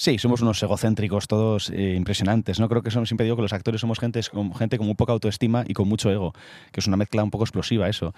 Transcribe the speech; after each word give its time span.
Sí, 0.00 0.16
somos 0.16 0.42
unos 0.42 0.62
egocéntricos 0.62 1.26
todos 1.26 1.70
eh, 1.70 1.96
impresionantes, 1.96 2.60
¿no? 2.60 2.68
Creo 2.68 2.82
que 2.82 2.90
somos, 2.92 3.08
siempre 3.08 3.24
digo 3.24 3.34
que 3.34 3.42
los 3.42 3.52
actores 3.52 3.80
somos 3.80 3.98
gente, 3.98 4.20
gente 4.56 4.78
con 4.78 4.86
muy 4.86 4.94
poca 4.94 5.12
autoestima 5.12 5.64
y 5.66 5.74
con 5.74 5.88
mucho 5.88 6.08
ego, 6.08 6.34
que 6.70 6.78
es 6.78 6.86
una 6.86 6.96
mezcla 6.96 7.24
un 7.24 7.32
poco 7.32 7.42
explosiva 7.42 7.88
eso. 7.88 8.14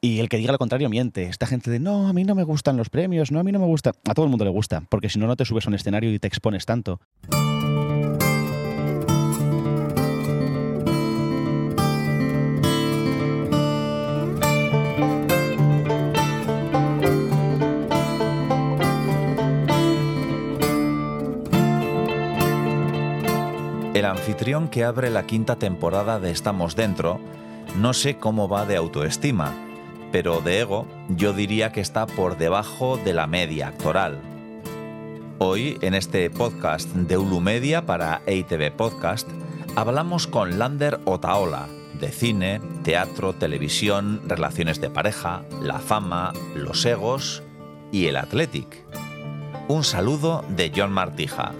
Y 0.00 0.20
el 0.20 0.28
que 0.28 0.36
diga 0.36 0.52
lo 0.52 0.58
contrario 0.58 0.88
miente. 0.88 1.24
Esta 1.24 1.48
gente 1.48 1.72
de, 1.72 1.80
no, 1.80 2.06
a 2.06 2.12
mí 2.12 2.22
no 2.22 2.36
me 2.36 2.44
gustan 2.44 2.76
los 2.76 2.88
premios, 2.88 3.32
no, 3.32 3.40
a 3.40 3.42
mí 3.42 3.50
no 3.50 3.58
me 3.58 3.66
gusta. 3.66 3.94
A 4.08 4.14
todo 4.14 4.26
el 4.26 4.30
mundo 4.30 4.44
le 4.44 4.52
gusta, 4.52 4.84
porque 4.88 5.08
si 5.08 5.18
no, 5.18 5.26
no 5.26 5.34
te 5.34 5.44
subes 5.44 5.66
a 5.66 5.70
un 5.70 5.74
escenario 5.74 6.14
y 6.14 6.20
te 6.20 6.28
expones 6.28 6.66
tanto. 6.66 7.00
Anfitrión 24.14 24.68
que 24.68 24.84
abre 24.84 25.10
la 25.10 25.26
quinta 25.26 25.56
temporada 25.56 26.20
de 26.20 26.30
Estamos 26.30 26.76
Dentro, 26.76 27.20
no 27.76 27.92
sé 27.92 28.16
cómo 28.16 28.48
va 28.48 28.64
de 28.64 28.76
autoestima, 28.76 29.52
pero 30.12 30.40
de 30.40 30.60
ego 30.60 30.86
yo 31.08 31.32
diría 31.32 31.72
que 31.72 31.80
está 31.80 32.06
por 32.06 32.38
debajo 32.38 32.96
de 32.96 33.12
la 33.12 33.26
media 33.26 33.68
actoral. 33.68 34.20
Hoy, 35.38 35.78
en 35.80 35.94
este 35.94 36.30
podcast 36.30 36.88
de 36.90 37.18
Ulu 37.18 37.40
Media 37.40 37.86
para 37.86 38.22
EITV 38.26 38.70
Podcast, 38.76 39.28
hablamos 39.74 40.28
con 40.28 40.60
Lander 40.60 41.00
Otaola, 41.06 41.66
de 41.98 42.12
cine, 42.12 42.60
teatro, 42.84 43.32
televisión, 43.32 44.22
relaciones 44.28 44.80
de 44.80 44.90
pareja, 44.90 45.42
la 45.60 45.80
fama, 45.80 46.32
los 46.54 46.84
egos 46.86 47.42
y 47.90 48.06
el 48.06 48.16
Athletic. 48.16 48.84
Un 49.66 49.82
saludo 49.82 50.44
de 50.50 50.70
John 50.74 50.92
Martija. 50.92 51.52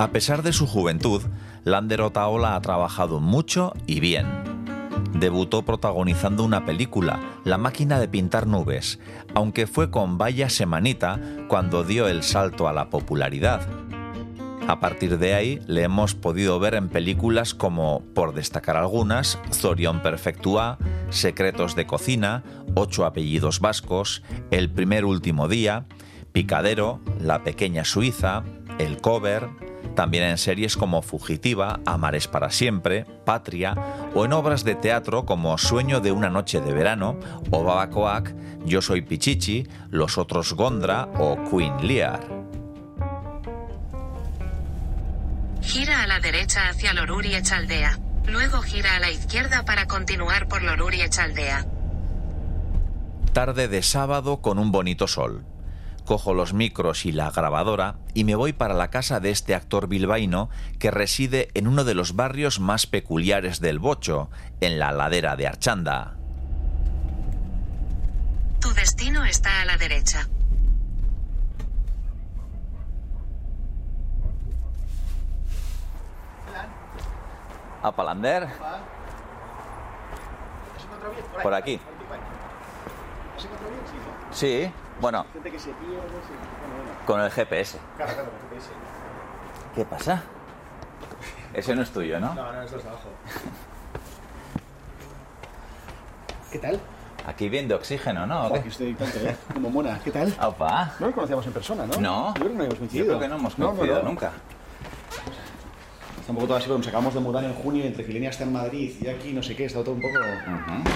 A 0.00 0.12
pesar 0.12 0.42
de 0.42 0.54
su 0.54 0.66
juventud, 0.66 1.20
Lander 1.64 2.00
Otaola 2.00 2.56
ha 2.56 2.62
trabajado 2.62 3.20
mucho 3.20 3.74
y 3.86 4.00
bien. 4.00 4.26
Debutó 5.12 5.62
protagonizando 5.62 6.42
una 6.42 6.64
película, 6.64 7.20
La 7.44 7.58
máquina 7.58 8.00
de 8.00 8.08
pintar 8.08 8.46
nubes, 8.46 8.98
aunque 9.34 9.66
fue 9.66 9.90
con 9.90 10.16
vaya 10.16 10.48
semanita 10.48 11.20
cuando 11.48 11.84
dio 11.84 12.08
el 12.08 12.22
salto 12.22 12.66
a 12.66 12.72
la 12.72 12.88
popularidad. 12.88 13.60
A 14.66 14.80
partir 14.80 15.18
de 15.18 15.34
ahí 15.34 15.60
le 15.66 15.82
hemos 15.82 16.14
podido 16.14 16.58
ver 16.58 16.76
en 16.76 16.88
películas 16.88 17.52
como, 17.52 18.00
por 18.14 18.32
destacar 18.32 18.78
algunas, 18.78 19.38
Zorion 19.52 20.00
Perfectua, 20.00 20.78
Secretos 21.10 21.76
de 21.76 21.86
Cocina, 21.86 22.42
Ocho 22.74 23.04
Apellidos 23.04 23.60
Vascos, 23.60 24.22
El 24.50 24.70
Primer 24.70 25.04
Último 25.04 25.46
Día, 25.46 25.84
Picadero, 26.32 27.00
La 27.20 27.44
Pequeña 27.44 27.84
Suiza, 27.84 28.44
El 28.78 29.02
Cover, 29.02 29.50
también 29.94 30.24
en 30.24 30.38
series 30.38 30.76
como 30.76 31.02
Fugitiva, 31.02 31.80
Amares 31.86 32.28
para 32.28 32.50
siempre, 32.50 33.04
Patria 33.24 33.74
o 34.14 34.24
en 34.24 34.32
obras 34.32 34.64
de 34.64 34.74
teatro 34.74 35.26
como 35.26 35.58
Sueño 35.58 36.00
de 36.00 36.12
una 36.12 36.30
noche 36.30 36.60
de 36.60 36.72
verano 36.72 37.18
o 37.50 37.64
Babacoac, 37.64 38.34
Yo 38.64 38.82
soy 38.82 39.02
Pichichi, 39.02 39.66
Los 39.90 40.18
otros 40.18 40.54
Gondra 40.54 41.08
o 41.18 41.36
Queen 41.50 41.86
Lear. 41.86 42.20
Gira 45.62 46.02
a 46.02 46.06
la 46.06 46.20
derecha 46.20 46.68
hacia 46.68 46.94
Loruri 46.94 47.34
Echaldea. 47.34 47.98
Luego 48.26 48.62
gira 48.62 48.96
a 48.96 49.00
la 49.00 49.10
izquierda 49.10 49.64
para 49.64 49.86
continuar 49.86 50.48
por 50.48 50.62
Loruri 50.62 51.02
Echaldea. 51.02 51.66
Tarde 53.32 53.68
de 53.68 53.82
sábado 53.82 54.40
con 54.40 54.58
un 54.58 54.72
bonito 54.72 55.06
sol 55.06 55.44
cojo 56.10 56.34
los 56.34 56.54
micros 56.54 57.06
y 57.06 57.12
la 57.12 57.30
grabadora 57.30 57.94
y 58.14 58.24
me 58.24 58.34
voy 58.34 58.52
para 58.52 58.74
la 58.74 58.90
casa 58.90 59.20
de 59.20 59.30
este 59.30 59.54
actor 59.54 59.86
bilbaíno 59.86 60.50
que 60.80 60.90
reside 60.90 61.50
en 61.54 61.68
uno 61.68 61.84
de 61.84 61.94
los 61.94 62.16
barrios 62.16 62.58
más 62.58 62.88
peculiares 62.88 63.60
del 63.60 63.78
Bocho, 63.78 64.28
en 64.60 64.80
la 64.80 64.90
ladera 64.90 65.36
de 65.36 65.46
Archanda. 65.46 66.16
Tu 68.60 68.70
destino 68.74 69.24
está 69.24 69.62
a 69.62 69.64
la 69.66 69.76
derecha. 69.76 70.26
¿A 77.84 77.92
Palander? 77.94 78.48
Por 81.40 81.54
aquí. 81.54 81.78
Sí, 84.32 84.72
bueno. 85.00 85.24
Con 87.06 87.20
el 87.20 87.30
GPS. 87.30 87.78
Claro, 87.96 88.12
claro, 88.14 88.30
con 88.30 88.38
el 88.40 88.48
GPS. 88.60 88.70
¿Qué 89.74 89.84
pasa? 89.84 90.22
Ese 91.54 91.74
no 91.74 91.82
es 91.82 91.90
tuyo, 91.90 92.20
¿no? 92.20 92.34
No, 92.34 92.52
no, 92.52 92.62
es 92.62 92.70
de 92.70 92.76
abajo. 92.80 93.08
¿Qué 96.52 96.58
tal? 96.58 96.80
Aquí 97.26 97.48
bien 97.48 97.68
de 97.68 97.74
oxígeno, 97.74 98.26
¿no? 98.26 98.46
Aquí 98.46 98.68
estoy 98.68 98.94
tanto, 98.94 99.18
¿eh? 99.18 99.36
Como 99.52 99.70
mona. 99.70 100.00
¿Qué 100.02 100.10
tal? 100.10 100.34
Opa. 100.42 100.92
No 100.98 101.06
nos 101.06 101.14
conocíamos 101.14 101.46
en 101.46 101.52
persona, 101.52 101.86
¿no? 101.86 102.00
No. 102.00 102.28
Yo 102.28 102.34
creo 102.34 102.48
que 102.48 102.54
no 102.54 102.60
habíamos 102.60 102.78
coincidido. 102.78 103.04
Yo 103.06 103.10
creo 103.18 103.20
que 103.20 103.28
no 103.28 103.36
hemos 103.36 103.58
No, 103.58 103.66
no, 103.66 103.70
coincidido 103.72 104.02
no. 104.02 104.08
nunca. 104.08 104.30
Está 106.20 106.32
un 106.32 106.36
poco 106.36 106.46
todo 106.48 106.56
así 106.56 106.66
porque 106.66 106.78
nos 106.78 106.88
acabamos 106.88 107.14
de 107.14 107.20
mudar 107.20 107.44
en 107.44 107.54
junio 107.54 107.84
entre 107.84 108.04
Gilenia 108.04 108.30
está 108.30 108.44
en 108.44 108.52
Madrid 108.52 108.96
y 109.00 109.08
aquí 109.08 109.32
no 109.32 109.42
sé 109.42 109.54
qué, 109.56 109.64
está 109.66 109.80
todo 109.80 109.92
un 109.94 110.00
poco... 110.00 110.14
Ujú. 110.18 110.90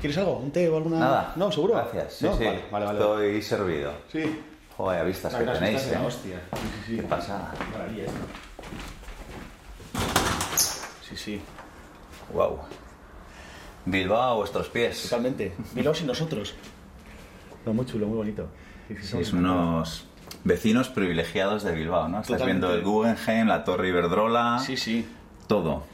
¿Quieres 0.00 0.16
algo? 0.18 0.38
¿Un 0.38 0.50
té 0.50 0.68
o 0.68 0.76
alguna...? 0.76 0.98
Nada. 0.98 1.32
No, 1.36 1.52
¿seguro? 1.52 1.74
Gracias. 1.74 2.14
Sí, 2.14 2.24
No, 2.24 2.36
sí. 2.36 2.44
Vale, 2.44 2.62
vale, 2.70 2.86
vale. 2.86 2.98
Estoy 2.98 3.42
servido. 3.42 3.92
Sí. 4.10 4.40
Joder, 4.76 5.04
vistas 5.06 5.34
que 5.34 5.44
tenéis, 5.44 5.74
vistas 5.82 5.92
¿eh? 5.92 6.06
hostia. 6.06 6.40
Sí, 6.54 6.60
sí, 6.62 6.82
sí. 6.86 6.96
Qué 6.96 7.02
pasada. 7.02 7.52
Maravilla 7.72 8.04
esto. 8.04 8.18
Sí, 11.08 11.16
sí. 11.16 11.40
Wow. 12.32 12.58
Bilbao 13.84 14.22
a 14.22 14.34
vuestros 14.36 14.68
pies. 14.68 15.02
Totalmente. 15.02 15.52
Bilbao 15.74 15.94
sin 15.94 16.06
nosotros. 16.06 16.54
No, 17.66 17.74
muy 17.74 17.84
chulo, 17.86 18.06
muy 18.06 18.16
bonito. 18.16 18.46
Sí, 19.02 19.18
es 19.18 19.32
unos 19.32 20.06
vecinos 20.44 20.88
privilegiados 20.88 21.62
de 21.62 21.72
Bilbao, 21.72 22.08
¿no? 22.08 22.20
Estás 22.20 22.38
Totalmente. 22.38 22.66
viendo 22.66 22.74
el 22.74 22.82
Guggenheim, 22.84 23.48
la 23.48 23.64
Torre 23.64 23.88
Iberdrola, 23.88 24.58
Sí, 24.64 24.76
sí. 24.76 25.06
todo. 25.46 25.84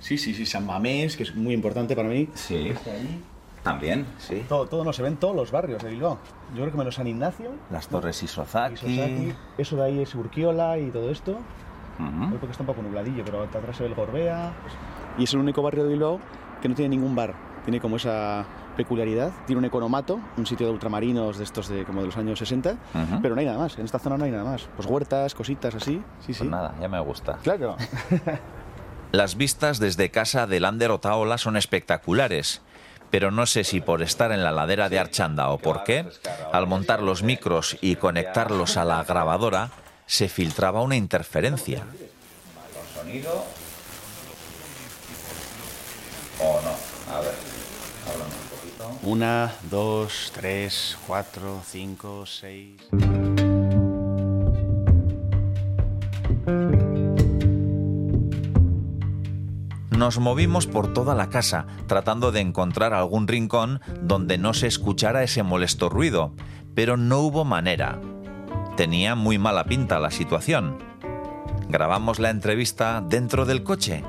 Sí, 0.00 0.18
sí, 0.18 0.34
sí. 0.34 0.46
San 0.46 0.66
Mamés, 0.66 1.16
que 1.16 1.22
es 1.24 1.34
muy 1.34 1.54
importante 1.54 1.94
para 1.94 2.08
mí. 2.08 2.28
Sí, 2.34 2.68
Está 2.68 2.90
ahí. 2.92 3.22
También, 3.64 4.06
sí. 4.18 4.44
Todo, 4.48 4.66
todo, 4.66 4.84
no, 4.84 4.92
se 4.92 5.02
ven 5.02 5.16
todos 5.16 5.34
los 5.34 5.50
barrios 5.50 5.82
de 5.82 5.90
Bilbao. 5.90 6.18
Yo 6.50 6.60
creo 6.60 6.70
que 6.70 6.78
menos 6.78 6.94
San 6.94 7.06
Ignacio, 7.08 7.50
Las 7.70 7.88
Torres 7.88 8.22
Isozaki. 8.22 8.74
Isosaki, 8.74 9.34
eso 9.58 9.76
de 9.76 9.82
ahí 9.84 10.00
es 10.02 10.14
Urquiola 10.14 10.78
y 10.78 10.90
todo 10.90 11.10
esto. 11.10 11.32
Ujú. 11.32 12.30
Porque 12.38 12.50
está 12.50 12.62
un 12.62 12.66
poco 12.66 12.82
nubladillo, 12.82 13.24
pero 13.24 13.42
atrás 13.42 13.76
se 13.76 13.82
ve 13.82 13.88
el 13.88 13.94
Gorbea. 13.96 14.52
Y 15.18 15.24
es 15.24 15.32
el 15.32 15.40
único 15.40 15.62
barrio 15.62 15.84
de 15.84 15.90
Bilbao 15.90 16.20
que 16.62 16.68
no 16.68 16.74
tiene 16.74 16.90
ningún 16.90 17.16
bar. 17.16 17.34
Tiene 17.64 17.80
como 17.80 17.96
esa 17.96 18.44
peculiaridad. 18.76 19.32
Tiene 19.46 19.60
un 19.60 19.64
economato, 19.64 20.20
un 20.36 20.44
sitio 20.46 20.66
de 20.66 20.72
ultramarinos 20.72 21.38
de 21.38 21.44
estos 21.44 21.68
de 21.68 21.84
como 21.84 22.00
de 22.02 22.08
los 22.08 22.16
años 22.18 22.38
60, 22.38 22.72
Ujú. 22.72 23.22
pero 23.22 23.34
no 23.34 23.40
hay 23.40 23.46
nada 23.46 23.58
más. 23.58 23.78
En 23.78 23.84
esta 23.86 23.98
zona 23.98 24.18
no 24.18 24.24
hay 24.24 24.30
nada 24.30 24.44
más. 24.44 24.68
Pues 24.76 24.86
huertas, 24.86 25.34
cositas 25.34 25.74
así. 25.74 26.02
Sí, 26.20 26.34
sí. 26.34 26.38
Pues 26.40 26.50
nada, 26.50 26.74
ya 26.80 26.88
me 26.88 27.00
gusta. 27.00 27.38
Claro. 27.42 27.76
Las 29.12 29.36
vistas 29.36 29.78
desde 29.78 30.10
casa 30.10 30.46
de 30.48 30.58
Lander 30.58 30.90
Otaola 30.90 31.38
son 31.38 31.56
espectaculares, 31.56 32.62
pero 33.14 33.30
no 33.30 33.46
sé 33.46 33.62
si 33.62 33.80
por 33.80 34.02
estar 34.02 34.32
en 34.32 34.42
la 34.42 34.50
ladera 34.50 34.88
de 34.88 34.98
Archanda 34.98 35.50
o 35.50 35.58
por 35.58 35.84
qué, 35.84 36.04
al 36.50 36.66
montar 36.66 37.00
los 37.00 37.22
micros 37.22 37.76
y 37.80 37.94
conectarlos 37.94 38.76
a 38.76 38.84
la 38.84 39.04
grabadora, 39.04 39.70
se 40.04 40.28
filtraba 40.28 40.82
una 40.82 40.96
interferencia. 40.96 41.84
sonido 42.92 43.44
o 46.40 46.60
no? 46.60 47.14
A 47.14 47.20
ver. 47.20 47.34
Una, 49.04 49.52
dos, 49.70 50.32
tres, 50.34 50.98
cuatro, 51.06 51.62
cinco, 51.64 52.26
seis. 52.26 52.80
Nos 60.04 60.18
movimos 60.18 60.66
por 60.66 60.92
toda 60.92 61.14
la 61.14 61.30
casa 61.30 61.64
tratando 61.86 62.30
de 62.30 62.40
encontrar 62.40 62.92
algún 62.92 63.26
rincón 63.26 63.80
donde 64.02 64.36
no 64.36 64.52
se 64.52 64.66
escuchara 64.66 65.22
ese 65.22 65.42
molesto 65.42 65.88
ruido, 65.88 66.34
pero 66.74 66.98
no 66.98 67.20
hubo 67.20 67.46
manera. 67.46 68.02
Tenía 68.76 69.14
muy 69.14 69.38
mala 69.38 69.64
pinta 69.64 69.98
la 70.00 70.10
situación. 70.10 70.76
Grabamos 71.70 72.18
la 72.18 72.28
entrevista 72.28 73.02
dentro 73.08 73.46
del 73.46 73.62
coche. 73.62 74.04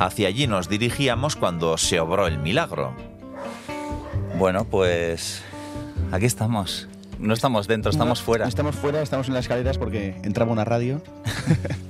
Hacia 0.00 0.26
allí 0.26 0.48
nos 0.48 0.68
dirigíamos 0.68 1.36
cuando 1.36 1.78
se 1.78 2.00
obró 2.00 2.26
el 2.26 2.40
milagro. 2.40 2.92
Bueno, 4.36 4.64
pues 4.64 5.44
aquí 6.10 6.26
estamos. 6.26 6.88
No 7.20 7.34
estamos 7.34 7.68
dentro, 7.68 7.92
estamos 7.92 8.18
No, 8.18 8.24
fuera. 8.24 8.48
Estamos 8.48 8.74
fuera, 8.74 9.00
estamos 9.00 9.28
en 9.28 9.34
las 9.34 9.44
escaleras 9.44 9.78
porque 9.78 10.20
entraba 10.24 10.50
una 10.50 10.64
radio. 10.64 11.00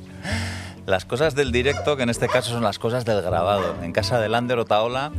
Las 0.90 1.04
cosas 1.04 1.36
del 1.36 1.52
directo, 1.52 1.96
que 1.96 2.02
en 2.02 2.10
este 2.10 2.26
caso 2.26 2.50
son 2.50 2.64
las 2.64 2.80
cosas 2.80 3.04
del 3.04 3.22
grabado. 3.22 3.80
En 3.80 3.92
casa 3.92 4.18
de 4.18 4.28
Lander 4.28 4.58
Otaola 4.58 5.12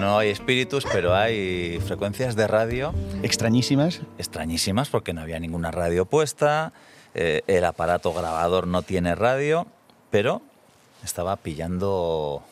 no 0.00 0.18
hay 0.18 0.30
espíritus, 0.30 0.84
pero 0.92 1.14
hay 1.14 1.78
frecuencias 1.86 2.34
de 2.34 2.48
radio 2.48 2.92
Extrañísimas. 3.22 4.00
extrañísimas 4.18 4.88
porque 4.88 5.12
no 5.12 5.20
había 5.20 5.38
ninguna 5.38 5.70
radio 5.70 6.04
puesta, 6.04 6.72
eh, 7.14 7.42
el 7.46 7.64
aparato 7.64 8.12
grabador 8.12 8.66
no 8.66 8.82
tiene 8.82 9.14
radio, 9.14 9.68
pero 10.10 10.42
estaba 11.04 11.36
pillando 11.36 12.42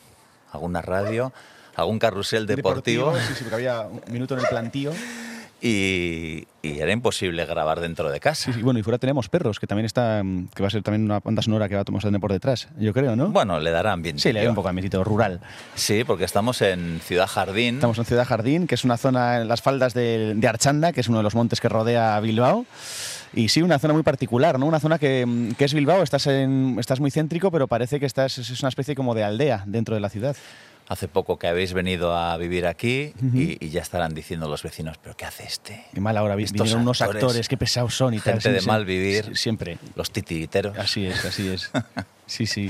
alguna 0.53 0.81
radio, 0.81 1.33
algún 1.75 1.99
carrusel 1.99 2.47
deportivo, 2.47 3.13
Sí, 3.13 3.33
sí, 3.35 3.43
porque 3.43 3.55
había 3.55 3.81
un 3.81 4.01
minuto 4.09 4.35
en 4.35 4.39
el 4.39 4.47
plantío. 4.47 4.93
Y, 5.61 6.47
y 6.61 6.79
era 6.79 6.91
imposible 6.91 7.45
grabar 7.45 7.79
dentro 7.79 8.09
de 8.11 8.19
casa. 8.19 8.51
Sí, 8.51 8.53
sí, 8.53 8.61
bueno, 8.61 8.79
y 8.79 8.83
fuera 8.83 8.97
tenemos 8.97 9.29
perros, 9.29 9.59
que 9.59 9.67
también 9.67 9.85
está, 9.85 10.21
que 10.53 10.61
va 10.61 10.67
a 10.67 10.71
ser 10.71 10.83
también 10.83 11.03
una 11.03 11.19
banda 11.19 11.41
sonora 11.41 11.67
que 11.67 11.75
va 11.75 11.81
a 11.81 11.85
tener 11.85 12.19
por 12.19 12.31
detrás, 12.31 12.67
yo 12.77 12.93
creo, 12.93 13.15
¿no? 13.15 13.29
Bueno, 13.29 13.59
le 13.59 13.71
dará 13.71 13.93
ambiente. 13.93 14.21
sí, 14.21 14.33
le 14.33 14.41
hay 14.41 14.47
un 14.47 14.55
poco 14.55 14.69
ambientito 14.69 15.03
rural. 15.03 15.41
Sí, 15.75 16.03
porque 16.03 16.25
estamos 16.25 16.61
en 16.61 16.99
Ciudad 17.03 17.27
Jardín. 17.27 17.75
Estamos 17.75 17.97
en 17.97 18.05
Ciudad 18.05 18.25
Jardín, 18.25 18.67
que 18.67 18.75
es 18.75 18.83
una 18.83 18.97
zona 18.97 19.41
en 19.41 19.47
las 19.47 19.61
faldas 19.61 19.93
de, 19.93 20.33
de 20.35 20.47
Archanda, 20.47 20.91
que 20.93 21.01
es 21.01 21.07
uno 21.07 21.17
de 21.17 21.23
los 21.23 21.35
montes 21.35 21.61
que 21.61 21.69
rodea 21.69 22.15
a 22.15 22.19
Bilbao. 22.19 22.65
Y 23.33 23.49
sí, 23.49 23.61
una 23.61 23.77
zona 23.77 23.93
muy 23.93 24.03
particular, 24.03 24.57
¿no? 24.57 24.65
Una 24.65 24.79
zona 24.79 24.97
que, 24.97 25.51
que 25.57 25.65
es 25.65 25.73
Bilbao, 25.73 26.01
estás, 26.01 26.27
en, 26.27 26.77
estás 26.79 26.99
muy 26.99 27.11
céntrico, 27.11 27.51
pero 27.51 27.67
parece 27.67 27.99
que 27.99 28.05
estás, 28.05 28.37
es 28.37 28.61
una 28.61 28.69
especie 28.69 28.95
como 28.95 29.13
de 29.15 29.23
aldea 29.23 29.63
dentro 29.65 29.95
de 29.95 30.01
la 30.01 30.09
ciudad. 30.09 30.35
Hace 30.89 31.07
poco 31.09 31.37
que 31.37 31.47
habéis 31.47 31.73
venido 31.73 32.15
a 32.15 32.37
vivir 32.37 32.65
aquí 32.65 33.13
y, 33.33 33.63
y 33.65 33.69
ya 33.69 33.81
estarán 33.81 34.13
diciendo 34.13 34.47
los 34.47 34.63
vecinos, 34.63 34.97
pero 35.03 35.17
¿qué 35.17 35.25
hace 35.25 35.43
este? 35.43 35.85
Y 35.93 35.99
mal 35.99 36.15
ahora, 36.15 36.35
vi- 36.35 36.43
Estos 36.45 36.61
vinieron 36.61 36.83
unos 36.83 37.01
actores, 37.01 37.49
qué 37.49 37.57
pesados 37.57 37.93
son 37.93 38.13
y 38.13 38.19
tal. 38.19 38.41
gente 38.41 38.59
sí, 38.59 38.65
de 38.65 38.71
mal 38.71 38.85
vivir. 38.85 39.35
Siempre. 39.35 39.77
Los 39.95 40.11
titiriteros. 40.11 40.77
Así 40.77 41.05
es, 41.05 41.25
así 41.25 41.47
es. 41.49 41.71
Sí, 42.29 42.45
sí. 42.45 42.69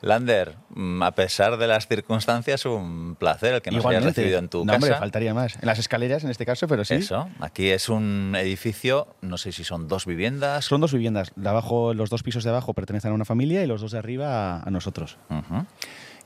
Lander, 0.00 0.54
mm, 0.76 1.02
a 1.02 1.10
pesar 1.10 1.56
de 1.56 1.66
las 1.66 1.88
circunstancias, 1.88 2.64
un 2.66 3.16
placer 3.18 3.54
el 3.54 3.60
que 3.62 3.72
nos 3.72 3.78
hayas 3.84 3.94
Igualmente. 3.94 4.20
recibido 4.20 4.38
en 4.38 4.48
tu 4.48 4.58
no, 4.64 4.66
casa. 4.66 4.76
hombre, 4.76 4.94
faltaría 4.96 5.34
más. 5.34 5.56
En 5.56 5.66
las 5.66 5.80
escaleras, 5.80 6.22
en 6.22 6.30
este 6.30 6.46
caso, 6.46 6.68
pero 6.68 6.84
sí. 6.84 6.94
Eso, 6.94 7.28
aquí 7.40 7.70
es 7.70 7.88
un 7.88 8.36
edificio, 8.38 9.08
no 9.22 9.38
sé 9.38 9.50
si 9.50 9.64
son 9.64 9.88
dos 9.88 10.06
viviendas. 10.06 10.66
Son 10.66 10.80
dos 10.80 10.92
viviendas. 10.92 11.32
De 11.34 11.48
abajo, 11.48 11.94
los 11.94 12.10
dos 12.10 12.22
pisos 12.22 12.44
de 12.44 12.50
abajo 12.50 12.74
pertenecen 12.74 13.10
a 13.10 13.14
una 13.14 13.24
familia 13.24 13.64
y 13.64 13.66
los 13.66 13.80
dos 13.80 13.90
de 13.90 13.98
arriba 13.98 14.58
a, 14.58 14.62
a 14.62 14.70
nosotros. 14.70 15.18
Ujú. 15.30 15.66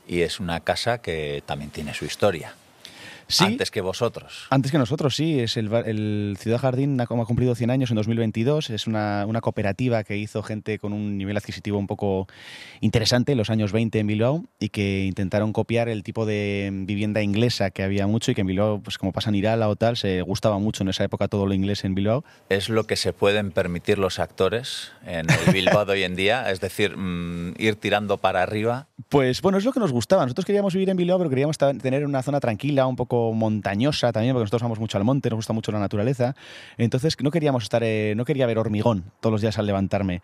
Y 0.07 0.21
es 0.21 0.39
una 0.39 0.61
casa 0.61 0.99
que 0.99 1.43
también 1.45 1.71
tiene 1.71 1.93
su 1.93 2.05
historia. 2.05 2.53
Sí. 3.27 3.43
Antes 3.43 3.71
que 3.71 3.81
vosotros. 3.81 4.47
Antes 4.49 4.71
que 4.71 4.77
nosotros, 4.77 5.15
sí. 5.15 5.39
Es 5.39 5.57
el, 5.57 5.71
el 5.73 6.37
Ciudad 6.39 6.59
Jardín 6.59 6.99
ha, 7.01 7.03
ha 7.03 7.25
cumplido 7.25 7.55
100 7.55 7.69
años 7.69 7.89
en 7.91 7.97
2022. 7.97 8.69
Es 8.69 8.87
una, 8.87 9.25
una 9.27 9.41
cooperativa 9.41 10.03
que 10.03 10.17
hizo 10.17 10.41
gente 10.43 10.79
con 10.79 10.93
un 10.93 11.17
nivel 11.17 11.35
adquisitivo 11.35 11.77
un 11.77 11.87
poco 11.87 12.27
interesante 12.79 13.33
en 13.33 13.37
los 13.37 13.49
años 13.49 13.73
20 13.73 13.99
en 13.99 14.07
Bilbao 14.07 14.45
y 14.59 14.69
que 14.69 15.03
intentaron 15.05 15.51
copiar 15.51 15.89
el 15.89 16.03
tipo 16.03 16.25
de 16.25 16.69
vivienda 16.71 17.21
inglesa 17.21 17.69
que 17.69 17.83
había 17.83 18.07
mucho 18.07 18.31
y 18.31 18.35
que 18.35 18.41
en 18.41 18.47
Bilbao, 18.47 18.79
pues 18.81 18.97
como 18.97 19.11
pasa 19.11 19.29
en 19.29 19.35
Irala 19.35 19.67
o 19.67 19.75
tal, 19.75 19.97
se 19.97 20.21
gustaba 20.21 20.57
mucho 20.57 20.83
en 20.83 20.89
esa 20.89 21.03
época 21.03 21.27
todo 21.27 21.45
lo 21.45 21.53
inglés 21.53 21.83
en 21.83 21.95
Bilbao. 21.95 22.23
Es 22.49 22.69
lo 22.69 22.85
que 22.85 22.95
se 22.95 23.11
pueden 23.11 23.51
permitir 23.51 23.99
los 23.99 24.19
actores 24.19 24.91
en 25.05 25.27
el 25.29 25.53
Bilbao 25.53 25.85
de 25.85 25.93
hoy 25.93 26.03
en 26.03 26.15
día, 26.15 26.49
es 26.49 26.61
decir, 26.61 26.95
mm, 26.95 27.55
ir 27.57 27.75
tirando 27.75 28.17
para 28.17 28.41
arriba. 28.41 28.87
Pues 29.09 29.43
bueno, 29.43 29.59
es 29.59 29.63
lo 29.63 29.71
que 29.71 29.79
nos 29.79 29.91
gustaba. 29.91 30.23
Nosotros 30.23 30.43
queríamos 30.43 30.73
vivir 30.73 30.89
en 30.89 30.97
Bilbao, 30.97 31.19
pero 31.19 31.29
queríamos 31.29 31.57
tener 31.57 32.03
una 32.03 32.23
zona 32.23 32.39
tranquila, 32.39 32.87
un 32.87 32.95
poco 32.95 33.31
montañosa 33.31 34.11
también, 34.11 34.33
porque 34.33 34.45
nosotros 34.45 34.63
vamos 34.63 34.79
mucho 34.79 34.97
al 34.97 35.03
monte, 35.03 35.29
nos 35.29 35.37
gusta 35.37 35.53
mucho 35.53 35.71
la 35.71 35.79
naturaleza. 35.79 36.35
Entonces 36.77 37.15
no 37.21 37.29
queríamos 37.29 37.61
estar, 37.63 37.83
eh, 37.83 38.15
no 38.17 38.25
quería 38.25 38.47
ver 38.47 38.57
hormigón 38.57 39.11
todos 39.19 39.31
los 39.31 39.41
días 39.41 39.59
al 39.59 39.67
levantarme. 39.67 40.23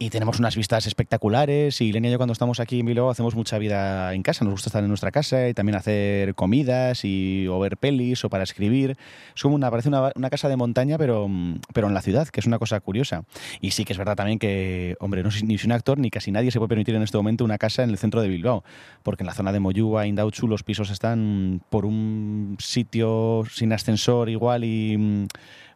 Y 0.00 0.10
tenemos 0.10 0.38
unas 0.38 0.54
vistas 0.54 0.86
espectaculares. 0.86 1.80
Y 1.80 1.90
Lenia 1.90 2.10
y 2.10 2.12
yo 2.12 2.18
cuando 2.18 2.32
estamos 2.32 2.60
aquí 2.60 2.78
en 2.78 2.86
Bilbao 2.86 3.10
hacemos 3.10 3.34
mucha 3.34 3.58
vida 3.58 4.14
en 4.14 4.22
casa. 4.22 4.44
Nos 4.44 4.52
gusta 4.52 4.68
estar 4.68 4.84
en 4.84 4.88
nuestra 4.88 5.10
casa 5.10 5.48
y 5.48 5.54
también 5.54 5.74
hacer 5.74 6.36
comidas 6.36 7.04
y 7.04 7.48
o 7.48 7.58
ver 7.58 7.76
pelis 7.76 8.24
o 8.24 8.30
para 8.30 8.44
escribir. 8.44 8.96
Es 9.34 9.42
como 9.42 9.56
una, 9.56 9.68
parece 9.72 9.88
una, 9.88 10.12
una 10.14 10.30
casa 10.30 10.48
de 10.48 10.54
montaña, 10.54 10.98
pero, 10.98 11.26
mm, 11.26 11.62
pero 11.74 11.88
en 11.88 11.94
la 11.94 12.00
ciudad, 12.00 12.28
que 12.28 12.38
es 12.38 12.46
una 12.46 12.60
cosa 12.60 12.78
curiosa. 12.78 13.24
Y 13.60 13.72
sí 13.72 13.84
que 13.84 13.92
es 13.92 13.98
verdad 13.98 14.14
también 14.14 14.38
que, 14.38 14.94
hombre, 15.00 15.24
no 15.24 15.32
soy 15.32 15.42
ni 15.42 15.58
soy 15.58 15.66
un 15.66 15.72
actor 15.72 15.98
ni 15.98 16.10
casi 16.10 16.30
nadie 16.30 16.52
se 16.52 16.60
puede 16.60 16.68
permitir 16.68 16.94
en 16.94 17.02
este 17.02 17.16
momento 17.16 17.44
una 17.44 17.58
casa 17.58 17.82
en 17.82 17.90
el 17.90 17.98
centro 17.98 18.22
de 18.22 18.28
Bilbao, 18.28 18.62
porque 19.02 19.24
en 19.24 19.26
la 19.26 19.34
zona 19.34 19.50
de 19.50 19.58
Moyúa, 19.58 20.06
Indauchu, 20.06 20.46
los 20.46 20.62
pisos 20.62 20.90
están 20.90 21.60
por 21.70 21.84
un 21.84 22.56
sitio 22.60 23.42
sin 23.50 23.72
ascensor 23.72 24.28
igual 24.28 24.62
y 24.62 24.96
mm, 24.96 25.26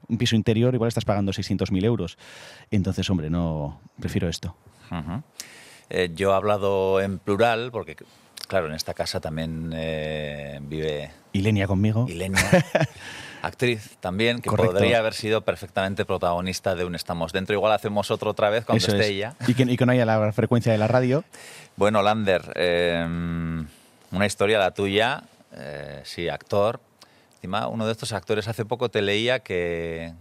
un 0.09 0.19
piso 0.19 0.37
interior 0.37 0.75
igual 0.75 0.89
estás 0.89 1.05
pagando 1.05 1.33
600.000 1.33 1.85
euros. 1.85 2.19
Entonces, 2.71 3.09
hombre, 3.11 3.31
no, 3.31 3.81
prefiero 4.01 4.29
esto. 4.29 4.57
Eh, 5.91 6.11
yo 6.15 6.33
he 6.33 6.35
hablado 6.35 7.01
en 7.01 7.19
plural 7.19 7.71
porque, 7.73 7.97
claro, 8.49 8.67
en 8.67 8.75
esta 8.75 8.95
casa 8.95 9.21
también 9.21 9.73
eh, 9.75 10.59
vive 10.63 11.11
Y 11.33 11.41
Lenia 11.41 11.67
conmigo. 11.67 12.07
Ilenia, 12.09 12.41
actriz 13.43 13.97
también, 14.01 14.41
que 14.41 14.49
Correcto. 14.51 14.73
podría 14.75 14.99
haber 14.99 15.15
sido 15.15 15.43
perfectamente 15.43 16.05
protagonista 16.05 16.75
de 16.75 16.85
un 16.85 16.95
Estamos 16.95 17.33
Dentro. 17.33 17.55
Igual 17.55 17.73
hacemos 17.73 18.11
otro 18.11 18.31
otra 18.31 18.51
vez 18.51 18.65
cuando 18.65 18.79
Eso 18.79 18.93
esté 18.93 19.05
es. 19.05 19.11
ella. 19.13 19.35
Y 19.47 19.55
que, 19.55 19.63
y 19.65 19.77
que 19.77 19.87
no 19.87 19.93
haya 19.93 20.05
la 20.05 20.33
frecuencia 20.33 20.73
de 20.73 20.79
la 20.79 20.89
radio. 20.89 21.25
Bueno, 21.77 22.03
Lander, 22.03 22.53
eh, 22.55 23.05
una 24.11 24.27
historia 24.27 24.59
la 24.59 24.73
tuya, 24.73 25.23
eh, 25.55 26.01
sí, 26.05 26.29
actor. 26.29 26.81
Encima, 27.43 27.67
uno 27.67 27.87
de 27.87 27.91
estos 27.91 28.13
actores, 28.13 28.47
hace 28.47 28.65
poco 28.65 28.89
te 28.89 29.03
leía 29.03 29.41
que, 29.41 30.13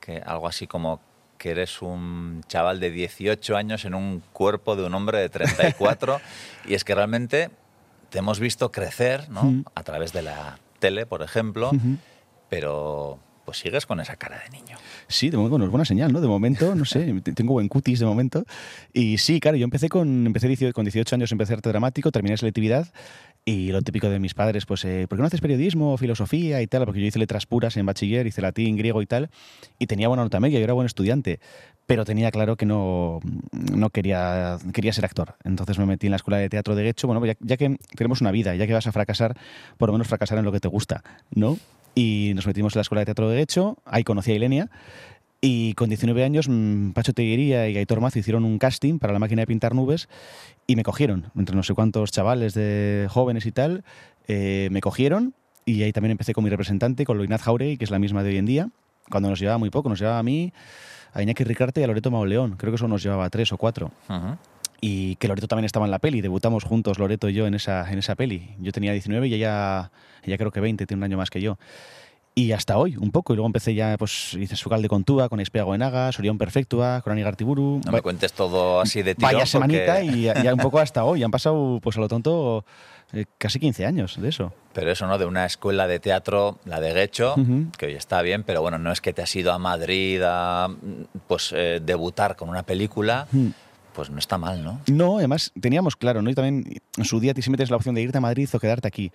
que 0.00 0.22
algo 0.24 0.48
así 0.48 0.66
como 0.66 0.98
que 1.36 1.50
eres 1.50 1.82
un 1.82 2.40
chaval 2.48 2.80
de 2.80 2.90
18 2.90 3.58
años 3.58 3.84
en 3.84 3.92
un 3.94 4.22
cuerpo 4.32 4.74
de 4.74 4.84
un 4.86 4.94
hombre 4.94 5.18
de 5.18 5.28
34 5.28 6.18
y 6.66 6.72
es 6.72 6.82
que 6.82 6.94
realmente 6.94 7.50
te 8.08 8.20
hemos 8.20 8.40
visto 8.40 8.72
crecer, 8.72 9.28
¿no? 9.28 9.64
A 9.74 9.82
través 9.82 10.14
de 10.14 10.22
la 10.22 10.58
tele, 10.78 11.04
por 11.04 11.20
ejemplo, 11.20 11.72
pero 12.48 13.18
pues 13.44 13.58
sigues 13.58 13.84
con 13.84 14.00
esa 14.00 14.16
cara 14.16 14.40
de 14.44 14.48
niño. 14.50 14.76
Sí, 15.08 15.28
de 15.28 15.36
momento, 15.36 15.50
bueno, 15.50 15.64
es 15.66 15.70
buena 15.70 15.84
señal, 15.84 16.12
¿no? 16.12 16.20
De 16.20 16.28
momento, 16.28 16.74
no 16.74 16.84
sé, 16.84 17.12
te- 17.22 17.32
tengo 17.32 17.52
buen 17.52 17.68
cutis 17.68 17.98
de 17.98 18.06
momento. 18.06 18.44
Y 18.92 19.18
sí, 19.18 19.40
claro, 19.40 19.56
yo 19.58 19.64
empecé 19.64 19.88
con, 19.88 20.26
empecé 20.26 20.46
18 20.48 20.72
con 20.72 20.84
18 20.84 21.16
años, 21.16 21.32
empecé 21.32 21.52
arte 21.54 21.68
dramático, 21.68 22.10
terminé 22.12 22.36
selectividad 22.36 22.86
y 23.44 23.72
lo 23.72 23.82
típico 23.82 24.08
de 24.08 24.18
mis 24.18 24.34
padres, 24.34 24.66
pues, 24.66 24.84
eh, 24.84 25.06
¿por 25.08 25.16
qué 25.16 25.22
no 25.22 25.26
haces 25.26 25.40
periodismo, 25.40 25.96
filosofía 25.96 26.60
y 26.62 26.66
tal? 26.66 26.84
Porque 26.84 27.00
yo 27.00 27.06
hice 27.06 27.18
letras 27.18 27.46
puras 27.46 27.76
en 27.76 27.86
bachiller, 27.86 28.26
hice 28.26 28.42
latín, 28.42 28.76
griego 28.76 29.02
y 29.02 29.06
tal, 29.06 29.30
y 29.78 29.86
tenía 29.86 30.08
buena 30.08 30.22
nota 30.22 30.40
media, 30.40 30.58
yo 30.58 30.64
era 30.64 30.74
buen 30.74 30.86
estudiante, 30.86 31.40
pero 31.86 32.04
tenía 32.04 32.30
claro 32.30 32.56
que 32.56 32.66
no, 32.66 33.20
no 33.52 33.90
quería, 33.90 34.58
quería 34.72 34.92
ser 34.92 35.04
actor. 35.04 35.34
Entonces 35.42 35.78
me 35.78 35.86
metí 35.86 36.06
en 36.06 36.12
la 36.12 36.16
escuela 36.16 36.38
de 36.38 36.48
teatro 36.48 36.74
de 36.74 36.84
Guecho, 36.84 37.08
bueno, 37.08 37.24
ya, 37.40 37.56
que 37.56 37.76
tenemos 37.96 38.20
una 38.20 38.30
vida, 38.30 38.54
ya 38.54 38.66
que 38.66 38.72
vas 38.72 38.86
a 38.86 38.92
fracasar, 38.92 39.36
por 39.78 39.88
lo 39.88 39.94
menos 39.94 40.06
fracasar 40.06 40.38
en 40.38 40.44
lo 40.44 40.52
que 40.52 40.60
te 40.60 40.68
gusta, 40.68 41.02
¿no? 41.30 41.58
Y 41.94 42.32
nos 42.36 42.46
metimos 42.46 42.74
en 42.76 42.78
la 42.78 42.82
escuela 42.82 43.00
de 43.00 43.06
teatro 43.06 43.28
de 43.28 43.38
Guecho, 43.38 43.78
ahí 43.84 44.04
conocí 44.04 44.30
a 44.30 44.34
Ilenia, 44.34 44.70
y 45.40 45.74
con 45.74 45.88
19 45.88 46.22
años, 46.22 46.48
mm, 46.48 46.90
Pacho 46.90 47.12
Teguería 47.12 47.68
y 47.68 47.76
Aitor 47.76 48.00
Mazo 48.00 48.18
hicieron 48.18 48.44
un 48.44 48.58
casting 48.58 48.98
para 48.98 49.12
la 49.12 49.18
máquina 49.18 49.42
de 49.42 49.46
pintar 49.46 49.74
nubes 49.74 50.08
y 50.66 50.76
me 50.76 50.82
cogieron. 50.82 51.30
Entre 51.34 51.56
no 51.56 51.62
sé 51.62 51.74
cuántos 51.74 52.10
chavales 52.12 52.52
de 52.54 53.06
jóvenes 53.10 53.46
y 53.46 53.52
tal, 53.52 53.84
eh, 54.28 54.68
me 54.70 54.80
cogieron 54.80 55.34
y 55.64 55.82
ahí 55.82 55.92
también 55.92 56.12
empecé 56.12 56.34
con 56.34 56.44
mi 56.44 56.50
representante, 56.50 57.04
con 57.04 57.16
Loinaz 57.16 57.42
Jauregui, 57.42 57.78
que 57.78 57.84
es 57.84 57.90
la 57.90 57.98
misma 57.98 58.22
de 58.22 58.30
hoy 58.30 58.36
en 58.36 58.46
día, 58.46 58.68
cuando 59.10 59.30
nos 59.30 59.40
llevaba 59.40 59.58
muy 59.58 59.70
poco, 59.70 59.88
nos 59.88 59.98
llevaba 59.98 60.18
a 60.18 60.22
mí, 60.22 60.52
a 61.12 61.22
Iñaki 61.22 61.44
Ricarte 61.44 61.80
y 61.80 61.84
a 61.84 61.86
Loreto 61.86 62.10
Mauleón. 62.10 62.56
Creo 62.56 62.72
que 62.72 62.76
eso 62.76 62.88
nos 62.88 63.02
llevaba 63.02 63.28
tres 63.30 63.52
o 63.52 63.56
cuatro. 63.56 63.92
Y 64.80 65.16
que 65.16 65.28
Loreto 65.28 65.48
también 65.48 65.64
estaba 65.64 65.84
en 65.84 65.90
la 65.90 65.98
peli, 65.98 66.20
debutamos 66.20 66.64
juntos 66.64 66.98
Loreto 66.98 67.28
y 67.28 67.34
yo 67.34 67.46
en 67.46 67.54
esa, 67.54 67.90
en 67.90 67.98
esa 67.98 68.14
peli. 68.14 68.56
Yo 68.60 68.72
tenía 68.72 68.92
19 68.92 69.28
y 69.28 69.34
ella, 69.34 69.90
ella 70.22 70.38
creo 70.38 70.50
que 70.50 70.60
20, 70.60 70.86
tiene 70.86 71.00
un 71.00 71.04
año 71.04 71.16
más 71.16 71.30
que 71.30 71.40
yo. 71.40 71.58
Y 72.34 72.52
hasta 72.52 72.78
hoy, 72.78 72.96
un 72.96 73.10
poco. 73.10 73.32
Y 73.32 73.36
luego 73.36 73.46
empecé 73.46 73.74
ya, 73.74 73.96
pues 73.98 74.34
hice 74.34 74.56
Sucal 74.56 74.80
de 74.82 74.88
Contúa, 74.88 75.28
con 75.28 75.40
Espea 75.40 75.64
Goenaga, 75.64 76.10
Sorión 76.12 76.38
Perfectua, 76.38 77.02
con 77.02 77.20
Gartiburu. 77.20 77.80
No 77.84 77.92
me 77.92 78.00
cuentes 78.02 78.32
todo 78.32 78.80
así 78.80 79.02
de 79.02 79.14
tirón. 79.14 79.32
Vaya 79.32 79.46
semanita 79.46 79.96
porque- 79.96 80.04
y 80.16 80.22
ya, 80.22 80.54
un 80.54 80.60
poco 80.60 80.78
hasta 80.80 81.04
hoy. 81.04 81.22
Han 81.22 81.30
pasado, 81.30 81.80
pues 81.82 81.96
a 81.96 82.00
lo 82.00 82.08
tonto, 82.08 82.64
eh, 83.12 83.24
casi 83.36 83.58
15 83.58 83.84
años 83.84 84.20
de 84.20 84.28
eso. 84.28 84.52
Pero 84.72 84.90
eso, 84.92 85.06
¿no? 85.08 85.18
De 85.18 85.26
una 85.26 85.44
escuela 85.44 85.88
de 85.88 85.98
teatro, 85.98 86.58
la 86.64 86.80
de 86.80 86.92
Guecho, 86.94 87.34
que 87.76 87.86
hoy 87.86 87.94
está 87.94 88.22
bien, 88.22 88.44
pero 88.44 88.62
bueno, 88.62 88.78
no 88.78 88.92
es 88.92 89.00
que 89.00 89.12
te 89.12 89.22
has 89.22 89.34
ido 89.34 89.52
a 89.52 89.58
Madrid 89.58 90.22
a 90.24 90.68
pues 91.26 91.52
eh, 91.54 91.80
debutar 91.84 92.36
con 92.36 92.48
una 92.48 92.62
película, 92.62 93.26
Mm. 93.32 93.48
Pues 93.94 94.10
no 94.10 94.18
está 94.18 94.38
mal, 94.38 94.62
¿no? 94.62 94.80
No, 94.90 95.18
además 95.18 95.52
teníamos 95.60 95.96
claro, 95.96 96.22
¿no? 96.22 96.30
Y 96.30 96.34
también 96.34 96.80
en 96.96 97.04
su 97.04 97.20
día 97.20 97.32
siempre 97.34 97.56
tienes 97.56 97.70
la 97.70 97.76
opción 97.76 97.94
de 97.94 98.02
irte 98.02 98.18
a 98.18 98.20
Madrid 98.20 98.48
o 98.52 98.58
quedarte 98.58 98.88
aquí. 98.88 99.12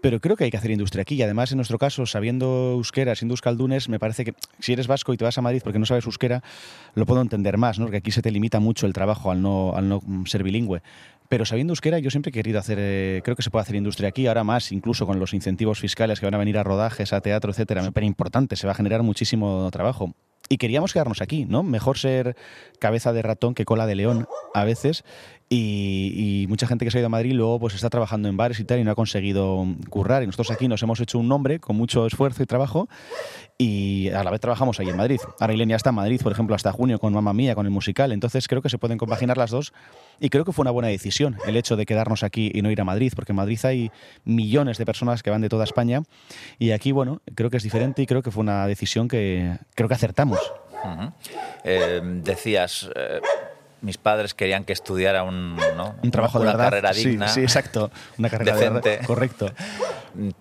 Pero 0.00 0.20
creo 0.20 0.36
que 0.36 0.44
hay 0.44 0.50
que 0.50 0.56
hacer 0.56 0.70
industria 0.70 1.02
aquí. 1.02 1.16
Y 1.16 1.22
además, 1.22 1.50
en 1.50 1.56
nuestro 1.56 1.78
caso, 1.78 2.06
sabiendo 2.06 2.72
euskera, 2.76 3.14
siendo 3.14 3.32
euskaldunes, 3.32 3.88
me 3.88 3.98
parece 3.98 4.24
que 4.24 4.34
si 4.60 4.72
eres 4.72 4.86
vasco 4.86 5.12
y 5.12 5.16
te 5.16 5.24
vas 5.24 5.38
a 5.38 5.42
Madrid 5.42 5.60
porque 5.62 5.78
no 5.78 5.86
sabes 5.86 6.04
euskera, 6.06 6.42
lo 6.94 7.06
puedo 7.06 7.20
entender 7.20 7.58
más, 7.58 7.78
¿no? 7.78 7.86
Porque 7.86 7.98
aquí 7.98 8.10
se 8.10 8.22
te 8.22 8.30
limita 8.30 8.60
mucho 8.60 8.86
el 8.86 8.92
trabajo 8.92 9.30
al 9.30 9.42
no, 9.42 9.72
al 9.74 9.88
no 9.88 10.00
ser 10.26 10.42
bilingüe. 10.42 10.82
Pero 11.28 11.44
sabiendo 11.44 11.72
euskera, 11.72 11.98
yo 11.98 12.10
siempre 12.10 12.30
he 12.30 12.32
querido 12.32 12.58
hacer, 12.58 12.78
eh, 12.80 13.20
creo 13.22 13.36
que 13.36 13.42
se 13.42 13.50
puede 13.50 13.62
hacer 13.62 13.76
industria 13.76 14.08
aquí, 14.08 14.26
ahora 14.26 14.44
más, 14.44 14.72
incluso 14.72 15.06
con 15.06 15.18
los 15.18 15.34
incentivos 15.34 15.78
fiscales 15.78 16.20
que 16.20 16.26
van 16.26 16.34
a 16.34 16.38
venir 16.38 16.56
a 16.56 16.62
rodajes, 16.62 17.12
a 17.12 17.20
teatro, 17.20 17.50
etcétera. 17.50 17.84
Súper 17.84 18.04
importante, 18.04 18.56
se 18.56 18.66
va 18.66 18.72
a 18.72 18.76
generar 18.76 19.02
muchísimo 19.02 19.68
trabajo 19.70 20.14
y 20.48 20.56
queríamos 20.58 20.92
quedarnos 20.92 21.20
aquí, 21.20 21.44
¿no? 21.44 21.62
Mejor 21.62 21.98
ser 21.98 22.36
cabeza 22.78 23.12
de 23.12 23.22
ratón 23.22 23.54
que 23.54 23.64
cola 23.64 23.86
de 23.86 23.94
león 23.94 24.28
a 24.54 24.64
veces. 24.64 25.04
Y, 25.50 26.46
mucha 26.48 26.66
gente 26.66 26.84
que 26.84 26.90
se 26.90 26.98
ha 26.98 27.00
ido 27.00 27.06
a 27.06 27.10
Madrid 27.10 27.32
luego 27.32 27.58
pues 27.58 27.74
está 27.74 27.90
trabajando 27.90 28.28
en 28.28 28.36
bares 28.36 28.58
y 28.60 28.64
tal 28.64 28.78
y 28.78 28.84
no 28.84 28.90
ha 28.90 28.94
conseguido 28.94 29.66
currar. 29.88 30.22
Y 30.22 30.26
nosotros 30.26 30.50
aquí 30.50 30.68
nos 30.68 30.82
hemos 30.82 31.00
hecho 31.00 31.18
un 31.18 31.28
nombre 31.28 31.58
con 31.58 31.76
mucho 31.76 32.06
esfuerzo 32.06 32.42
y 32.42 32.46
trabajo 32.46 32.88
y 33.56 34.08
a 34.10 34.22
la 34.24 34.30
vez 34.30 34.40
trabajamos 34.40 34.78
ahí 34.80 34.88
en 34.88 34.96
Madrid. 34.96 35.20
Ahora 35.40 35.52
Ilenia 35.52 35.76
está 35.76 35.90
en 35.90 35.96
Madrid, 35.96 36.20
por 36.22 36.32
ejemplo, 36.32 36.54
hasta 36.54 36.72
junio 36.72 36.98
con 36.98 37.12
Mamma 37.12 37.32
Mía, 37.32 37.54
con 37.54 37.66
el 37.66 37.72
musical. 37.72 38.12
Entonces 38.12 38.46
creo 38.48 38.62
que 38.62 38.68
se 38.68 38.78
pueden 38.78 38.98
compaginar 38.98 39.36
las 39.36 39.50
dos 39.50 39.72
y 40.20 40.30
creo 40.30 40.44
que 40.44 40.52
fue 40.52 40.62
una 40.62 40.70
buena 40.70 40.88
decisión 40.88 41.36
el 41.46 41.56
hecho 41.56 41.76
de 41.76 41.86
quedarnos 41.86 42.22
aquí 42.22 42.50
y 42.54 42.62
no 42.62 42.70
ir 42.70 42.80
a 42.80 42.84
Madrid, 42.84 43.12
porque 43.14 43.32
en 43.32 43.36
Madrid 43.36 43.58
hay 43.64 43.90
millones 44.24 44.78
de 44.78 44.86
personas 44.86 45.22
que 45.22 45.30
van 45.30 45.40
de 45.40 45.48
toda 45.48 45.64
España 45.64 46.02
y 46.58 46.70
aquí, 46.70 46.92
bueno, 46.92 47.20
creo 47.34 47.50
que 47.50 47.56
es 47.56 47.62
diferente 47.62 48.02
y 48.02 48.06
creo 48.06 48.22
que 48.22 48.30
fue 48.30 48.42
una 48.42 48.66
decisión 48.66 49.08
que 49.08 49.56
creo 49.74 49.88
que 49.88 49.94
acertamos. 49.94 50.40
Eh, 51.64 52.00
decías, 52.22 52.88
eh, 52.94 53.20
mis 53.80 53.98
padres 53.98 54.34
querían 54.34 54.64
que 54.64 54.72
estudiara 54.72 55.22
un, 55.22 55.56
un 56.02 56.10
trabajo 56.10 56.40
una 56.40 56.52
de 56.52 56.58
carrera 56.58 56.92
digna. 56.92 57.28
Sí, 57.28 57.40
exacto, 57.40 57.90
una 58.18 58.28
carrera 58.28 58.56
decente. 58.56 59.00
correcto. 59.06 59.52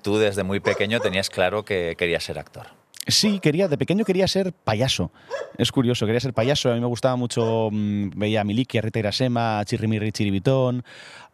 Tú 0.01 0.17
desde 0.17 0.44
muy 0.44 0.60
pequeño 0.60 1.00
tenías 1.00 1.29
claro 1.29 1.63
que 1.63 1.96
querías 1.98 2.24
ser 2.24 2.39
actor. 2.39 2.67
Sí, 3.10 3.39
quería, 3.39 3.70
de 3.70 3.77
pequeño 3.77 4.03
quería 4.03 4.27
ser 4.27 4.51
payaso. 4.51 5.12
Es 5.58 5.72
curioso, 5.72 6.06
quería 6.06 6.20
ser 6.20 6.34
payaso. 6.34 6.70
A 6.70 6.74
mí 6.75 6.82
me 6.82 6.88
gustaba 6.88 7.15
mucho, 7.15 7.70
mm, 7.72 8.10
veía 8.15 8.41
a 8.41 8.44
Miliki, 8.44 8.77
a 8.77 8.82
Rita 8.82 9.00
Irasema, 9.00 9.60
a 9.60 9.65
Chiribitón, 9.65 10.84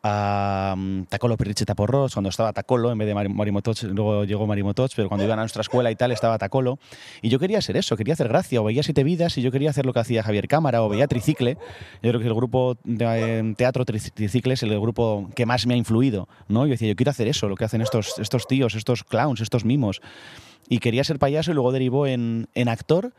a 0.03 0.74
um, 0.75 1.05
Tacolo 1.05 1.38
Pirricheta 1.38 1.75
Porros, 1.75 2.13
cuando 2.13 2.29
estaba 2.29 2.51
Tacolo 2.51 2.91
en 2.91 2.98
vez 2.98 3.07
de 3.07 3.15
Marimotoch, 3.15 3.83
luego 3.83 4.25
llegó 4.25 4.45
Marimotoch, 4.45 4.91
pero 4.95 5.07
cuando 5.07 5.24
iban 5.24 5.39
a 5.39 5.43
nuestra 5.43 5.62
escuela 5.62 5.89
y 5.91 5.95
tal 5.95 6.12
estaba 6.12 6.38
Tacolo. 6.38 6.77
Y 7.22 7.29
yo 7.29 7.39
quería 7.39 7.62
ser 7.62 7.77
eso, 7.77 7.95
quería 7.95 8.13
hacer 8.13 8.27
gracia, 8.27 8.60
o 8.62 8.65
veía 8.65 8.83
Siete 8.83 9.03
Vidas 9.05 9.38
y 9.38 9.41
yo 9.41 9.51
quería 9.51 9.69
hacer 9.69 9.86
lo 9.86 9.93
que 9.93 10.00
hacía 10.00 10.22
Javier 10.22 10.50
Cámara, 10.50 10.83
o 10.83 10.89
veía 10.89 11.07
Tricicle. 11.07 11.57
Yo 12.01 12.10
creo 12.10 12.19
que 12.19 12.27
el 12.27 12.33
grupo 12.33 12.77
de 12.83 13.38
em, 13.38 13.55
teatro 13.55 13.86
Tricicle 13.86 14.53
es 14.53 14.63
el 14.63 14.77
grupo 14.79 15.29
que 15.36 15.45
más 15.45 15.65
me 15.65 15.74
ha 15.74 15.77
influido, 15.77 16.27
¿no? 16.50 16.65
Yo 16.65 16.72
decía, 16.72 16.89
yo 16.89 16.95
quiero 16.95 17.12
hacer 17.12 17.29
eso, 17.29 17.48
lo 17.48 17.55
que 17.55 17.63
hacen 17.63 17.81
estos, 17.81 18.19
estos 18.19 18.45
tíos, 18.45 18.75
estos 18.75 19.03
clowns, 19.05 19.39
estos 19.39 19.63
mimos. 19.63 20.01
Y 20.74 20.80
quería 20.80 21.03
ser 21.03 21.20
payaso 21.20 21.51
y 21.51 21.53
luego 21.53 21.72
derivó 21.72 22.08
en, 22.08 22.48
en 22.56 22.68
actor 22.68 23.13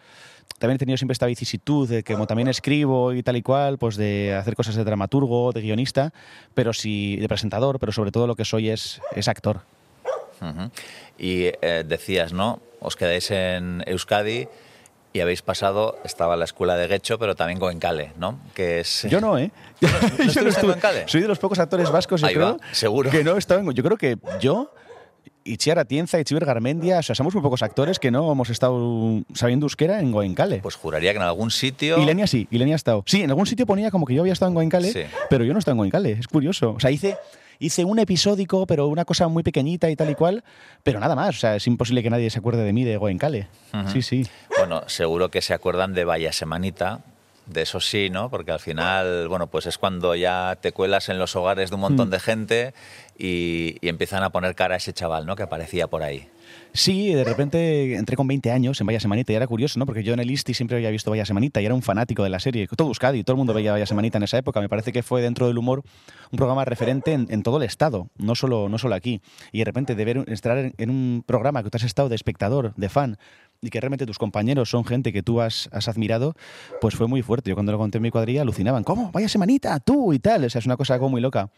también 0.58 0.76
he 0.76 0.78
tenido 0.78 0.96
siempre 0.96 1.12
esta 1.12 1.26
vicisitud 1.26 1.88
de 1.88 2.02
que 2.02 2.14
como 2.14 2.26
también 2.26 2.48
escribo 2.48 3.12
y 3.12 3.22
tal 3.22 3.36
y 3.36 3.42
cual, 3.42 3.78
pues 3.78 3.96
de 3.96 4.34
hacer 4.34 4.54
cosas 4.54 4.74
de 4.74 4.84
dramaturgo, 4.84 5.52
de 5.52 5.60
guionista, 5.60 6.12
pero 6.54 6.72
sí 6.72 7.16
de 7.16 7.28
presentador, 7.28 7.78
pero 7.78 7.92
sobre 7.92 8.10
todo 8.10 8.26
lo 8.26 8.34
que 8.34 8.44
soy 8.44 8.70
es, 8.70 9.00
es 9.14 9.28
actor. 9.28 9.60
Y 11.18 11.44
eh, 11.60 11.84
decías, 11.86 12.32
¿no? 12.32 12.60
Os 12.80 12.96
quedáis 12.96 13.30
en 13.30 13.82
Euskadi 13.86 14.48
y 15.12 15.20
habéis 15.20 15.42
pasado, 15.42 15.98
estaba 16.04 16.36
la 16.36 16.44
escuela 16.44 16.76
de 16.76 16.86
Guecho, 16.86 17.18
pero 17.18 17.34
también 17.34 17.58
Goenkale, 17.58 18.12
¿no? 18.16 18.38
Que 18.52 18.80
es... 18.80 19.02
Yo 19.08 19.20
no, 19.20 19.38
¿eh? 19.38 19.50
¿No, 19.80 19.88
en 20.18 20.30
Soy 21.08 21.22
de 21.22 21.28
los 21.28 21.38
pocos 21.38 21.58
actores 21.58 21.90
vascos, 21.90 22.20
yo 22.20 22.28
creo, 22.28 22.58
seguro. 22.72 23.10
que 23.10 23.22
no 23.22 23.34
he 23.34 23.38
estado 23.38 23.60
en... 23.60 23.70
Yo 23.72 23.82
creo 23.82 23.96
que 23.96 24.18
yo 24.40 24.72
Itziar 25.44 25.78
Atienza, 25.78 26.18
Itziber 26.18 26.44
Garmendia, 26.46 26.98
o 26.98 27.02
sea, 27.02 27.14
somos 27.14 27.34
muy 27.34 27.42
pocos 27.42 27.62
actores 27.62 27.98
que 27.98 28.10
no 28.10 28.32
hemos 28.32 28.48
estado 28.48 29.22
sabiendo 29.34 29.66
euskera 29.66 30.00
en 30.00 30.10
Goenkale. 30.10 30.60
Pues 30.60 30.74
juraría 30.74 31.12
que 31.12 31.18
en 31.18 31.24
algún 31.24 31.50
sitio... 31.50 31.98
Ilenia 31.98 32.26
sí, 32.26 32.48
Ilenia 32.50 32.74
ha 32.74 32.76
estado. 32.76 33.02
Sí, 33.06 33.22
en 33.22 33.30
algún 33.30 33.46
sitio 33.46 33.66
ponía 33.66 33.90
como 33.90 34.06
que 34.06 34.14
yo 34.14 34.22
había 34.22 34.32
estado 34.32 34.50
en 34.50 34.54
Goenkale, 34.54 35.08
pero 35.28 35.44
yo 35.44 35.52
no 35.52 35.58
he 35.58 35.60
estado 35.60 35.74
en 35.74 35.78
Goenkale, 35.78 36.12
es 36.12 36.28
curioso. 36.28 36.72
O 36.72 36.80
sea, 36.80 36.90
hice, 36.90 37.18
hice 37.58 37.84
un 37.84 37.98
episódico, 37.98 38.66
pero 38.66 38.88
una 38.88 39.04
cosa 39.04 39.28
muy 39.28 39.42
pequeñita 39.42 39.90
y 39.90 39.96
tal 39.96 40.10
y 40.10 40.14
cual, 40.14 40.44
pero 40.82 40.98
nada 40.98 41.14
más. 41.14 41.36
O 41.36 41.38
sea, 41.38 41.56
es 41.56 41.66
imposible 41.66 42.02
que 42.02 42.10
nadie 42.10 42.30
se 42.30 42.38
acuerde 42.38 42.64
de 42.64 42.72
mí 42.72 42.84
de 42.84 42.96
Goenkale. 42.96 43.48
Sí, 43.92 44.00
sí. 44.00 44.26
Bueno, 44.58 44.82
seguro 44.86 45.30
que 45.30 45.42
se 45.42 45.52
acuerdan 45.52 45.92
de 45.92 46.04
Vaya 46.04 46.32
Semanita, 46.32 47.02
de 47.46 47.62
eso 47.62 47.80
sí, 47.80 48.08
¿no? 48.10 48.30
Porque 48.30 48.52
al 48.52 48.60
final, 48.60 49.28
bueno, 49.28 49.46
pues 49.48 49.66
es 49.66 49.78
cuando 49.78 50.14
ya 50.14 50.56
te 50.60 50.72
cuelas 50.72 51.08
en 51.08 51.18
los 51.18 51.36
hogares 51.36 51.70
de 51.70 51.74
un 51.74 51.82
montón 51.82 52.08
mm. 52.08 52.10
de 52.10 52.20
gente 52.20 52.74
y, 53.18 53.76
empiezan 53.82 54.22
a 54.22 54.30
poner 54.30 54.54
cara 54.54 54.74
a 54.74 54.76
ese 54.78 54.92
chaval, 54.92 55.26
¿no? 55.26 55.36
Que 55.36 55.42
aparecía 55.42 55.86
por 55.86 56.02
ahí. 56.02 56.28
Sí, 56.72 57.14
de 57.14 57.24
repente 57.24 57.94
entré 57.94 58.16
con 58.16 58.26
20 58.26 58.50
años 58.50 58.80
en 58.80 58.86
Vaya 58.86 58.98
Semanita 58.98 59.32
y 59.32 59.36
era 59.36 59.46
curioso, 59.46 59.78
¿no? 59.78 59.86
Porque 59.86 60.02
yo 60.02 60.12
en 60.12 60.20
el 60.20 60.30
ISTI 60.30 60.54
siempre 60.54 60.76
había 60.76 60.90
visto 60.90 61.10
Vaya 61.10 61.24
Semanita 61.24 61.62
y 61.62 61.66
era 61.66 61.74
un 61.74 61.82
fanático 61.82 62.24
de 62.24 62.30
la 62.30 62.40
serie. 62.40 62.66
Todo 62.66 62.88
Euskadi, 62.88 63.22
todo 63.22 63.34
el 63.34 63.38
mundo 63.38 63.54
veía 63.54 63.72
Vaya 63.72 63.86
Semanita 63.86 64.18
en 64.18 64.24
esa 64.24 64.38
época. 64.38 64.60
Me 64.60 64.68
parece 64.68 64.92
que 64.92 65.02
fue 65.02 65.22
dentro 65.22 65.46
del 65.46 65.56
humor 65.56 65.82
un 66.32 66.36
programa 66.36 66.64
referente 66.64 67.12
en, 67.12 67.42
todo 67.42 67.58
el 67.58 67.62
estado, 67.62 68.08
no 68.18 68.34
solo, 68.34 68.68
no 68.68 68.78
solo 68.78 68.96
aquí. 68.96 69.20
Y 69.52 69.58
de 69.58 69.64
repente 69.64 69.94
de 69.94 70.04
ver, 70.04 70.24
estar 70.26 70.72
en 70.76 70.90
un 70.90 71.22
programa 71.24 71.62
que 71.62 71.70
tú 71.70 71.76
has 71.76 71.84
estado 71.84 72.08
de 72.08 72.16
espectador, 72.16 72.74
de 72.76 72.88
fan, 72.88 73.18
y 73.60 73.70
que 73.70 73.80
realmente 73.80 74.06
tus 74.06 74.18
compañeros 74.18 74.68
son 74.68 74.84
gente 74.84 75.12
que 75.12 75.22
tú 75.22 75.40
has, 75.40 75.68
admirado, 75.72 76.34
pues 76.80 76.94
fue 76.94 77.06
muy 77.06 77.22
fuerte. 77.22 77.50
Yo 77.50 77.56
cuando 77.56 77.72
lo 77.72 77.78
conté 77.78 77.98
en 77.98 78.02
mi 78.02 78.10
cuadrilla 78.10 78.42
alucinaban, 78.42 78.84
¿cómo? 78.84 79.10
Vaya 79.12 79.28
semanita, 79.28 79.80
tú 79.80 80.12
y 80.12 80.18
tal. 80.18 80.44
O 80.44 80.50
sea, 80.50 80.58
es 80.58 80.66
una 80.66 80.76
cosa 80.76 80.98
como 80.98 81.10
muy 81.10 81.20
loca. 81.20 81.48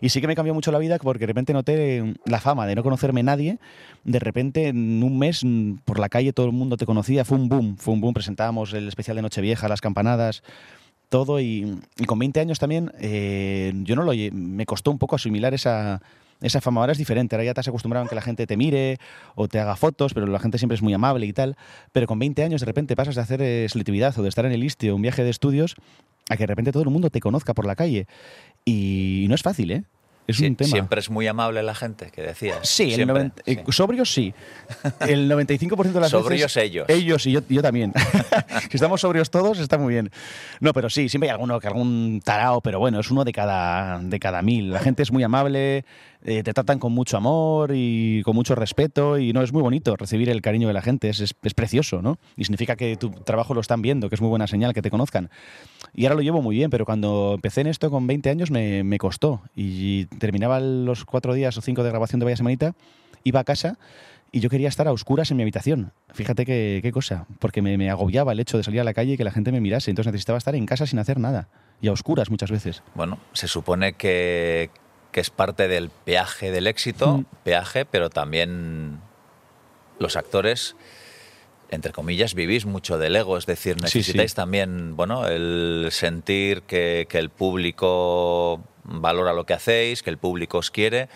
Y 0.00 0.08
sí 0.10 0.20
que 0.20 0.26
me 0.26 0.36
cambió 0.36 0.54
mucho 0.54 0.70
la 0.70 0.78
vida 0.78 0.98
porque 0.98 1.20
de 1.20 1.26
repente 1.26 1.52
noté 1.52 2.14
la 2.24 2.40
fama 2.40 2.66
de 2.66 2.74
no 2.74 2.82
conocerme 2.82 3.22
nadie. 3.22 3.58
De 4.04 4.18
repente, 4.18 4.68
en 4.68 5.02
un 5.02 5.18
mes, 5.18 5.42
por 5.84 5.98
la 5.98 6.08
calle 6.08 6.32
todo 6.32 6.46
el 6.46 6.52
mundo 6.52 6.76
te 6.76 6.86
conocía. 6.86 7.24
Fue 7.24 7.36
un 7.36 7.48
boom, 7.48 7.76
fue 7.76 7.94
un 7.94 8.00
boom. 8.00 8.14
Presentábamos 8.14 8.72
el 8.72 8.86
especial 8.86 9.16
de 9.16 9.22
Nochevieja, 9.22 9.68
las 9.68 9.80
campanadas 9.80 10.42
todo 11.08 11.40
y, 11.40 11.80
con 12.06 12.18
20 12.18 12.40
años 12.40 12.58
también 12.58 12.90
eh, 12.98 13.72
yo 13.84 13.94
no 13.94 14.02
lo 14.02 14.12
me 14.32 14.66
costó 14.66 14.90
un 14.90 14.98
poco 14.98 15.14
asimilar 15.14 15.54
esa 15.54 16.02
esa 16.40 16.60
fama 16.60 16.80
ahora 16.80 16.92
es 16.92 16.98
diferente. 16.98 17.34
Ahora 17.36 17.44
ya 17.44 17.54
te 17.54 17.60
has 17.60 17.68
acostumbrado 17.68 18.06
a 18.06 18.08
que 18.08 18.14
la 18.14 18.22
gente 18.22 18.46
te 18.46 18.56
mire 18.56 18.98
o 19.34 19.48
te 19.48 19.58
haga 19.58 19.76
fotos, 19.76 20.14
pero 20.14 20.26
la 20.26 20.38
gente 20.38 20.58
siempre 20.58 20.74
es 20.74 20.82
muy 20.82 20.92
amable 20.92 21.26
y 21.26 21.32
tal. 21.32 21.56
Pero 21.92 22.06
con 22.06 22.18
20 22.18 22.42
años 22.42 22.60
de 22.60 22.66
repente 22.66 22.96
pasas 22.96 23.14
de 23.14 23.20
hacer 23.20 23.42
eh, 23.42 23.66
selectividad 23.68 24.18
o 24.18 24.22
de 24.22 24.28
estar 24.28 24.44
en 24.44 24.52
el 24.52 24.62
ISTE 24.62 24.90
o 24.90 24.96
un 24.96 25.02
viaje 25.02 25.24
de 25.24 25.30
estudios 25.30 25.76
a 26.28 26.36
que 26.36 26.42
de 26.42 26.48
repente 26.48 26.72
todo 26.72 26.82
el 26.82 26.90
mundo 26.90 27.10
te 27.10 27.20
conozca 27.20 27.54
por 27.54 27.66
la 27.66 27.76
calle. 27.76 28.06
Y 28.64 29.26
no 29.28 29.34
es 29.34 29.42
fácil, 29.42 29.70
¿eh? 29.70 29.84
Es 30.26 30.40
un 30.40 30.56
tema. 30.56 30.70
Siempre 30.70 30.98
es 30.98 31.08
muy 31.08 31.26
amable 31.28 31.62
la 31.62 31.74
gente, 31.74 32.10
que 32.10 32.20
decías. 32.20 32.68
Sí, 32.68 32.94
el 32.94 33.32
eh, 33.46 33.64
sobrios 33.68 34.12
sí. 34.12 34.34
El 35.00 35.30
95% 35.30 35.92
de 35.92 36.00
las 36.00 36.10
sobrios 36.10 36.56
ellos. 36.56 36.86
Ellos 36.88 37.26
y 37.26 37.32
yo, 37.32 37.40
yo 37.48 37.62
también. 37.62 37.92
si 38.70 38.76
estamos 38.76 39.00
sobrios 39.00 39.30
todos, 39.30 39.60
está 39.60 39.78
muy 39.78 39.94
bien. 39.94 40.10
No, 40.58 40.72
pero 40.72 40.90
sí, 40.90 41.08
siempre 41.08 41.28
hay 41.28 41.34
alguno, 41.34 41.60
que 41.60 41.68
algún 41.68 42.20
tarao, 42.24 42.60
pero 42.60 42.80
bueno, 42.80 42.98
es 42.98 43.10
uno 43.10 43.24
de 43.24 43.32
cada, 43.32 44.00
de 44.00 44.18
cada 44.18 44.42
mil. 44.42 44.72
La 44.72 44.80
gente 44.80 45.04
es 45.04 45.12
muy 45.12 45.22
amable, 45.22 45.84
eh, 46.28 46.42
te 46.42 46.52
tratan 46.52 46.80
con 46.80 46.92
mucho 46.92 47.16
amor 47.16 47.70
y 47.72 48.20
con 48.24 48.34
mucho 48.34 48.56
respeto 48.56 49.16
y 49.16 49.32
no 49.32 49.42
es 49.42 49.52
muy 49.52 49.62
bonito 49.62 49.94
recibir 49.94 50.28
el 50.28 50.42
cariño 50.42 50.66
de 50.66 50.74
la 50.74 50.82
gente, 50.82 51.08
es, 51.08 51.20
es, 51.20 51.54
precioso, 51.54 52.02
¿no? 52.02 52.18
Y 52.36 52.42
significa 52.42 52.74
que 52.74 52.96
tu 52.96 53.10
trabajo 53.10 53.54
lo 53.54 53.60
están 53.60 53.80
viendo, 53.80 54.08
que 54.08 54.16
es 54.16 54.20
muy 54.20 54.28
buena 54.28 54.48
señal 54.48 54.74
que 54.74 54.82
te 54.82 54.90
conozcan. 54.90 55.30
Y 55.94 56.04
ahora 56.04 56.16
lo 56.16 56.22
llevo 56.22 56.42
muy 56.42 56.56
bien, 56.56 56.68
pero 56.68 56.84
cuando 56.84 57.34
empecé 57.36 57.60
en 57.60 57.68
esto 57.68 57.92
con 57.92 58.08
20 58.08 58.28
años 58.28 58.50
me, 58.50 58.82
me 58.82 58.98
costó 58.98 59.40
y 59.54 60.06
terminaba 60.18 60.58
los 60.58 61.04
cuatro 61.04 61.32
días 61.32 61.56
o 61.58 61.60
cinco 61.60 61.84
de 61.84 61.90
grabación 61.90 62.18
de 62.18 62.24
Vaya 62.24 62.36
Semanita, 62.36 62.74
iba 63.22 63.38
a 63.38 63.44
casa 63.44 63.78
y 64.32 64.40
yo 64.40 64.50
quería 64.50 64.66
estar 64.66 64.88
a 64.88 64.92
oscuras 64.92 65.30
en 65.30 65.36
mi 65.36 65.44
habitación. 65.44 65.92
Fíjate 66.12 66.44
qué, 66.44 66.80
qué 66.82 66.90
cosa, 66.90 67.26
porque 67.38 67.62
me, 67.62 67.78
me, 67.78 67.88
agobiaba 67.88 68.32
el 68.32 68.40
hecho 68.40 68.56
de 68.56 68.64
salir 68.64 68.80
a 68.80 68.84
la 68.84 68.94
calle 68.94 69.12
y 69.12 69.16
que 69.16 69.22
la 69.22 69.30
gente 69.30 69.52
me 69.52 69.60
mirase. 69.60 69.92
Entonces 69.92 70.12
necesitaba 70.12 70.38
estar 70.38 70.56
en 70.56 70.66
casa 70.66 70.86
sin 70.86 70.98
hacer 70.98 71.20
nada 71.20 71.48
y 71.80 71.86
a 71.86 71.92
oscuras 71.92 72.30
muchas 72.30 72.50
veces. 72.50 72.82
Bueno, 72.96 73.18
se 73.32 73.46
supone 73.46 73.92
que, 73.92 74.70
que 75.16 75.20
es 75.22 75.30
parte 75.30 75.66
del 75.66 75.88
peaje 75.88 76.50
del 76.50 76.66
éxito, 76.66 77.16
mm. 77.16 77.24
peaje, 77.42 77.86
pero 77.86 78.10
también 78.10 79.00
los 79.98 80.14
actores, 80.14 80.76
entre 81.70 81.92
comillas, 81.92 82.34
vivís 82.34 82.66
mucho 82.66 82.98
del 82.98 83.16
ego, 83.16 83.38
es 83.38 83.46
decir, 83.46 83.80
necesitáis 83.80 84.34
también, 84.34 84.94
bueno, 84.94 85.26
el 85.26 85.88
sentir 85.90 86.64
que, 86.64 87.06
que 87.08 87.16
el 87.16 87.30
público 87.30 88.60
valora 88.84 89.32
lo 89.32 89.46
que 89.46 89.54
hacéis, 89.54 90.02
que 90.02 90.10
el 90.10 90.18
público 90.18 90.58
os 90.58 90.70
quiere. 90.70 91.08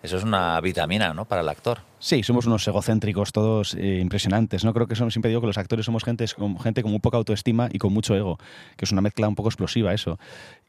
Eso 0.00 0.16
es 0.16 0.22
una 0.22 0.60
vitamina, 0.60 1.12
¿no? 1.12 1.24
Para 1.24 1.40
el 1.40 1.48
actor. 1.48 1.80
Sí, 1.98 2.22
somos 2.22 2.46
unos 2.46 2.66
egocéntricos 2.68 3.32
todos 3.32 3.74
eh, 3.74 3.98
impresionantes. 4.00 4.64
No 4.64 4.72
creo 4.72 4.86
que 4.86 4.94
somos, 4.94 5.12
siempre 5.12 5.30
digo 5.30 5.40
que 5.40 5.48
los 5.48 5.58
actores 5.58 5.84
somos 5.84 6.04
gente, 6.04 6.24
gente 6.62 6.82
con 6.82 6.92
muy 6.92 7.00
poca 7.00 7.16
autoestima 7.16 7.68
y 7.72 7.78
con 7.78 7.92
mucho 7.92 8.14
ego, 8.14 8.38
que 8.76 8.84
es 8.84 8.92
una 8.92 9.00
mezcla 9.00 9.26
un 9.26 9.34
poco 9.34 9.48
explosiva 9.48 9.92
eso. 9.92 10.16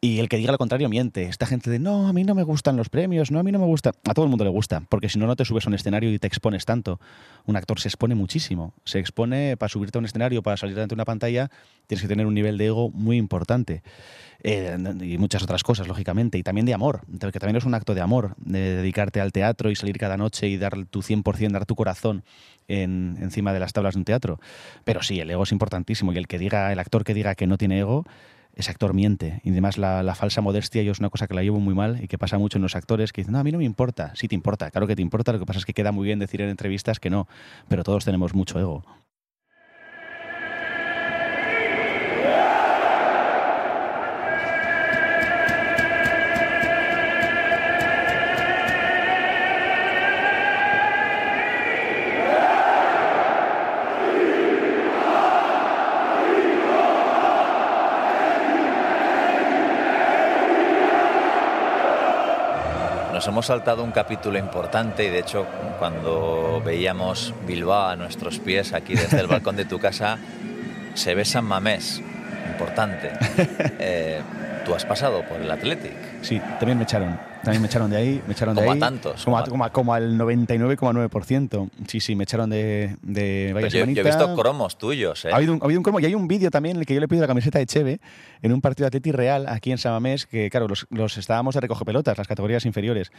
Y 0.01 0.20
el 0.20 0.29
que 0.29 0.38
diga 0.38 0.53
lo 0.53 0.58
contrario 0.58 0.88
miente. 0.88 1.24
Esta 1.24 1.46
gente 1.46 1.70
de 1.70 1.77
no, 1.77 2.08
a 2.08 2.13
mí 2.13 2.24
no 2.24 2.34
me 2.34 2.44
gustan 2.44 2.77
los 2.77 2.88
premios, 2.88 3.32
no, 3.32 3.39
a 3.39 3.44
mí 3.44 3.51
no 3.51 3.60
me 3.60 3.65
gusta. 3.65 3.91
A 4.08 4.13
todo 4.13 4.24
el 4.24 4.29
mundo 4.29 4.46
le 4.46 4.50
gusta, 4.50 4.82
porque 4.88 5.10
si 5.10 5.20
no, 5.20 5.27
no 5.27 5.36
te 5.36 5.44
subes 5.44 5.65
a 5.65 5.70
un 5.70 5.74
escenario 5.74 6.13
y 6.13 6.20
te 6.20 6.27
expones 6.27 6.63
tanto. 6.63 7.01
Un 7.46 7.58
actor 7.58 7.82
se 7.82 7.89
expone 7.89 8.15
muchísimo. 8.15 8.74
Se 8.86 9.00
expone 9.00 9.58
para 9.58 9.68
subirte 9.68 9.98
a 9.98 10.00
un 10.00 10.06
escenario, 10.06 10.41
para 10.41 10.56
salir 10.56 10.79
ante 10.79 10.96
una 10.96 11.03
pantalla, 11.03 11.51
tienes 11.88 12.01
que 12.01 12.08
tener 12.08 12.27
un 12.27 12.34
nivel 12.34 12.58
de 12.58 12.68
ego 12.68 12.89
muy 12.91 13.18
importante. 13.18 13.84
Eh, 14.41 14.77
y 15.01 15.18
muchas 15.18 15.44
otras 15.44 15.63
cosas, 15.63 15.89
lógicamente, 15.89 16.38
y 16.38 16.44
también 16.44 16.65
de 16.65 16.74
amor, 16.74 17.01
que 17.20 17.39
también 17.39 17.58
es 17.58 17.65
un 17.65 17.74
acto 17.74 17.94
de 17.94 18.00
amor, 18.00 18.36
de 18.38 18.75
dedicarte 18.75 19.20
al 19.20 19.34
teatro 19.34 19.70
y 19.70 19.75
salir 19.75 19.98
cada 19.98 20.15
noche 20.15 20.48
y 20.48 20.56
dar 20.56 20.86
tu 20.86 21.01
100%, 21.01 21.51
dar 21.51 21.65
tu 21.65 21.75
corazón 21.75 22.24
en, 22.70 23.18
encima 23.20 23.51
de 23.51 23.60
las 23.60 23.74
tablas 23.74 23.96
de 23.96 24.00
un 24.00 24.06
teatro. 24.06 24.39
Pero 24.86 25.03
sí, 25.03 25.20
el 25.20 25.29
ego 25.29 25.44
es 25.44 25.51
importantísimo 25.51 26.13
y 26.13 26.18
el 26.18 26.27
que 26.29 26.39
diga, 26.39 26.72
el 26.72 26.79
actor 26.79 27.03
que 27.03 27.13
diga 27.13 27.36
que 27.36 27.48
no 27.48 27.58
tiene 27.58 27.79
ego, 27.79 28.06
ese 28.60 28.72
actor 28.72 28.94
miente. 28.94 29.42
Y 29.44 29.51
además 29.51 29.78
la, 29.78 30.16
falsa 30.16 30.42
modestia 30.42 30.84
yo 30.84 30.92
es 30.92 31.00
una 31.00 31.10
cosa 31.10 31.28
que 31.28 31.34
la 31.34 31.44
llevo 31.44 31.60
muy 31.60 31.74
mal 31.74 32.04
y 32.04 32.08
que 32.08 32.18
pasa 32.18 32.38
mucho 32.38 32.58
en 32.58 32.62
los 32.62 32.75
actores 32.75 33.13
que 33.13 33.22
dicen, 33.22 33.34
no, 33.34 33.39
a 33.39 33.44
mí 33.44 33.51
no 33.51 33.58
me 33.58 33.63
importa. 33.63 34.12
Sí 34.16 34.28
te 34.28 34.36
importa, 34.36 34.70
claro 34.70 34.86
que 34.86 34.96
te 34.96 35.01
importa, 35.01 35.32
lo 35.32 35.39
que 35.39 35.46
pasa 35.46 35.60
es 35.60 35.66
que 35.66 35.74
queda 35.74 35.92
muy 35.92 36.06
bien 36.06 36.20
decir 36.20 36.42
en 36.42 36.50
entrevistas 36.50 37.00
que 37.00 37.10
no, 37.10 37.28
pero 37.70 37.84
todos 37.84 38.04
tenemos 38.04 38.34
mucho 38.34 38.60
ego. 38.60 38.84
Hemos 63.30 63.46
saltado 63.48 63.84
un 63.84 63.92
capítulo 63.92 64.38
importante 64.38 65.06
y 65.06 65.10
de 65.10 65.20
hecho 65.20 65.46
cuando 65.80 66.62
veíamos 66.64 67.34
Bilbao 67.48 67.90
a 67.90 67.96
nuestros 67.96 68.40
pies 68.40 68.74
aquí 68.74 68.96
desde 68.96 69.20
el 69.20 69.28
balcón 69.28 69.56
de 69.56 69.66
tu 69.66 69.80
casa, 69.80 70.18
se 70.94 71.16
ve 71.16 71.26
San 71.26 71.46
Mamés, 71.46 72.02
importante. 72.52 73.12
Eh, 73.82 74.22
Tú 74.66 74.76
has 74.76 74.86
pasado 74.86 75.24
por 75.24 75.42
el 75.42 75.50
Athletic. 75.50 76.22
Sí, 76.22 76.40
también 76.60 76.78
me 76.78 76.84
echaron. 76.84 77.18
También 77.43 77.62
me 77.62 77.67
echaron 77.67 77.89
de 77.89 77.98
ahí. 77.98 78.22
Me 78.27 78.34
echaron 78.34 78.55
como 78.55 78.65
de 78.65 78.72
ahí. 78.72 78.77
a 78.77 78.79
tantos. 78.79 79.24
Como, 79.24 79.43
como, 79.46 79.72
como 79.72 79.93
al 79.93 80.17
99,9%. 80.17 81.69
Sí, 81.88 82.00
sí, 82.00 82.15
me 82.15 82.24
echaron 82.24 82.50
de, 82.50 82.98
de 83.01 83.51
vaya 83.53 83.67
yo, 83.67 83.86
yo, 83.86 84.01
he 84.01 84.03
visto 84.03 84.36
cromos 84.36 84.77
tuyos. 84.77 85.25
¿eh? 85.25 85.29
Ha, 85.31 85.38
habido 85.38 85.53
un, 85.53 85.62
ha 85.62 85.65
habido 85.65 85.79
un 85.79 85.84
cromo 85.84 86.00
y 86.00 86.05
hay 86.05 86.15
un 86.15 86.27
vídeo 86.27 86.51
también 86.51 86.75
en 86.75 86.81
el 86.81 86.86
que 86.86 86.93
yo 86.93 87.00
le 87.00 87.08
pido 87.08 87.22
la 87.22 87.27
camiseta 87.27 87.60
de 87.60 87.65
Cheve 87.65 88.00
en 88.41 88.53
un 88.53 88.62
partido 88.62 88.86
de 88.86 88.88
Athletic 88.88 89.13
Real 89.13 89.48
aquí 89.48 89.72
en 89.72 89.77
Samamés, 89.77 90.25
que 90.25 90.50
claro, 90.50 90.67
los, 90.67 90.88
los 90.89 91.17
estábamos 91.17 91.55
de 91.55 91.62
recoge 91.62 91.86
pelotas, 91.86 92.17
las 92.17 92.27
categorías 92.27 92.65
inferiores. 92.65 93.12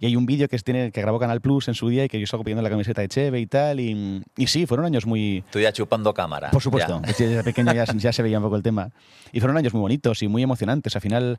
Y 0.00 0.06
hay 0.06 0.16
un 0.16 0.26
vídeo 0.26 0.48
que, 0.48 0.58
tiene, 0.58 0.90
que 0.90 1.00
grabó 1.00 1.18
Canal 1.18 1.40
Plus 1.40 1.68
en 1.68 1.74
su 1.74 1.88
día 1.88 2.04
y 2.04 2.08
que 2.08 2.18
yo 2.18 2.26
salgo 2.26 2.44
pidiendo 2.44 2.62
la 2.62 2.70
camiseta 2.70 3.00
de 3.00 3.08
Cheve 3.08 3.40
y 3.40 3.46
tal. 3.46 3.80
Y, 3.80 4.22
y 4.36 4.46
sí, 4.48 4.66
fueron 4.66 4.86
años 4.86 5.06
muy. 5.06 5.44
Tú 5.50 5.60
ya 5.60 5.72
chupando 5.72 6.12
cámara. 6.14 6.50
Por 6.50 6.62
supuesto. 6.62 7.00
Ya. 7.04 7.12
Desde 7.12 7.44
pequeño 7.44 7.72
ya, 7.72 7.84
ya 7.96 8.12
se 8.12 8.22
veía 8.22 8.38
un 8.38 8.44
poco 8.44 8.56
el 8.56 8.62
tema. 8.62 8.90
Y 9.32 9.40
fueron 9.40 9.56
años 9.56 9.72
muy 9.72 9.80
bonitos 9.80 10.22
y 10.22 10.28
muy 10.28 10.42
emocionantes. 10.42 10.94
Al 10.96 11.02
final 11.02 11.38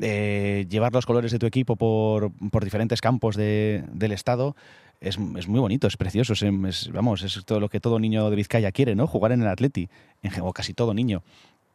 eh, 0.00 0.66
llevar 0.68 0.92
los 0.92 1.06
colores 1.06 1.32
de 1.32 1.38
tu 1.38 1.46
equipo 1.46 1.76
por, 1.76 2.32
por 2.50 2.64
diferentes 2.64 3.00
campos 3.00 3.36
de, 3.36 3.84
del 3.92 4.12
estado 4.12 4.56
es, 5.00 5.18
es, 5.36 5.48
muy 5.48 5.60
bonito, 5.60 5.86
es 5.86 5.96
precioso, 5.96 6.34
es, 6.34 6.42
es, 6.42 6.90
vamos, 6.92 7.22
es 7.22 7.44
todo 7.44 7.60
lo 7.60 7.68
que 7.68 7.80
todo 7.80 7.98
niño 7.98 8.28
de 8.28 8.36
Vizcaya 8.36 8.72
quiere, 8.72 8.94
¿no? 8.94 9.06
Jugar 9.06 9.32
en 9.32 9.42
el 9.42 9.48
Atleti, 9.48 9.88
en, 10.22 10.32
o 10.42 10.52
casi 10.52 10.74
todo 10.74 10.94
niño. 10.94 11.22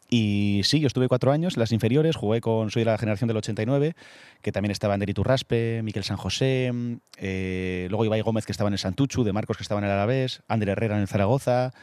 Y 0.10 0.62
sí, 0.63 0.79
yo 0.79 0.88
estuve 0.88 1.08
cuatro 1.08 1.32
años 1.32 1.58
las 1.58 1.72
inferiores, 1.72 2.15
jugué 2.15 2.39
con, 2.39 2.70
soy 2.70 2.82
de 2.84 2.91
la 2.91 2.98
generación 2.98 3.27
del 3.27 3.38
89, 3.38 3.96
que 4.41 4.51
también 4.51 4.72
estaba 4.72 4.94
en 4.94 5.03
Raspe, 5.24 5.82
Miquel 5.84 6.03
San 6.03 6.17
José, 6.17 6.72
eh, 7.17 7.88
luego 7.89 8.05
Ibai 8.05 8.22
Gómez 8.22 8.46
que 8.46 8.51
estaba 8.51 8.67
en 8.67 8.74
el 8.74 8.79
Santuchu, 8.79 9.24
de 9.24 9.34
Marcos 9.34 9.58
que 9.58 9.63
estaba 9.63 9.79
en 9.79 9.86
el 9.86 9.91
Alavés, 9.91 10.44
Ander 10.48 10.70
Herrera 10.70 10.96
en 10.96 11.01
el 11.01 11.08
Zaragoza, 11.08 11.74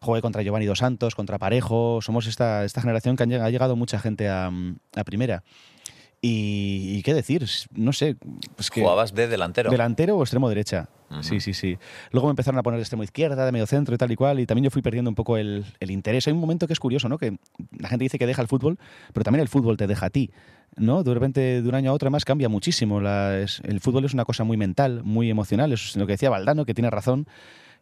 jugué 0.00 0.22
contra 0.22 0.42
Giovanni 0.42 0.64
Dos 0.64 0.78
Santos, 0.78 1.14
contra 1.14 1.38
Parejo, 1.38 2.00
somos 2.00 2.26
esta, 2.26 2.64
esta 2.64 2.80
generación 2.80 3.16
que 3.16 3.24
han, 3.24 3.32
ha 3.34 3.50
llegado 3.50 3.76
mucha 3.76 3.98
gente 3.98 4.28
a, 4.28 4.50
a 4.96 5.04
primera. 5.04 5.42
Y, 6.20 6.96
y, 6.96 7.02
qué 7.02 7.14
decir, 7.14 7.46
no 7.72 7.92
sé. 7.92 8.16
Es 8.58 8.70
que 8.70 8.80
¿Jugabas 8.80 9.14
de 9.14 9.28
delantero? 9.28 9.70
Delantero 9.70 10.16
o 10.16 10.22
extremo 10.22 10.48
derecha. 10.48 10.88
Uh 11.10 11.14
-huh. 11.14 11.22
Sí, 11.22 11.40
sí, 11.40 11.54
sí. 11.54 11.78
Luego 12.10 12.26
me 12.26 12.32
empezaron 12.32 12.58
a 12.58 12.62
poner 12.64 12.78
de 12.78 12.82
extremo 12.82 13.04
izquierda, 13.04 13.46
de 13.46 13.52
medio 13.52 13.66
centro 13.66 13.94
y 13.94 13.98
tal 13.98 14.10
y 14.10 14.16
cual, 14.16 14.40
y 14.40 14.46
también 14.46 14.64
yo 14.64 14.70
fui 14.70 14.82
perdiendo 14.82 15.08
un 15.10 15.14
poco 15.14 15.36
el, 15.36 15.64
el, 15.78 15.90
interés. 15.92 16.26
Hay 16.26 16.32
un 16.32 16.40
momento 16.40 16.66
que 16.66 16.72
es 16.72 16.80
curioso, 16.80 17.08
¿no? 17.08 17.18
Que 17.18 17.38
la 17.78 17.88
gente 17.88 18.04
dice 18.04 18.18
que 18.18 18.26
deja 18.26 18.42
el 18.42 18.48
fútbol, 18.48 18.78
pero 19.12 19.22
también 19.22 19.42
el 19.42 19.48
fútbol 19.48 19.76
te 19.76 19.86
deja 19.86 20.06
a 20.06 20.10
ti, 20.10 20.32
¿no? 20.76 21.04
De 21.04 21.14
repente, 21.14 21.62
de 21.62 21.68
un 21.68 21.74
año 21.76 21.92
a 21.92 21.94
otro, 21.94 22.10
más 22.10 22.24
cambia 22.24 22.48
muchísimo. 22.48 23.00
La, 23.00 23.38
es, 23.38 23.60
el 23.64 23.80
fútbol 23.80 24.04
es 24.04 24.12
una 24.12 24.24
cosa 24.24 24.42
muy 24.42 24.56
mental, 24.56 25.02
muy 25.04 25.30
emocional. 25.30 25.72
Es 25.72 25.96
lo 25.96 26.04
que 26.06 26.14
decía 26.14 26.30
Valdano, 26.30 26.64
que 26.64 26.74
tiene 26.74 26.90
razón, 26.90 27.26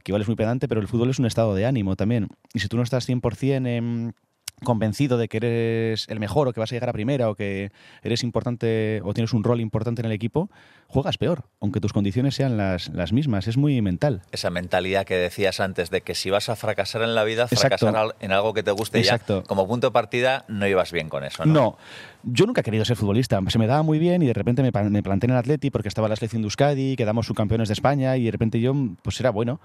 que 0.05 0.13
igual 0.13 0.23
es 0.23 0.29
muy 0.29 0.37
pedante, 0.37 0.69
pero 0.69 0.83
el 0.83 0.89
fútbol 0.89 1.09
es 1.09 1.19
un 1.19 1.25
estado 1.25 1.55
de 1.55 1.65
ánimo 1.65 1.97
también. 1.97 2.29
Y 2.53 2.61
si 2.61 2.69
tú 2.69 2.77
no 2.77 2.83
estás 2.83 3.09
100% 3.09 3.67
en 3.67 4.15
convencido 4.65 5.19
de 5.19 5.29
que 5.29 5.37
eres 5.37 6.07
el 6.09 6.19
mejor 6.19 6.49
o 6.49 6.53
que 6.53 6.61
vas 6.61 6.73
a 6.73 6.75
llegar 6.75 6.89
a 6.89 6.93
primera 6.93 7.29
o 7.29 7.35
que 7.35 7.71
eres 8.03 8.23
importante 8.23 9.01
o 9.05 9.13
tienes 9.13 9.33
un 9.33 9.45
rol 9.45 9.61
importante 9.61 10.01
en 10.01 10.07
el 10.07 10.13
equipo, 10.13 10.51
juegas 10.89 11.19
peor, 11.19 11.45
aunque 11.61 11.81
tus 11.81 11.93
condiciones 11.93 12.35
sean 12.35 12.57
las, 12.57 12.89
las 12.89 13.13
mismas. 13.13 13.49
Es 13.49 13.57
muy 13.57 13.81
mental. 13.83 14.23
Esa 14.33 14.51
mentalidad 14.51 15.05
que 15.05 15.17
decías 15.17 15.61
antes 15.61 15.91
de 15.91 16.01
que 16.01 16.15
si 16.15 16.31
vas 16.31 16.49
a 16.49 16.57
fracasar 16.57 17.03
en 17.03 17.15
la 17.15 17.25
vida, 17.25 17.49
fracasar 17.49 17.91
Exacto. 17.91 18.17
en 18.21 18.33
algo 18.33 18.55
que 18.55 18.63
te 18.63 18.71
guste 18.71 18.99
Exacto. 18.99 19.43
ya. 19.43 19.47
Como 19.47 19.69
punto 19.69 19.89
de 19.89 19.93
partida, 19.93 20.45
no 20.49 20.67
ibas 20.67 20.91
bien 20.91 21.09
con 21.09 21.25
eso, 21.25 21.45
¿no? 21.45 21.53
No. 21.53 21.79
Yo 22.23 22.47
nunca 22.47 22.63
he 22.63 22.65
querido 22.65 22.85
ser 22.85 22.97
futbolista. 22.97 23.41
Se 23.49 23.59
me 23.59 23.67
daba 23.67 23.83
muy 23.83 23.99
bien 23.99 24.23
y 24.23 24.27
de 24.27 24.33
repente 24.33 24.63
me, 24.63 24.73
me 24.91 25.03
planté 25.03 25.27
en 25.27 25.33
el 25.33 25.39
Atleti 25.39 25.71
porque 25.71 25.89
estaba 25.89 26.09
la 26.09 26.17
selección 26.17 26.43
de 26.43 26.47
Euskadi, 26.47 26.97
quedamos 26.97 27.27
subcampeones 27.27 27.69
de 27.69 27.75
España 27.75 28.17
y 28.17 28.25
de 28.25 28.31
repente 28.31 28.59
yo, 28.61 28.75
pues 29.03 29.21
era 29.21 29.31
bueno 29.31 29.61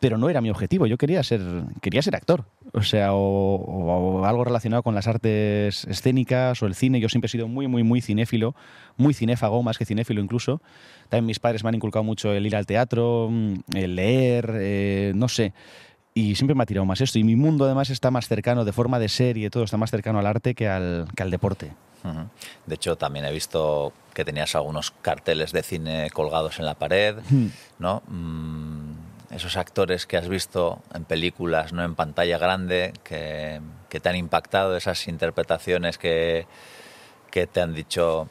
pero 0.00 0.18
no 0.18 0.28
era 0.28 0.40
mi 0.40 0.50
objetivo. 0.50 0.86
Yo 0.86 0.98
quería 0.98 1.22
ser, 1.22 1.40
quería 1.80 2.02
ser 2.02 2.16
actor, 2.16 2.44
o 2.72 2.82
sea, 2.82 3.14
o, 3.14 3.54
o, 3.56 4.20
o, 4.20 4.24
algo 4.24 4.44
relacionado 4.44 4.82
con 4.82 4.94
las 4.94 5.06
artes 5.06 5.84
escénicas 5.84 6.62
o 6.62 6.66
el 6.66 6.74
cine. 6.74 7.00
Yo 7.00 7.08
siempre 7.08 7.26
he 7.26 7.30
sido 7.30 7.48
muy, 7.48 7.66
muy, 7.68 7.82
muy 7.82 8.00
cinéfilo, 8.00 8.54
muy 8.96 9.14
cinéfago, 9.14 9.62
más 9.62 9.78
que 9.78 9.84
cinéfilo 9.84 10.20
incluso. 10.20 10.60
También 11.08 11.26
mis 11.26 11.38
padres 11.38 11.62
me 11.62 11.68
han 11.68 11.74
inculcado 11.76 12.02
mucho 12.04 12.32
el 12.32 12.44
ir 12.46 12.56
al 12.56 12.66
teatro, 12.66 13.30
el 13.74 13.96
leer, 13.96 14.52
eh, 14.60 15.12
no 15.14 15.28
sé. 15.28 15.52
Y 16.14 16.34
siempre 16.34 16.54
me 16.54 16.62
ha 16.62 16.66
tirado 16.66 16.86
más 16.86 17.00
esto. 17.00 17.18
Y 17.18 17.24
mi 17.24 17.36
mundo 17.36 17.66
además 17.66 17.90
está 17.90 18.10
más 18.10 18.26
cercano, 18.26 18.64
de 18.64 18.72
forma 18.72 18.98
de 18.98 19.08
ser 19.08 19.36
y 19.36 19.42
de 19.42 19.50
todo, 19.50 19.64
está 19.64 19.76
más 19.76 19.90
cercano 19.90 20.18
al 20.18 20.26
arte 20.26 20.54
que 20.54 20.66
al, 20.66 21.06
que 21.14 21.22
al 21.22 21.30
deporte. 21.30 21.72
Uh 22.04 22.08
-huh. 22.08 22.28
De 22.66 22.74
hecho, 22.74 22.96
también 22.96 23.24
he 23.26 23.32
visto 23.32 23.92
que 24.14 24.24
tenías 24.24 24.54
algunos 24.54 24.92
carteles 25.02 25.52
de 25.52 25.62
cine 25.62 26.08
colgados 26.12 26.58
en 26.58 26.64
la 26.64 26.74
pared, 26.74 27.16
Hmm. 27.28 27.48
¿no? 27.78 28.02
Mm, 28.08 28.85
esos 29.36 29.56
actores 29.56 30.06
que 30.06 30.16
has 30.16 30.28
visto 30.28 30.80
en 30.94 31.04
películas, 31.04 31.72
no 31.72 31.84
en 31.84 31.94
pantalla 31.94 32.38
grande, 32.38 32.92
que, 33.04 33.60
que 33.88 34.00
te 34.00 34.08
han 34.08 34.16
impactado, 34.16 34.76
esas 34.76 35.06
interpretaciones 35.08 35.98
que, 35.98 36.46
que, 37.30 37.46
te 37.46 37.60
han 37.60 37.74
dicho, 37.74 38.28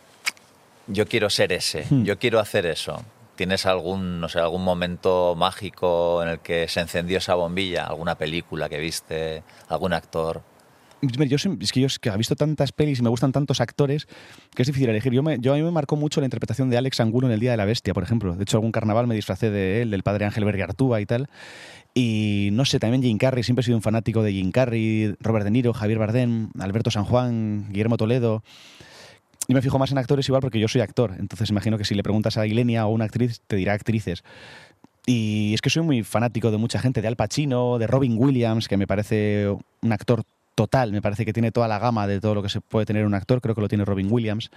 yo 0.88 1.08
quiero 1.08 1.30
ser 1.30 1.52
ese, 1.54 1.86
Hmm. 1.90 2.04
yo 2.04 2.18
quiero 2.20 2.40
hacer 2.40 2.66
eso. 2.66 3.02
¿Tienes 3.36 3.66
algún, 3.66 4.22
no 4.22 4.30
sé, 4.30 4.40
algún 4.40 4.64
momento 4.64 5.36
mágico 5.36 6.24
en 6.24 6.30
el 6.30 6.40
que 6.40 6.68
se 6.68 6.80
encendió 6.80 7.18
esa 7.18 7.36
bombilla? 7.36 7.86
¿Alguna 7.86 8.16
película 8.16 8.70
que 8.70 8.80
viste? 8.80 9.44
¿Algún 9.68 9.94
actor? 9.94 10.42
Yo, 11.12 11.36
es 11.36 11.72
que 11.72 11.80
yo 11.80 11.88
es 11.88 12.00
que 12.00 12.10
he 12.10 12.18
visto 12.18 12.36
tantas 12.36 12.72
pelis 12.72 13.00
y 13.00 13.02
me 13.02 13.10
gustan 13.10 13.32
tantos 13.32 13.62
actores 13.62 14.08
que 14.56 14.62
es 14.62 14.68
difícil 14.68 14.90
elegir. 14.90 15.14
Yo, 15.14 15.24
me, 15.24 15.38
yo 15.40 15.54
a 15.54 15.56
mí 15.56 15.64
me 15.64 15.72
marcó 15.72 15.96
mucho 15.96 16.22
la 16.22 16.26
interpretación 16.26 16.70
de 16.70 16.78
Alex 16.78 17.00
Angulo 17.00 17.28
en 17.28 17.34
El 17.34 17.40
Día 17.40 17.52
de 17.52 17.58
la 17.58 17.66
Bestia, 17.66 17.94
por 17.94 18.04
ejemplo. 18.04 18.36
De 18.36 18.44
hecho, 18.44 18.58
algún 18.58 18.72
carnaval 18.72 19.08
me 19.08 19.16
disfracé 19.16 19.50
de 19.50 19.82
él, 19.82 19.92
del 19.92 20.04
padre 20.04 20.26
Ángel 20.26 20.46
Bergartúa 20.46 21.02
y 21.02 21.06
tal. 21.06 21.30
Y 21.94 22.50
no 22.52 22.66
sé, 22.66 22.80
también 22.80 23.02
Jim 23.02 23.18
Carrey, 23.18 23.44
siempre 23.44 23.62
he 23.62 23.66
sido 23.66 23.78
un 23.78 23.82
fanático 23.82 24.22
de 24.22 24.34
Jim 24.34 24.52
Carrey, 24.52 25.16
Robert 25.20 25.46
De 25.46 25.52
Niro, 25.52 25.74
Javier 25.74 25.98
Bardem, 25.98 26.50
Alberto 26.60 26.92
San 26.92 27.06
Juan, 27.06 27.68
Guillermo 27.70 27.98
Toledo. 27.98 28.44
Y 29.48 29.54
me 29.54 29.62
fijo 29.62 29.78
más 29.80 29.92
en 29.92 29.98
actores 29.98 30.28
igual 30.28 30.42
porque 30.42 30.60
yo 30.60 30.68
soy 30.68 30.82
actor. 30.82 31.16
Entonces 31.20 31.50
imagino 31.50 31.78
que 31.78 31.86
si 31.86 31.96
le 31.96 32.04
preguntas 32.04 32.38
a 32.38 32.48
Ilenia 32.48 32.86
o 32.88 32.90
una 32.90 33.06
actriz, 33.06 33.42
te 33.48 33.56
dirá 33.56 33.74
actrices. 33.74 34.24
Y 35.06 35.54
es 35.54 35.62
que 35.62 35.70
soy 35.70 35.84
muy 35.84 36.04
fanático 36.04 36.50
de 36.50 36.58
mucha 36.58 36.80
gente, 36.80 37.02
de 37.02 37.08
Al 37.08 37.16
Pacino, 37.16 37.78
de 37.78 37.86
Robin 37.86 38.16
Williams, 38.18 38.68
que 38.68 38.76
me 38.76 38.88
parece 38.88 39.48
un 39.82 39.94
actor 39.94 40.24
total, 40.56 40.92
me 40.92 41.02
parece 41.02 41.26
que 41.26 41.34
tiene 41.34 41.52
toda 41.52 41.68
la 41.68 41.80
gama 41.80 42.08
de 42.08 42.20
todo 42.20 42.34
lo 42.34 42.42
que 42.42 42.50
se 42.50 42.62
puede 42.62 42.86
tener 42.86 43.06
un 43.06 43.14
actor, 43.14 43.42
creo 43.42 43.54
que 43.54 43.62
lo 43.62 43.68
tiene 43.68 43.86
Robin 43.86 44.12
Williams. 44.12 44.50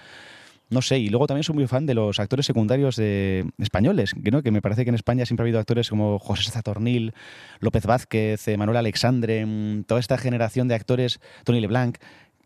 No 0.70 0.82
sé, 0.82 0.98
y 0.98 1.08
luego 1.08 1.26
también 1.26 1.44
soy 1.44 1.54
muy 1.54 1.66
fan 1.66 1.86
de 1.86 1.94
los 1.94 2.20
actores 2.20 2.44
secundarios 2.44 2.96
de, 2.96 3.50
españoles, 3.58 4.12
¿no? 4.30 4.42
que 4.42 4.50
me 4.50 4.60
parece 4.60 4.84
que 4.84 4.90
en 4.90 4.94
España 4.94 5.24
siempre 5.24 5.42
ha 5.42 5.46
habido 5.46 5.58
actores 5.58 5.88
como 5.88 6.18
José 6.18 6.50
Zatornil, 6.50 7.14
López 7.60 7.86
Vázquez, 7.86 8.46
eh, 8.48 8.56
Manuel 8.58 8.76
Alexandre, 8.76 9.46
mm, 9.46 9.84
toda 9.84 9.98
esta 9.98 10.18
generación 10.18 10.68
de 10.68 10.74
actores, 10.74 11.20
Tony 11.44 11.60
LeBlanc, 11.60 11.96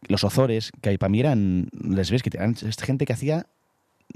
los 0.06 0.22
Ozores, 0.22 0.70
que 0.80 0.96
para 0.98 1.10
mí 1.10 1.18
eran, 1.18 1.68
les 1.72 2.12
ves, 2.12 2.22
que 2.22 2.30
eran 2.32 2.54
gente 2.54 3.06
que 3.06 3.12
hacía 3.12 3.46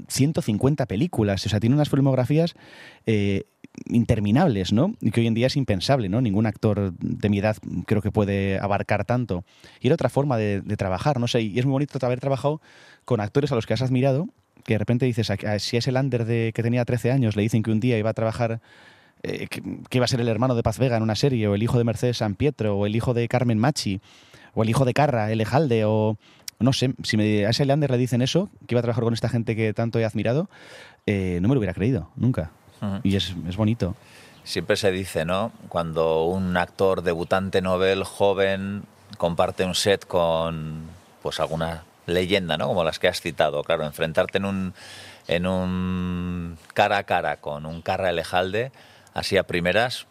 150 0.07 0.85
películas, 0.85 1.45
o 1.45 1.49
sea, 1.49 1.59
tiene 1.59 1.75
unas 1.75 1.89
filmografías 1.89 2.53
eh, 3.05 3.45
interminables, 3.87 4.73
¿no? 4.73 4.93
Y 5.01 5.11
que 5.11 5.21
hoy 5.21 5.27
en 5.27 5.33
día 5.33 5.47
es 5.47 5.55
impensable, 5.55 6.09
¿no? 6.09 6.21
Ningún 6.21 6.45
actor 6.45 6.93
de 6.93 7.29
mi 7.29 7.39
edad 7.39 7.57
creo 7.85 8.01
que 8.01 8.11
puede 8.11 8.59
abarcar 8.59 9.05
tanto. 9.05 9.43
Y 9.81 9.87
era 9.87 9.95
otra 9.95 10.09
forma 10.09 10.37
de, 10.37 10.61
trabajar, 10.77 11.19
no 11.19 11.27
sé, 11.27 11.41
y 11.41 11.59
es 11.59 11.65
muy 11.65 11.73
bonito 11.73 12.05
haber 12.05 12.19
trabajado 12.19 12.61
con 13.05 13.19
actores 13.19 13.51
a 13.51 13.55
los 13.55 13.65
que 13.65 13.73
has 13.73 13.81
admirado, 13.81 14.27
que 14.65 14.73
de 14.73 14.79
repente 14.79 15.05
dices, 15.05 15.31
si 15.59 15.75
a 15.75 15.79
ese 15.79 15.91
Lander 15.91 16.25
de 16.25 16.51
que 16.53 16.63
tenía 16.63 16.83
13 16.85 17.11
años 17.11 17.35
le 17.35 17.43
dicen 17.43 17.63
que 17.63 17.71
un 17.71 17.79
día 17.79 17.97
iba 17.97 18.09
a 18.09 18.13
trabajar 18.13 18.61
eh, 19.23 19.47
que, 19.47 19.61
iba 19.97 20.05
a 20.05 20.07
ser 20.07 20.21
el 20.21 20.27
hermano 20.27 20.55
de 20.55 20.63
Paz 20.63 20.77
Vega 20.77 20.97
en 20.97 21.03
una 21.03 21.15
serie, 21.15 21.47
o 21.47 21.55
el 21.55 21.63
hijo 21.63 21.77
de 21.77 21.83
Mercedes 21.83 22.17
San 22.17 22.35
Pietro, 22.35 22.77
o 22.77 22.85
el 22.85 22.95
hijo 22.95 23.13
de 23.13 23.27
Carmen 23.27 23.57
Machi, 23.57 23.99
o 24.53 24.63
el 24.63 24.69
hijo 24.69 24.85
de 24.85 24.93
Carra, 24.93 25.31
el 25.31 25.41
Ejalde, 25.41 25.85
o 25.85 26.17
no 26.59 26.73
sé, 26.73 26.93
si 27.03 27.17
me, 27.17 27.45
a 27.45 27.49
ese 27.49 27.65
Lander 27.65 27.91
le 27.91 27.97
dicen 27.97 28.21
eso, 28.21 28.49
que 28.67 28.73
iba 28.73 28.79
a 28.79 28.81
trabajar 28.81 29.03
con 29.03 29.13
esta 29.13 29.29
gente 29.29 29.55
que 29.55 29.73
tanto 29.73 29.99
he 29.99 30.05
admirado, 30.05 30.49
eh, 31.05 31.39
no 31.41 31.47
me 31.47 31.55
lo 31.55 31.59
hubiera 31.59 31.73
creído, 31.73 32.09
nunca. 32.15 32.51
Y 33.03 33.15
es, 33.15 33.33
bonito. 33.55 33.95
Siempre 34.43 34.75
se 34.75 34.91
dice, 34.91 35.25
¿no? 35.25 35.51
Cuando 35.67 36.25
un 36.25 36.55
actor 36.57 37.01
debutante 37.01 37.61
novel 37.61 38.03
joven 38.03 38.83
comparte 39.17 39.65
un 39.65 39.73
set 39.73 40.05
con 40.05 40.83
pues 41.23 41.39
alguna 41.39 41.83
leyenda, 42.05 42.55
¿no? 42.55 42.67
Como 42.67 42.83
las 42.83 42.99
que 42.99 43.07
has 43.07 43.19
citado, 43.19 43.63
claro, 43.63 43.85
enfrentarte 43.85 44.37
en 44.37 44.45
un 44.45 44.73
en 45.27 45.45
un 45.45 46.57
cara 46.73 46.99
a 46.99 47.03
cara 47.03 47.37
con 47.37 47.65
un 47.65 47.81
Carra 47.81 48.11
Elejalde, 48.11 48.71
así 49.13 49.37
a 49.37 49.43
primeras, 49.43 50.05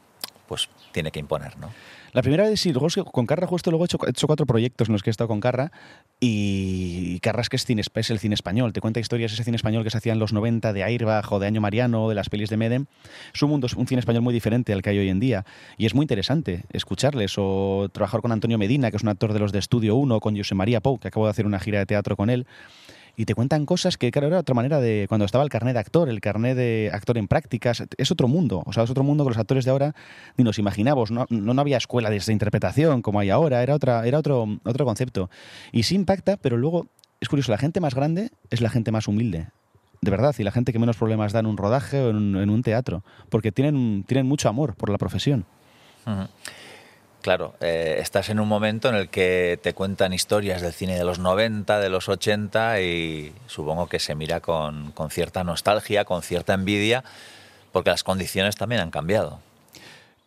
pues 0.46 0.68
tiene 0.92 1.10
que 1.10 1.20
imponer, 1.20 1.56
¿no? 1.56 1.72
La 2.16 2.22
primera 2.22 2.44
vez 2.44 2.58
sí, 2.58 2.72
luego 2.72 2.88
con 3.12 3.26
Carra 3.26 3.46
justo 3.46 3.70
luego 3.70 3.84
he 3.84 4.08
hecho, 4.08 4.26
cuatro 4.26 4.46
proyectos 4.46 4.88
en 4.88 4.92
los 4.94 5.02
que 5.02 5.10
he 5.10 5.12
estado 5.12 5.28
con 5.28 5.38
Carra 5.38 5.70
y 6.18 7.20
Carra 7.20 7.42
es 7.42 7.50
que 7.50 7.56
es, 7.56 7.66
cine, 7.66 7.82
es 7.94 8.10
el 8.10 8.18
cine 8.18 8.34
español, 8.34 8.72
te 8.72 8.80
cuenta 8.80 9.00
historias 9.00 9.34
ese 9.34 9.44
cine 9.44 9.56
español 9.56 9.84
que 9.84 9.90
se 9.90 9.98
hacía 9.98 10.14
en 10.14 10.18
los 10.18 10.32
90 10.32 10.72
de 10.72 10.82
Airbag 10.82 11.30
o 11.30 11.38
de 11.38 11.46
Año 11.46 11.60
Mariano, 11.60 12.08
de 12.08 12.14
las 12.14 12.30
pelis 12.30 12.48
de 12.48 12.56
Medem. 12.56 12.86
Es 13.34 13.42
un 13.42 13.50
mundo, 13.50 13.68
un 13.76 13.86
cine 13.86 14.00
español 14.00 14.22
muy 14.22 14.32
diferente 14.32 14.72
al 14.72 14.80
que 14.80 14.88
hay 14.88 14.98
hoy 14.98 15.10
en 15.10 15.20
día 15.20 15.44
y 15.76 15.84
es 15.84 15.94
muy 15.94 16.04
interesante 16.04 16.64
escucharles 16.72 17.34
o 17.36 17.90
trabajar 17.92 18.22
con 18.22 18.32
Antonio 18.32 18.56
Medina, 18.56 18.90
que 18.90 18.96
es 18.96 19.02
un 19.02 19.10
actor 19.10 19.34
de 19.34 19.40
los 19.40 19.52
de 19.52 19.58
Estudio 19.58 19.94
1, 19.96 20.18
con 20.20 20.34
José 20.38 20.54
María 20.54 20.80
Pou, 20.80 20.98
que 20.98 21.08
acabo 21.08 21.26
de 21.26 21.32
hacer 21.32 21.44
una 21.44 21.60
gira 21.60 21.80
de 21.80 21.84
teatro 21.84 22.16
con 22.16 22.30
él 22.30 22.46
y 23.16 23.24
te 23.24 23.34
cuentan 23.34 23.64
cosas 23.64 23.96
que, 23.96 24.10
claro, 24.10 24.28
era 24.28 24.38
otra 24.40 24.54
manera 24.54 24.80
de 24.80 25.06
cuando 25.08 25.24
estaba 25.24 25.42
el 25.42 25.50
carnet 25.50 25.74
de 25.74 25.80
actor, 25.80 26.08
el 26.08 26.20
carnet 26.20 26.56
de 26.56 26.90
actor 26.92 27.16
en 27.16 27.28
prácticas, 27.28 27.82
es 27.96 28.10
otro 28.10 28.28
mundo, 28.28 28.62
o 28.66 28.72
sea, 28.72 28.84
es 28.84 28.90
otro 28.90 29.02
mundo 29.02 29.24
que 29.24 29.30
los 29.30 29.38
actores 29.38 29.64
de 29.64 29.70
ahora 29.70 29.94
ni 30.36 30.44
nos 30.44 30.58
imaginamos, 30.58 31.10
no, 31.10 31.26
no, 31.30 31.60
había 31.60 31.78
escuela 31.78 32.10
de 32.10 32.20
interpretación 32.28 33.00
como 33.00 33.18
hay 33.20 33.30
ahora, 33.30 33.62
era, 33.62 33.74
otra, 33.74 34.06
era 34.06 34.18
otro, 34.18 34.46
otro 34.64 34.84
concepto. 34.84 35.30
Y 35.72 35.84
sí 35.84 35.94
impacta, 35.94 36.36
pero 36.36 36.58
luego, 36.58 36.88
es 37.20 37.28
curioso, 37.28 37.52
la 37.52 37.58
gente 37.58 37.80
más 37.80 37.94
grande 37.94 38.30
es 38.50 38.60
la 38.60 38.68
gente 38.68 38.92
más 38.92 39.08
humilde. 39.08 39.48
De 40.02 40.10
verdad, 40.10 40.34
y 40.38 40.42
la 40.42 40.52
gente 40.52 40.72
que 40.72 40.78
menos 40.78 40.98
problemas 40.98 41.32
da 41.32 41.40
en 41.40 41.46
un 41.46 41.56
rodaje 41.56 42.00
o 42.00 42.10
en 42.10 42.50
un, 42.50 42.62
teatro, 42.62 43.02
porque 43.30 43.50
tienen, 43.50 44.04
tienen 44.06 44.26
mucho 44.26 44.48
amor 44.48 44.74
por 44.74 44.90
la 44.90 44.98
profesión. 44.98 45.46
Claro, 47.26 47.56
eh, 47.60 47.98
estás 48.00 48.28
en 48.28 48.38
un 48.38 48.46
momento 48.46 48.88
en 48.88 48.94
el 48.94 49.08
que 49.08 49.58
te 49.60 49.74
cuentan 49.74 50.12
historias 50.12 50.62
del 50.62 50.72
cine 50.72 50.96
de 50.96 51.02
los 51.02 51.18
90, 51.18 51.80
de 51.80 51.88
los 51.88 52.08
80 52.08 52.80
y 52.82 53.32
supongo 53.48 53.88
que 53.88 53.98
se 53.98 54.14
mira 54.14 54.38
con, 54.38 54.92
cierta 55.10 55.42
nostalgia, 55.42 56.04
con 56.04 56.22
cierta 56.22 56.54
envidia, 56.54 57.02
porque 57.72 57.90
las 57.90 58.04
condiciones 58.04 58.54
también 58.54 58.80
han 58.80 58.92
cambiado. 58.92 59.40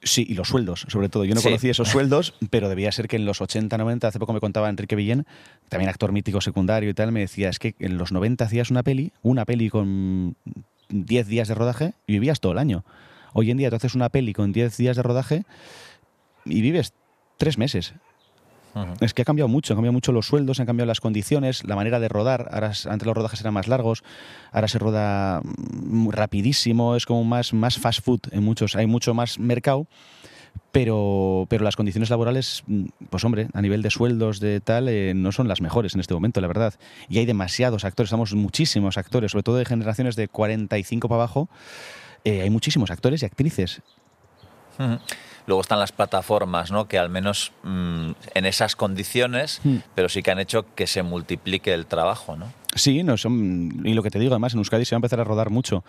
Sí, 0.03 0.25
y 0.27 0.33
los 0.33 0.49
sueldos, 0.49 0.87
sobre 0.89 1.07
todo. 1.07 1.23
Yo 1.23 1.35
no 1.35 1.41
conocía 1.41 1.71
esos 1.71 1.87
sueldos, 1.89 2.33
pero 2.49 2.67
debía 2.67 2.91
ser 2.91 3.07
que 3.07 3.15
en 3.15 3.23
los 3.23 3.39
80, 3.39 3.77
90, 3.77 4.05
hace 4.09 4.19
poco 4.19 4.33
me 4.33 4.41
contaba 4.41 4.67
Enrique 4.67 4.97
Villén, 4.97 5.25
también 5.69 5.89
actor 5.89 6.11
mítico 6.11 6.41
secundario 6.41 6.89
y 6.89 6.93
tal, 6.93 7.13
me 7.13 7.21
decía, 7.21 7.47
es 7.47 7.59
que 7.59 7.75
en 7.79 7.97
los 7.97 8.11
90 8.11 8.43
hacías 8.43 8.71
una 8.71 8.83
peli, 8.83 9.13
una 9.21 9.45
peli 9.45 9.69
con 9.69 10.35
10 10.89 11.27
días 11.27 11.47
de 11.47 11.55
rodaje 11.55 11.93
y 12.07 12.11
vivías 12.15 12.41
todo 12.41 12.51
el 12.51 12.57
año. 12.57 12.83
Hoy 13.31 13.51
en 13.51 13.57
día 13.57 13.69
tú 13.69 13.77
haces 13.77 13.95
una 13.95 14.09
peli 14.09 14.33
con 14.33 14.51
10 14.51 14.75
días 14.75 14.97
de 14.97 15.03
rodaje 15.03 15.45
y 16.49 16.61
vives 16.61 16.93
tres 17.37 17.57
meses. 17.57 17.93
Es 19.01 19.13
que 19.13 19.23
ha 19.23 19.25
cambiado 19.25 19.47
mucho, 19.47 19.73
han 19.73 19.77
cambiado 19.77 19.93
mucho 19.93 20.11
los 20.11 20.27
sueldos, 20.27 20.59
han 20.59 20.65
cambiado 20.65 20.87
las 20.87 21.01
condiciones, 21.01 21.63
la 21.65 21.75
manera 21.75 21.99
de 21.99 22.07
rodar. 22.07 22.49
Ahora, 22.51 22.71
antes 22.85 23.05
los 23.05 23.15
rodajes 23.15 23.41
eran 23.41 23.53
más 23.53 23.67
largos, 23.67 24.03
ahora 24.51 24.67
se 24.67 24.79
roda 24.79 25.41
mm, 25.43 26.09
rapidísimo, 26.09 26.95
es 26.95 27.05
como 27.05 27.23
más, 27.23 27.53
más 27.53 27.77
fast 27.77 28.03
food 28.03 28.21
en 28.31 28.43
muchos, 28.43 28.75
hay 28.75 28.87
mucho 28.87 29.13
más 29.13 29.39
mercado. 29.39 29.87
Pero, 30.71 31.47
pero 31.49 31.63
las 31.63 31.75
condiciones 31.75 32.09
laborales, 32.09 32.63
mm, 32.67 32.85
pues 33.09 33.23
hombre, 33.23 33.47
a 33.53 33.61
nivel 33.61 33.81
de 33.81 33.89
sueldos, 33.89 34.39
de 34.39 34.59
tal, 34.61 34.87
eh, 34.87 35.13
no 35.15 35.31
son 35.31 35.47
las 35.47 35.61
mejores 35.61 35.95
en 35.95 35.99
este 35.99 36.13
momento, 36.13 36.41
la 36.41 36.47
verdad. 36.47 36.75
Y 37.09 37.17
hay 37.17 37.25
demasiados 37.25 37.85
actores, 37.85 38.09
estamos 38.09 38.33
muchísimos 38.35 38.97
actores, 38.97 39.31
sobre 39.31 39.43
todo 39.43 39.57
de 39.57 39.65
generaciones 39.65 40.15
de 40.15 40.27
45 40.27 41.09
para 41.09 41.23
abajo, 41.23 41.49
eh, 42.23 42.41
hay 42.41 42.49
muchísimos 42.49 42.91
actores 42.91 43.23
y 43.23 43.25
actrices. 43.25 43.81
Luego 45.47 45.61
están 45.61 45.79
las 45.79 45.91
plataformas, 45.91 46.71
¿no? 46.71 46.87
que 46.87 46.97
al 46.97 47.09
menos 47.09 47.51
mm, 47.63 48.11
en 48.33 48.45
esas 48.45 48.75
condiciones, 48.75 49.61
hmm. 49.63 49.77
pero 49.95 50.09
sí 50.09 50.21
que 50.23 50.31
han 50.31 50.39
hecho 50.39 50.65
que 50.75 50.87
se 50.87 51.03
multiplique 51.03 51.73
el 51.73 51.85
trabajo. 51.85 52.35
¿no? 52.35 52.45
Sí, 52.75 53.03
no 53.03 53.17
son, 53.17 53.81
y 53.83 53.93
lo 53.93 54.03
que 54.03 54.11
te 54.11 54.19
digo, 54.19 54.33
además, 54.33 54.53
en 54.53 54.59
Euskadi 54.59 54.85
se 54.85 54.95
va 54.95 54.97
a 54.97 54.99
empezar 54.99 55.19
a 55.19 55.23
rodar 55.23 55.49
mucho. 55.49 55.83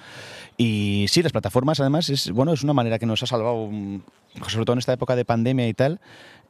Y 0.56 1.06
sí, 1.08 1.22
las 1.22 1.32
plataformas, 1.32 1.78
además, 1.80 2.08
es, 2.08 2.30
bueno, 2.30 2.52
es 2.52 2.62
una 2.62 2.72
manera 2.72 2.98
que 2.98 3.06
nos 3.06 3.22
ha 3.22 3.26
salvado, 3.26 3.68
mm, 3.70 4.00
sobre 4.48 4.64
todo 4.64 4.72
en 4.72 4.78
esta 4.78 4.92
época 4.92 5.14
de 5.14 5.24
pandemia 5.24 5.68
y 5.68 5.74
tal, 5.74 6.00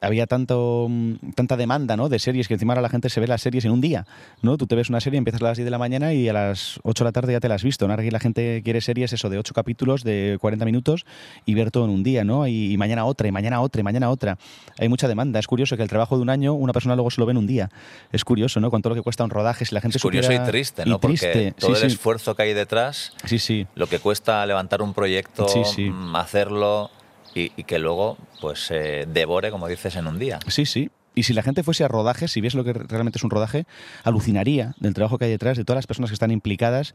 había 0.00 0.26
tanto, 0.26 0.86
mm, 0.88 1.32
tanta 1.34 1.56
demanda 1.56 1.96
¿no? 1.96 2.08
de 2.08 2.18
series 2.18 2.48
que 2.48 2.54
encima 2.54 2.72
ahora 2.72 2.82
la 2.82 2.88
gente 2.88 3.10
se 3.10 3.20
ve 3.20 3.26
las 3.26 3.42
series 3.42 3.64
en 3.64 3.72
un 3.72 3.80
día. 3.80 4.06
¿no? 4.42 4.56
Tú 4.56 4.66
te 4.66 4.74
ves 4.74 4.88
una 4.88 5.00
serie, 5.00 5.18
empiezas 5.18 5.42
a 5.42 5.44
las 5.44 5.56
10 5.56 5.64
de 5.64 5.70
la 5.70 5.78
mañana 5.78 6.12
y 6.14 6.28
a 6.28 6.32
las 6.32 6.80
8 6.82 7.04
de 7.04 7.08
la 7.08 7.12
tarde 7.12 7.32
ya 7.32 7.40
te 7.40 7.48
la 7.48 7.56
has 7.56 7.62
visto. 7.62 7.86
¿no? 7.86 7.94
Aquí 7.94 8.10
la 8.10 8.20
gente 8.20 8.62
quiere 8.64 8.80
series 8.80 9.12
eso 9.12 9.28
de 9.28 9.38
8 9.38 9.52
capítulos 9.54 10.02
de 10.02 10.38
40 10.40 10.64
minutos 10.64 11.04
y 11.44 11.54
ver 11.54 11.70
todo 11.70 11.84
en 11.84 11.90
un 11.90 12.02
día, 12.02 12.24
¿no? 12.24 12.46
Y, 12.46 12.76
mañana 12.76 13.04
otra, 13.04 13.28
y 13.28 13.32
mañana 13.32 13.60
otra, 13.60 13.80
y 13.80 13.84
mañana 13.84 14.10
otra. 14.10 14.38
Hay 14.78 14.88
mucha 14.88 15.08
demanda. 15.08 15.38
Es 15.38 15.46
curioso 15.46 15.76
que 15.76 15.82
el 15.82 15.88
trabajo 15.88 16.16
de 16.16 16.22
un 16.22 16.30
año 16.30 16.54
una 16.54 16.72
persona 16.72 16.94
luego 16.94 17.10
se 17.10 17.20
lo 17.20 17.26
ve 17.26 17.32
en 17.32 17.38
un 17.38 17.46
día. 17.46 17.70
Es 18.12 18.24
curioso, 18.24 18.60
¿no? 18.60 18.70
Con 18.70 18.82
todo 18.82 18.90
lo 18.90 18.94
que 18.94 19.02
cuesta 19.02 19.24
un 19.24 19.30
rodaje, 19.30 19.64
si 19.64 19.74
la 19.74 19.80
gente 19.80 19.98
Es 19.98 20.02
curioso 20.02 20.32
y 20.32 20.38
triste, 20.40 20.86
¿no? 20.86 21.00
Porque 21.00 21.54
todo 21.58 21.76
el 21.76 21.84
esfuerzo 21.84 22.34
que 22.34 22.42
hay 22.42 22.54
detrás, 22.54 23.12
sí, 23.24 23.38
sí. 23.38 23.66
lo 23.74 23.86
que 23.86 23.98
cuesta 23.98 24.44
levantar 24.46 24.82
un 24.82 24.94
proyecto, 24.94 25.46
mm, 25.46 26.16
hacerlo 26.16 26.90
y, 27.34 27.50
que 27.64 27.78
luego 27.78 28.18
pues 28.40 28.66
se 28.66 29.06
devore, 29.06 29.50
como 29.50 29.68
dices, 29.68 29.96
en 29.96 30.06
un 30.06 30.18
día. 30.18 30.38
Sí, 30.48 30.66
sí. 30.66 30.90
Y 31.14 31.24
si 31.24 31.32
la 31.32 31.42
gente 31.42 31.62
fuese 31.62 31.84
a 31.84 31.88
rodaje, 31.88 32.28
si 32.28 32.40
ves 32.40 32.54
lo 32.54 32.64
que 32.64 32.72
realmente 32.72 33.18
es 33.18 33.24
un 33.24 33.30
rodaje, 33.30 33.66
alucinaría 34.04 34.74
del 34.78 34.94
trabajo 34.94 35.18
que 35.18 35.24
hay 35.24 35.30
detrás, 35.30 35.56
de 35.56 35.64
todas 35.64 35.78
las 35.78 35.86
personas 35.86 36.10
que 36.10 36.14
están 36.14 36.30
implicadas. 36.30 36.94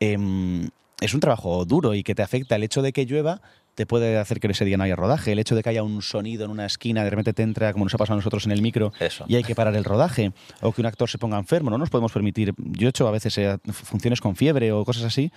Em, 0.00 0.68
es 1.00 1.14
un 1.14 1.20
trabajo 1.20 1.64
duro 1.64 1.94
y 1.94 2.02
que 2.02 2.14
te 2.14 2.22
afecta 2.22 2.56
el 2.56 2.62
hecho 2.62 2.82
de 2.82 2.92
que 2.92 3.06
llueva, 3.06 3.40
te 3.74 3.86
puede 3.86 4.18
hacer 4.18 4.38
que 4.38 4.48
ese 4.48 4.64
día 4.64 4.76
no 4.76 4.84
haya 4.84 4.96
rodaje. 4.96 5.32
El 5.32 5.38
hecho 5.38 5.54
de 5.54 5.62
que 5.62 5.70
haya 5.70 5.82
un 5.82 6.02
sonido 6.02 6.44
en 6.44 6.50
una 6.50 6.66
esquina, 6.66 7.04
de 7.04 7.10
repente 7.10 7.32
te 7.32 7.42
entra, 7.42 7.72
como 7.72 7.84
nos 7.84 7.94
ha 7.94 7.98
pasado 7.98 8.14
a 8.14 8.16
nosotros 8.16 8.44
en 8.46 8.52
el 8.52 8.60
micro, 8.60 8.92
y 9.26 9.36
hay 9.36 9.42
que 9.42 9.54
parar 9.54 9.74
el 9.76 9.84
rodaje. 9.84 10.32
O 10.60 10.72
que 10.72 10.80
un 10.80 10.86
actor 10.86 11.08
se 11.08 11.18
ponga 11.18 11.38
enfermo. 11.38 11.70
No 11.70 11.78
nos 11.78 11.90
podemos 11.90 12.12
permitir. 12.12 12.54
Yo 12.58 12.86
he 12.86 12.90
hecho 12.90 13.08
a 13.08 13.10
veces 13.10 13.36
eh, 13.38 13.58
funciones 13.72 14.20
con 14.20 14.36
fiebre 14.36 14.72
o 14.72 14.84
cosas 14.84 15.04
así, 15.04 15.32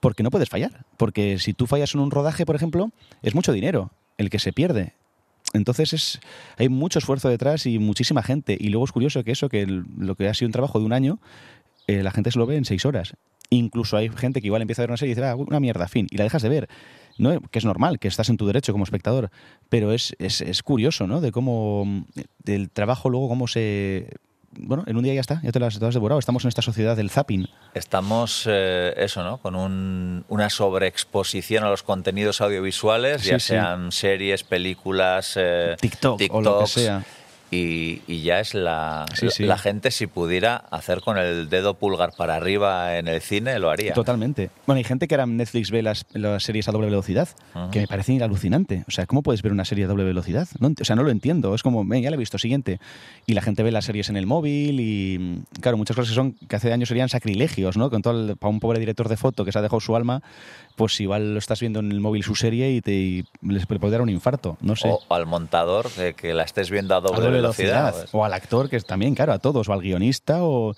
porque 0.00 0.22
no 0.22 0.30
puedes 0.30 0.48
fallar. 0.48 0.84
Porque 0.96 1.38
si 1.38 1.54
tú 1.54 1.66
fallas 1.66 1.94
en 1.94 2.00
un 2.00 2.10
rodaje, 2.10 2.44
por 2.44 2.56
ejemplo, 2.56 2.90
es 3.22 3.34
mucho 3.34 3.52
dinero 3.52 3.90
el 4.18 4.30
que 4.30 4.38
se 4.38 4.52
pierde. 4.52 4.94
Entonces 5.52 5.92
es, 5.92 6.20
hay 6.58 6.68
mucho 6.68 6.98
esfuerzo 6.98 7.28
detrás 7.28 7.66
y 7.66 7.78
muchísima 7.78 8.22
gente. 8.22 8.56
Y 8.58 8.68
luego 8.68 8.84
es 8.84 8.92
curioso 8.92 9.22
que 9.22 9.32
eso, 9.32 9.48
que 9.48 9.66
lo 9.66 10.14
que 10.16 10.28
ha 10.28 10.34
sido 10.34 10.48
un 10.48 10.52
trabajo 10.52 10.78
de 10.80 10.84
un 10.84 10.92
año, 10.92 11.18
eh, 11.86 12.02
la 12.02 12.10
gente 12.10 12.30
se 12.30 12.38
lo 12.38 12.46
ve 12.46 12.56
en 12.56 12.64
seis 12.64 12.84
horas. 12.84 13.14
Incluso 13.50 13.96
hay 13.96 14.08
gente 14.08 14.40
que 14.40 14.48
igual 14.48 14.62
empieza 14.62 14.82
a 14.82 14.84
ver 14.84 14.90
una 14.90 14.96
serie 14.96 15.12
y 15.12 15.14
dice, 15.14 15.26
ah, 15.26 15.36
una 15.36 15.60
mierda, 15.60 15.86
fin, 15.86 16.08
y 16.10 16.16
la 16.16 16.24
dejas 16.24 16.42
de 16.42 16.48
ver. 16.48 16.68
¿No? 17.18 17.40
que 17.40 17.58
es 17.58 17.64
normal, 17.64 17.98
que 17.98 18.08
estás 18.08 18.28
en 18.28 18.36
tu 18.36 18.46
derecho 18.46 18.72
como 18.72 18.84
espectador, 18.84 19.30
pero 19.68 19.92
es, 19.92 20.14
es, 20.18 20.40
es 20.40 20.62
curioso, 20.62 21.06
¿no? 21.06 21.20
De 21.20 21.32
cómo, 21.32 22.04
del 22.42 22.70
trabajo 22.70 23.10
luego, 23.10 23.28
cómo 23.28 23.46
se 23.46 24.08
bueno, 24.58 24.84
en 24.86 24.96
un 24.96 25.02
día 25.02 25.14
ya 25.14 25.20
está, 25.20 25.40
ya 25.42 25.52
te 25.52 25.58
lo 25.58 25.66
has, 25.66 25.78
devorado. 25.78 26.18
Estamos 26.18 26.44
en 26.44 26.48
esta 26.48 26.62
sociedad 26.62 26.96
del 26.96 27.10
zapping. 27.10 27.46
Estamos, 27.74 28.44
eh, 28.48 28.94
eso, 28.96 29.22
¿no? 29.22 29.38
Con 29.38 29.54
un, 29.54 30.24
una 30.28 30.50
sobreexposición 30.50 31.64
a 31.64 31.68
los 31.70 31.82
contenidos 31.82 32.40
audiovisuales, 32.40 33.24
ya 33.24 33.38
sean 33.38 33.92
series, 33.92 34.44
películas, 34.44 35.34
eh, 35.36 35.76
TikTok 35.78 36.22
o 36.30 36.40
lo 36.40 36.60
que 36.60 36.66
sea 36.66 37.04
y, 37.50 38.22
ya 38.22 38.40
es 38.40 38.54
la, 38.54 39.06
la 39.38 39.58
gente 39.58 39.90
si 39.92 40.06
pudiera 40.06 40.56
hacer 40.56 41.00
con 41.00 41.16
el 41.16 41.48
dedo 41.48 41.74
pulgar 41.74 42.10
para 42.16 42.34
arriba 42.34 42.96
en 42.98 43.06
el 43.06 43.20
cine 43.20 43.58
lo 43.58 43.70
haría. 43.70 43.92
Totalmente. 43.92 44.50
Bueno, 44.66 44.78
hay 44.78 44.84
gente 44.84 45.06
que 45.06 45.14
ahora 45.14 45.24
en 45.24 45.36
Netflix 45.36 45.70
ve 45.70 45.82
las, 45.82 46.06
las 46.12 46.42
series 46.42 46.68
a 46.68 46.72
doble 46.72 46.86
velocidad, 46.86 47.28
que 47.70 47.80
me 47.80 47.86
parece 47.86 48.20
alucinante. 48.22 48.84
O 48.88 48.90
sea, 48.90 49.06
¿cómo 49.06 49.22
puedes 49.22 49.42
ver 49.42 49.52
una 49.52 49.64
serie 49.64 49.84
a 49.84 49.88
doble 49.88 50.04
velocidad? 50.04 50.48
o 50.60 50.84
sea, 50.84 50.96
no 50.96 51.02
lo 51.02 51.10
entiendo. 51.10 51.54
Es 51.54 51.62
como, 51.62 51.84
ya 51.94 52.10
la 52.10 52.16
he 52.16 52.18
visto, 52.18 52.38
siguiente. 52.38 52.80
Y 53.26 53.34
la 53.34 53.42
gente 53.42 53.62
ve 53.62 53.70
las 53.70 53.84
series 53.84 54.08
en 54.08 54.16
el 54.16 54.26
móvil 54.26 54.80
y, 54.80 55.42
claro, 55.60 55.76
muchas 55.76 55.96
cosas 55.96 56.10
que 56.10 56.14
son 56.14 56.32
que 56.48 56.56
hace 56.56 56.72
años 56.72 56.88
serían 56.88 57.08
sacrilegios, 57.08 57.76
¿no? 57.76 57.90
Con 57.90 58.02
todo 58.02 58.36
para 58.36 58.50
un 58.50 58.60
pobre 58.60 58.78
director 58.78 59.08
de 59.08 59.16
foto 59.16 59.44
que 59.44 59.52
se 59.52 59.58
ha 59.58 59.62
dejado 59.62 59.80
su 59.80 59.94
alma, 59.96 60.22
pues 60.76 61.00
igual 61.00 61.32
lo 61.32 61.38
estás 61.38 61.60
viendo 61.60 61.80
en 61.80 61.90
el 61.90 62.00
móvil 62.00 62.22
su 62.22 62.34
serie 62.34 62.72
y 62.72 62.80
te 62.80 63.24
les 63.42 63.66
puede 63.66 63.90
dar 63.90 64.02
un 64.02 64.10
infarto, 64.10 64.56
no 64.60 64.76
sé. 64.76 64.88
O 64.88 65.02
al 65.14 65.26
montador 65.26 65.88
que 66.16 66.34
la 66.34 66.42
estés 66.42 66.70
viendo 66.70 66.94
a 66.94 67.00
doble 67.00 67.35
velocidad. 67.36 67.92
velocidad. 67.92 68.08
O 68.12 68.24
al 68.24 68.32
actor, 68.32 68.68
que 68.68 68.76
es 68.76 68.84
también, 68.84 69.14
claro, 69.14 69.32
a 69.32 69.38
todos, 69.38 69.68
o 69.68 69.72
al 69.72 69.80
guionista, 69.80 70.44
o... 70.44 70.74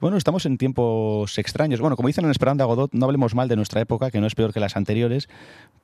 Bueno, 0.00 0.16
estamos 0.16 0.46
en 0.46 0.58
tiempos 0.58 1.38
extraños. 1.38 1.80
Bueno, 1.80 1.94
como 1.94 2.08
dicen 2.08 2.24
en 2.24 2.30
Esperando 2.32 2.64
a 2.64 2.66
Godot, 2.66 2.92
no 2.92 3.06
hablemos 3.06 3.34
mal 3.36 3.48
de 3.48 3.54
nuestra 3.54 3.80
época, 3.80 4.10
que 4.10 4.20
no 4.20 4.26
es 4.26 4.34
peor 4.34 4.52
que 4.52 4.58
las 4.58 4.76
anteriores, 4.76 5.28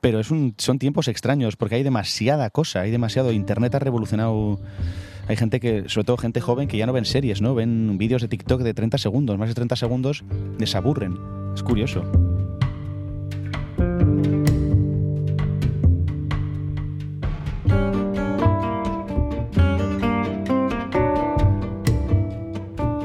pero 0.01 0.19
es 0.19 0.29
un, 0.29 0.55
son 0.57 0.77
tiempos 0.77 1.07
extraños, 1.07 1.55
porque 1.55 1.75
hay 1.75 1.83
demasiada 1.83 2.49
cosa, 2.49 2.81
hay 2.81 2.91
demasiado... 2.91 3.31
Internet 3.31 3.75
ha 3.75 3.79
revolucionado... 3.79 4.59
Hay 5.27 5.37
gente 5.37 5.59
que, 5.59 5.87
sobre 5.87 6.05
todo 6.05 6.17
gente 6.17 6.41
joven, 6.41 6.67
que 6.67 6.77
ya 6.77 6.87
no 6.87 6.93
ven 6.93 7.05
series, 7.05 7.39
¿no? 7.41 7.53
Ven 7.53 7.97
vídeos 7.97 8.21
de 8.21 8.27
TikTok 8.27 8.61
de 8.61 8.73
30 8.73 8.97
segundos, 8.97 9.37
más 9.37 9.49
de 9.49 9.55
30 9.55 9.75
segundos, 9.75 10.23
les 10.57 10.75
aburren. 10.75 11.17
Es 11.53 11.61
curioso. 11.61 12.03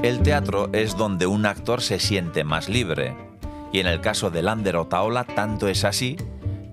El 0.04 0.20
teatro 0.20 0.68
es 0.74 0.98
donde 0.98 1.26
un 1.26 1.46
actor 1.46 1.80
se 1.80 1.98
siente 1.98 2.44
más 2.44 2.68
libre. 2.68 3.16
Y 3.72 3.78
en 3.78 3.86
el 3.86 4.02
caso 4.02 4.30
de 4.30 4.42
Lander 4.42 4.76
Otaola, 4.76 5.24
tanto 5.24 5.66
es 5.66 5.82
así 5.82 6.18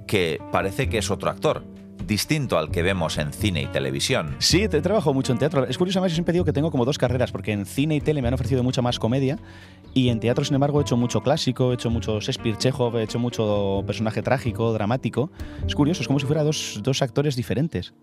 que 0.05 0.41
parece 0.51 0.89
que 0.89 0.97
es 0.97 1.09
otro 1.09 1.29
actor, 1.29 1.63
distinto 2.05 2.57
al 2.57 2.71
que 2.71 2.81
vemos 2.81 3.17
en 3.17 3.31
cine 3.31 3.61
y 3.61 3.67
televisión. 3.67 4.35
Sí, 4.39 4.67
te 4.67 4.81
trabajo 4.81 5.13
mucho 5.13 5.31
en 5.31 5.39
teatro. 5.39 5.65
Es 5.65 5.77
curioso, 5.77 5.99
además, 5.99 6.11
yo 6.11 6.15
siempre 6.15 6.33
digo 6.33 6.43
que 6.43 6.51
tengo 6.51 6.71
como 6.71 6.83
dos 6.83 6.97
carreras, 6.97 7.31
porque 7.31 7.53
en 7.53 7.65
cine 7.65 7.95
y 7.95 8.01
tele 8.01 8.21
me 8.21 8.27
han 8.27 8.33
ofrecido 8.33 8.63
mucha 8.63 8.81
más 8.81 8.99
comedia, 8.99 9.39
y 9.93 10.09
en 10.09 10.19
teatro, 10.19 10.43
sin 10.43 10.55
embargo, 10.55 10.81
he 10.81 10.81
hecho 10.81 10.97
mucho 10.97 11.21
clásico, 11.21 11.71
he 11.71 11.75
hecho 11.75 11.89
mucho 11.89 12.19
Shakespeare, 12.19 12.57
Chekhov, 12.57 12.97
he 12.97 13.03
hecho 13.03 13.17
mucho 13.17 13.81
personaje 13.87 14.21
trágico, 14.21 14.73
dramático. 14.73 15.31
Es 15.65 15.73
curioso, 15.73 16.01
es 16.01 16.07
como 16.07 16.19
si 16.19 16.25
fuera 16.25 16.43
dos, 16.43 16.81
dos 16.83 17.01
actores 17.01 17.37
diferentes. 17.37 17.93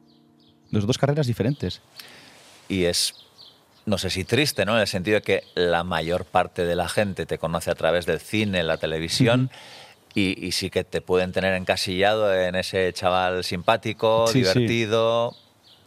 Dos, 0.71 0.87
dos 0.87 0.97
carreras 0.97 1.27
diferentes. 1.27 1.83
Y 2.71 2.85
es, 2.85 3.28
no 3.89 3.99
sé 3.99 4.11
si 4.11 4.25
triste, 4.25 4.65
¿no? 4.65 4.75
En 4.75 4.83
el 4.83 4.87
sentido 4.87 5.17
de 5.17 5.23
que 5.23 5.45
la 5.55 5.83
mayor 5.83 6.25
parte 6.25 6.65
de 6.65 6.77
la 6.77 6.89
gente 6.89 7.27
te 7.27 7.39
conoce 7.39 7.71
a 7.71 7.75
través 7.75 8.07
del 8.07 8.21
cine, 8.21 8.63
la 8.63 8.77
televisión. 8.77 9.51
Y, 10.15 10.47
y 10.47 10.53
sí 10.53 10.71
que 10.71 10.85
te 10.85 11.01
pueden 11.01 11.33
tener 11.33 11.55
encasillado 11.55 12.35
en 12.35 12.55
ese 12.55 12.93
chaval 12.93 13.45
simpático, 13.45 14.27
Sí, 14.29 14.41
divertido. 14.41 15.35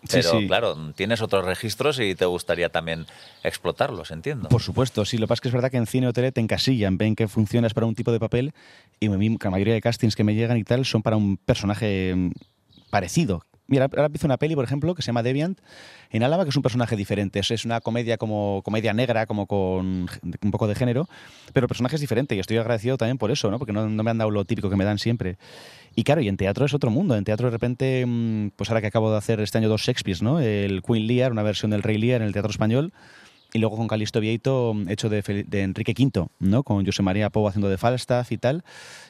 Sí, 0.04 0.08
Pero 0.14 0.40
sí. 0.40 0.48
claro, 0.48 0.76
tienes 0.96 1.22
otros 1.22 1.46
registros 1.46 2.00
y 2.00 2.16
te 2.16 2.26
gustaría 2.26 2.70
también 2.70 3.06
explotarlos, 3.44 4.10
entiendo. 4.10 4.50
Por 4.50 4.62
supuesto, 4.62 5.06
sí. 5.06 5.18
Lo 5.18 5.26
que 5.26 5.30
pasa 5.30 5.38
es 5.38 5.42
que 5.42 5.48
es 5.50 5.54
verdad 5.54 5.70
que 5.70 5.78
en 5.78 5.86
cine 5.86 6.08
o 6.08 6.14
tele 6.14 6.32
te 6.32 6.42
encasillan, 6.42 6.98
ven 6.98 7.16
que 7.16 7.28
funcionas 7.28 7.74
para 7.76 7.86
un 7.86 7.94
tipo 7.94 8.12
de 8.12 8.20
papel 8.20 8.54
y 9.00 9.10
la 9.10 9.50
mayoría 9.52 9.74
de 9.76 9.82
castings 9.82 10.16
que 10.16 10.24
me 10.24 10.34
llegan 10.34 10.58
y 10.58 10.64
tal 10.64 10.86
son 10.86 11.04
para 11.04 11.18
un 11.18 11.38
personaje 11.38 12.14
mm, 12.16 12.32
parecido. 12.90 13.44
Mira, 13.72 13.86
ahora 13.86 14.08
empiezo 14.08 14.28
una 14.28 14.36
peli, 14.36 14.54
por 14.54 14.66
ejemplo, 14.66 14.94
que 14.94 15.02
se 15.02 15.08
llama 15.08 15.24
Deviant, 15.24 15.58
en 16.10 16.24
Álava, 16.24 16.44
que 16.44 16.50
es 16.50 16.56
un 16.58 16.62
personaje 16.62 16.98
diferente. 16.98 17.40
Es, 17.40 17.64
una 17.64 17.80
comedia 17.80 18.18
como 18.18 18.62
comedia 18.66 18.94
negra, 18.94 19.26
como 19.26 19.48
con 19.48 20.10
un 20.42 20.52
poco 20.52 20.68
de 20.68 20.76
género, 20.76 21.08
pero 21.54 21.64
el 21.64 21.68
personaje 21.70 21.96
es 21.96 22.02
diferente 22.02 22.36
y 22.36 22.40
estoy 22.40 22.58
agradecido 22.58 22.98
también 22.98 23.18
por 23.18 23.32
eso, 23.32 23.50
¿no? 23.50 23.60
Porque 23.60 23.72
no, 23.72 23.88
no 23.88 24.04
me 24.04 24.12
han 24.12 24.18
dado 24.18 24.30
lo 24.30 24.44
típico 24.44 24.70
que 24.70 24.76
me 24.76 24.84
dan 24.84 25.00
siempre. 25.00 25.38
Y 25.96 26.04
claro, 26.04 26.20
y 26.20 26.28
en 26.28 26.36
teatro 26.36 26.66
es 26.66 26.74
otro 26.74 26.92
mundo. 26.92 27.16
En 27.16 27.24
teatro 27.24 27.48
de 27.48 27.52
repente, 27.52 28.04
mm, 28.06 28.50
pues 28.58 28.70
ahora 28.70 28.82
que 28.82 28.88
acabo 28.88 29.10
de 29.10 29.18
hacer 29.18 29.40
este 29.40 29.58
año 29.58 29.70
dos 29.70 29.84
Shakespeares, 29.84 30.22
¿no? 30.22 30.42
El 30.42 30.82
Queen 30.84 31.08
Lear, 31.08 31.32
una 31.32 31.44
versión 31.44 31.72
del 31.72 31.82
Rey 31.82 31.98
Lear 31.98 32.20
en 32.20 32.28
el 32.28 32.34
teatro 32.34 32.52
español, 32.52 32.92
y 33.54 33.60
luego 33.60 33.78
con 33.78 33.88
Calisto 33.88 34.20
Vieito, 34.20 34.74
mm, 34.74 34.90
hecho 34.90 35.10
de, 35.10 35.22
de 35.48 35.62
Enrique 35.62 35.94
V, 35.98 36.28
¿no? 36.40 36.64
Con 36.64 36.86
José 36.86 37.04
María 37.04 37.30
Pou 37.30 37.48
haciendo 37.48 37.70
de 37.70 37.78
Falstaff 37.78 38.32
y 38.32 38.38
tal. 38.38 38.64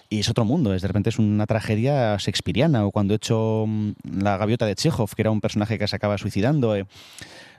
Y 0.09 0.19
es 0.19 0.29
otro 0.29 0.43
mundo, 0.45 0.73
es 0.73 0.81
de 0.81 0.87
repente 0.87 1.09
es 1.09 1.19
una 1.19 1.45
tragedia 1.45 2.17
shakespeariana. 2.17 2.85
O 2.85 2.91
cuando 2.91 3.13
he 3.13 3.17
hecho 3.17 3.65
mm, 3.67 3.91
La 4.21 4.37
gaviota 4.37 4.65
de 4.65 4.75
Chekhov, 4.75 5.13
que 5.15 5.21
era 5.21 5.31
un 5.31 5.41
personaje 5.41 5.77
que 5.77 5.87
se 5.87 5.95
acaba 5.95 6.17
suicidando. 6.17 6.75
eh. 6.75 6.85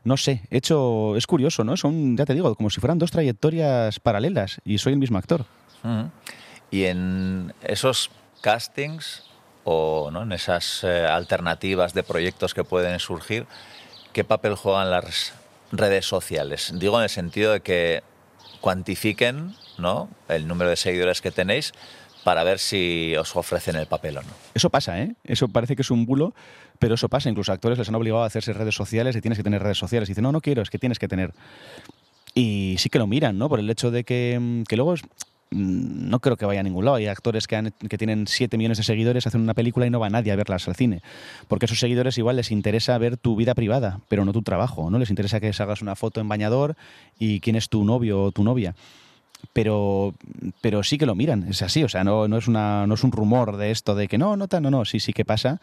No 0.05 0.17
sé, 0.17 0.43
he 0.51 0.57
hecho. 0.59 1.17
Es 1.17 1.27
curioso, 1.27 1.63
¿no? 1.63 1.77
Son, 1.77 2.17
ya 2.17 2.25
te 2.25 2.35
digo, 2.35 2.55
como 2.57 2.71
si 2.71 2.81
fueran 2.81 2.99
dos 2.99 3.13
trayectorias 3.13 4.01
paralelas 4.01 4.61
y 4.65 4.79
soy 4.79 4.95
el 4.95 4.99
mismo 4.99 5.19
actor. 5.19 5.47
Ujú. 5.85 6.11
Y 6.73 6.85
en 6.85 7.55
esos 7.63 8.11
castings 8.41 9.25
o 9.65 10.11
¿no? 10.11 10.23
en 10.23 10.33
esas 10.33 10.83
eh, 10.83 11.07
alternativas 11.07 11.95
de 11.95 12.03
proyectos 12.03 12.53
que 12.55 12.65
pueden 12.65 12.99
surgir, 12.99 13.47
¿qué 14.13 14.25
papel 14.25 14.57
juegan 14.57 14.91
las 14.91 15.33
redes 15.73 16.07
sociales? 16.07 16.73
Digo 16.77 16.97
en 16.99 17.05
el 17.05 17.09
sentido 17.11 17.53
de 17.53 17.61
que 17.61 18.03
cuantifiquen 18.61 19.55
¿no? 19.79 20.09
el 20.29 20.47
número 20.47 20.71
de 20.71 20.77
seguidores 20.77 21.21
que 21.21 21.31
tenéis 21.31 21.73
para 22.25 22.45
ver 22.45 22.61
si 22.61 23.15
os 23.19 23.35
ofrecen 23.35 23.75
el 23.75 23.87
papel 23.87 24.19
o 24.19 24.23
no. 24.23 24.29
Eso 24.55 24.71
pasa, 24.71 25.01
¿eh? 25.01 25.15
Eso 25.25 25.49
parece 25.49 25.75
que 25.75 25.83
es 25.83 25.91
un 25.91 26.07
bulo, 26.07 26.35
pero 26.79 26.95
eso 26.95 27.09
pasa. 27.09 27.29
Incluso 27.29 27.51
actores 27.53 27.79
les 27.79 27.89
han 27.89 27.97
obligado 27.97 28.23
a 28.23 28.27
hacerse 28.27 28.53
redes 28.53 28.77
sociales 28.77 29.17
y 29.17 29.21
tienes 29.21 29.39
que 29.39 29.43
tener 29.43 29.61
redes 29.61 29.79
sociales. 29.79 30.09
Y 30.09 30.13
dicen, 30.13 30.23
no, 30.23 30.31
no 30.31 30.41
quiero, 30.41 30.63
es 30.63 30.71
que 30.71 30.79
tienes 30.79 31.01
que 31.01 31.09
tener. 31.09 31.33
Y 32.35 32.77
sí 32.79 32.89
que 32.91 32.99
lo 33.01 33.09
miran, 33.09 33.39
¿no? 33.39 33.49
Por 33.49 33.59
el 33.59 33.69
hecho 33.69 33.91
de 33.91 34.05
que, 34.05 34.39
mm, 34.41 34.63
que 34.65 34.77
luego 34.77 34.95
es- 34.95 35.03
no 35.53 36.21
creo 36.21 36.37
que 36.37 36.45
vaya 36.47 36.61
a 36.61 36.63
ningún 36.63 36.85
lado. 36.85 36.97
Hay 36.97 37.07
actores 37.07 37.47
que, 37.47 37.57
han- 37.57 37.73
que 37.89 37.99
tienen 37.99 38.27
7 38.27 38.57
millones 38.59 38.79
de 38.79 38.85
seguidores, 38.85 39.27
hacen 39.27 39.41
una 39.41 39.55
película 39.55 39.87
y 39.87 39.91
no 39.91 40.01
va 40.01 40.11
nadie 40.11 40.33
a 40.33 40.37
verlas 40.37 40.67
al 40.69 40.75
cine. 40.75 41.03
Porque 41.49 41.65
a 41.65 41.67
esos 41.67 41.79
seguidores 41.79 42.19
igual 42.19 42.37
les 42.37 42.51
interesa 42.51 42.97
ver 42.99 43.17
tu 43.17 43.37
vida 43.37 43.55
privada, 43.55 44.01
pero 44.09 44.25
no 44.25 44.33
tu 44.33 44.43
trabajo, 44.43 44.91
¿no? 44.91 44.99
Les 44.99 45.11
interesa 45.11 45.41
que 45.41 45.53
hagas 45.59 45.83
una 45.83 45.95
foto 45.97 46.21
en 46.21 46.29
bañador 46.29 46.77
y 47.19 47.41
quién 47.41 47.57
es 47.57 47.69
tu 47.69 47.85
novio 47.85 48.23
o 48.25 48.33
tu 48.33 48.45
novia 48.45 48.75
pero, 49.53 50.15
pero 50.61 50.83
sí 50.85 50.99
que 50.99 51.07
lo 51.07 51.15
miran, 51.17 51.49
es 51.49 51.63
así, 51.63 51.83
o 51.83 51.89
sea, 51.89 52.05
no, 52.05 52.29
no, 52.29 52.39
es 52.39 52.47
una, 52.47 52.87
no 52.87 52.95
es 52.95 53.03
un 53.03 53.11
rumor 53.11 53.57
de 53.57 53.73
esto 53.73 53.95
de 53.97 54.07
que 54.07 54.17
no, 54.17 54.37
no, 54.37 54.47
no, 54.61 54.71
no, 54.71 54.85
sí, 54.85 55.01
sí 55.01 55.13
que 55.13 55.25
pasa. 55.25 55.61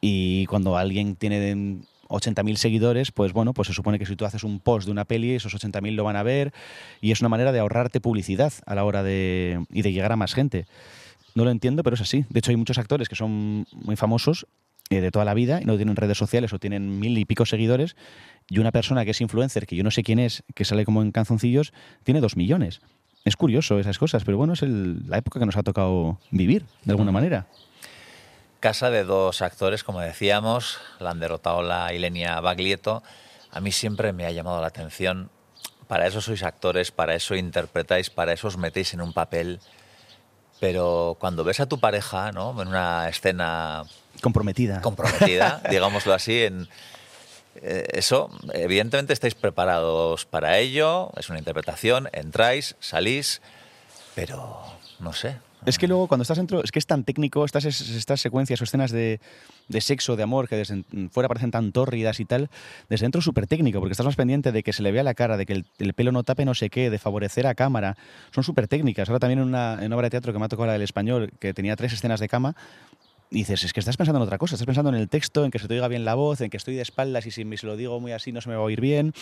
Y 0.00 0.46
cuando 0.46 0.76
alguien 0.76 1.14
tiene 1.14 1.78
80.000 2.12 2.56
seguidores, 2.56 3.10
pues 3.12 3.32
bueno, 3.32 3.54
pues 3.54 3.68
se 3.68 3.74
supone 3.74 3.98
que 3.98 4.06
si 4.06 4.16
tú 4.16 4.24
haces 4.24 4.44
un 4.44 4.60
post 4.60 4.86
de 4.86 4.92
una 4.92 5.04
peli, 5.04 5.32
esos 5.34 5.54
80.000 5.54 5.94
lo 5.94 6.04
van 6.04 6.16
a 6.16 6.22
ver 6.22 6.52
y 7.00 7.10
es 7.10 7.20
una 7.20 7.28
manera 7.28 7.52
de 7.52 7.58
ahorrarte 7.58 8.00
publicidad 8.00 8.52
a 8.66 8.74
la 8.74 8.84
hora 8.84 9.02
de, 9.02 9.64
y 9.70 9.82
de 9.82 9.92
llegar 9.92 10.12
a 10.12 10.16
más 10.16 10.34
gente. 10.34 10.66
No 11.34 11.44
lo 11.44 11.50
entiendo, 11.50 11.82
pero 11.82 11.94
es 11.94 12.00
así. 12.02 12.24
De 12.28 12.38
hecho, 12.40 12.50
hay 12.50 12.56
muchos 12.56 12.78
actores 12.78 13.08
que 13.08 13.16
son 13.16 13.66
muy 13.72 13.96
famosos 13.96 14.46
eh, 14.90 15.00
de 15.00 15.10
toda 15.10 15.24
la 15.24 15.32
vida 15.34 15.60
y 15.62 15.64
no 15.64 15.76
tienen 15.76 15.96
redes 15.96 16.18
sociales 16.18 16.52
o 16.52 16.58
tienen 16.58 16.98
mil 17.00 17.16
y 17.16 17.24
pico 17.24 17.46
seguidores 17.46 17.96
y 18.48 18.58
una 18.58 18.70
persona 18.72 19.04
que 19.04 19.12
es 19.12 19.20
influencer, 19.20 19.66
que 19.66 19.76
yo 19.76 19.82
no 19.84 19.90
sé 19.90 20.02
quién 20.02 20.18
es, 20.18 20.42
que 20.54 20.64
sale 20.66 20.84
como 20.84 21.00
en 21.02 21.10
canzoncillos, 21.12 21.72
tiene 22.04 22.20
dos 22.20 22.36
millones. 22.36 22.80
Es 23.24 23.36
curioso 23.36 23.78
esas 23.78 23.98
cosas, 23.98 24.24
pero 24.24 24.36
bueno, 24.36 24.52
es 24.52 24.62
el- 24.62 25.08
la 25.08 25.16
época 25.16 25.38
que 25.40 25.46
nos 25.46 25.56
ha 25.56 25.62
tocado 25.62 26.18
vivir, 26.32 26.64
de 26.84 26.90
alguna 26.92 27.12
manera. 27.12 27.46
Casa 28.62 28.90
de 28.90 29.02
dos 29.02 29.42
actores, 29.42 29.82
como 29.82 29.98
decíamos, 29.98 30.78
Lander 31.00 31.32
Otaola 31.32 31.92
y 31.92 31.98
Lenia 31.98 32.38
Baglietto. 32.38 33.02
A 33.50 33.58
mí 33.58 33.72
siempre 33.72 34.12
me 34.12 34.24
ha 34.24 34.30
llamado 34.30 34.60
la 34.60 34.68
atención. 34.68 35.30
Para 35.88 36.06
eso 36.06 36.20
sois 36.20 36.44
actores, 36.44 36.92
para 36.92 37.16
eso 37.16 37.34
interpretáis, 37.34 38.08
para 38.08 38.32
eso 38.32 38.46
os 38.46 38.56
metéis 38.56 38.94
en 38.94 39.00
un 39.00 39.12
papel. 39.12 39.58
Pero 40.60 41.16
cuando 41.18 41.42
ves 41.42 41.58
a 41.58 41.66
tu 41.66 41.80
pareja, 41.80 42.30
¿no? 42.30 42.62
En 42.62 42.68
una 42.68 43.08
escena 43.08 43.82
Comprometida. 44.20 44.80
comprometida, 44.80 45.60
digámoslo 45.68 46.14
así, 46.14 46.44
en 46.44 46.68
eh, 47.56 47.88
eso, 47.94 48.30
evidentemente 48.54 49.12
estáis 49.12 49.34
preparados 49.34 50.24
para 50.24 50.58
ello, 50.58 51.10
es 51.16 51.28
una 51.30 51.40
interpretación, 51.40 52.08
entráis, 52.12 52.76
salís, 52.78 53.42
pero 54.14 54.62
no 55.00 55.12
sé. 55.12 55.40
Es 55.64 55.78
que 55.78 55.86
luego 55.86 56.08
cuando 56.08 56.22
estás 56.22 56.38
dentro, 56.38 56.64
es 56.64 56.72
que 56.72 56.80
es 56.80 56.86
tan 56.86 57.04
técnico, 57.04 57.44
estas, 57.44 57.64
estas 57.64 58.20
secuencias 58.20 58.60
o 58.60 58.64
escenas 58.64 58.90
de, 58.90 59.20
de 59.68 59.80
sexo, 59.80 60.16
de 60.16 60.24
amor, 60.24 60.48
que 60.48 60.56
desde 60.56 60.82
fuera 61.10 61.28
parecen 61.28 61.52
tan 61.52 61.70
tórridas 61.70 62.18
y 62.18 62.24
tal, 62.24 62.50
desde 62.88 63.04
dentro 63.04 63.20
es 63.20 63.24
súper 63.24 63.46
técnico, 63.46 63.78
porque 63.78 63.92
estás 63.92 64.06
más 64.06 64.16
pendiente 64.16 64.50
de 64.50 64.64
que 64.64 64.72
se 64.72 64.82
le 64.82 64.90
vea 64.90 65.04
la 65.04 65.14
cara, 65.14 65.36
de 65.36 65.46
que 65.46 65.52
el, 65.52 65.66
el 65.78 65.94
pelo 65.94 66.10
no 66.10 66.24
tape 66.24 66.44
no 66.44 66.54
sé 66.54 66.68
qué, 66.68 66.90
de 66.90 66.98
favorecer 66.98 67.46
a 67.46 67.54
cámara. 67.54 67.96
Son 68.32 68.42
súper 68.42 68.66
técnicas. 68.66 69.08
Ahora 69.08 69.20
también 69.20 69.38
en 69.38 69.46
una, 69.46 69.78
en 69.80 69.92
obra 69.92 70.06
de 70.06 70.10
teatro 70.10 70.32
que 70.32 70.38
me 70.40 70.46
ha 70.46 70.48
tocado 70.48 70.66
la 70.66 70.72
del 70.72 70.82
español, 70.82 71.32
que 71.38 71.54
tenía 71.54 71.76
tres 71.76 71.92
escenas 71.92 72.18
de 72.18 72.28
cama, 72.28 72.56
dices, 73.32 73.64
es 73.64 73.72
que 73.72 73.80
estás 73.80 73.96
pensando 73.96 74.18
en 74.18 74.24
otra 74.24 74.38
cosa, 74.38 74.54
estás 74.54 74.66
pensando 74.66 74.90
en 74.90 74.96
el 74.96 75.08
texto, 75.08 75.44
en 75.44 75.50
que 75.50 75.58
se 75.58 75.66
te 75.66 75.74
oiga 75.74 75.88
bien 75.88 76.04
la 76.04 76.14
voz, 76.14 76.40
en 76.40 76.50
que 76.50 76.56
estoy 76.56 76.74
de 76.74 76.82
espaldas 76.82 77.26
y 77.26 77.30
si 77.30 77.44
me 77.44 77.56
se 77.56 77.66
lo 77.66 77.76
digo 77.76 77.98
muy 78.00 78.12
así 78.12 78.32
no 78.32 78.40
se 78.40 78.48
me 78.48 78.54
va 78.54 78.60
a 78.60 78.64
oír 78.64 78.80
bien. 78.80 79.12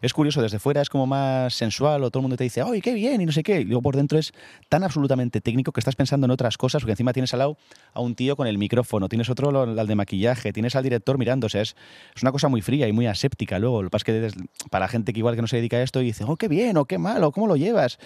Es 0.00 0.12
curioso, 0.12 0.42
desde 0.42 0.58
fuera 0.58 0.80
es 0.80 0.88
como 0.88 1.06
más 1.06 1.54
sensual 1.54 2.02
o 2.02 2.10
todo 2.10 2.20
el 2.20 2.22
mundo 2.22 2.36
te 2.36 2.44
dice, 2.44 2.62
¡ay, 2.62 2.80
qué 2.80 2.94
bien! 2.94 3.20
y 3.20 3.26
no 3.26 3.32
sé 3.32 3.42
qué. 3.42 3.60
Y 3.60 3.64
luego 3.64 3.82
por 3.82 3.96
dentro 3.96 4.18
es 4.18 4.32
tan 4.68 4.82
absolutamente 4.82 5.40
técnico 5.40 5.72
que 5.72 5.80
estás 5.80 5.96
pensando 5.96 6.24
en 6.24 6.30
otras 6.30 6.56
cosas, 6.56 6.82
porque 6.82 6.92
encima 6.92 7.12
tienes 7.12 7.32
al 7.34 7.40
lado 7.40 7.58
a 7.92 8.00
un 8.00 8.14
tío 8.14 8.36
con 8.36 8.46
el 8.46 8.58
micrófono, 8.58 9.08
tienes 9.08 9.28
otro 9.28 9.62
al 9.62 9.86
de 9.86 9.94
maquillaje, 9.94 10.52
tienes 10.52 10.74
al 10.74 10.82
director 10.82 11.18
mirando, 11.18 11.46
es, 11.46 11.54
es 11.54 11.74
una 12.22 12.32
cosa 12.32 12.48
muy 12.48 12.62
fría 12.62 12.88
y 12.88 12.92
muy 12.92 13.06
aséptica 13.06 13.58
luego. 13.58 13.82
Lo 13.82 13.88
que 13.88 13.98
pasa 13.98 14.12
es 14.12 14.34
que 14.34 14.40
para 14.70 14.86
la 14.86 14.88
gente 14.88 15.12
que 15.12 15.20
igual 15.20 15.34
que 15.34 15.42
no 15.42 15.48
se 15.48 15.56
dedica 15.56 15.76
a 15.76 15.82
esto 15.82 16.00
y 16.00 16.06
dice, 16.06 16.24
¡oh, 16.26 16.36
qué 16.36 16.48
bien! 16.48 16.76
o 16.76 16.86
qué 16.86 16.98
mal! 16.98 17.22
o 17.24 17.32
¿cómo 17.32 17.46
lo 17.46 17.56
llevas? 17.56 17.98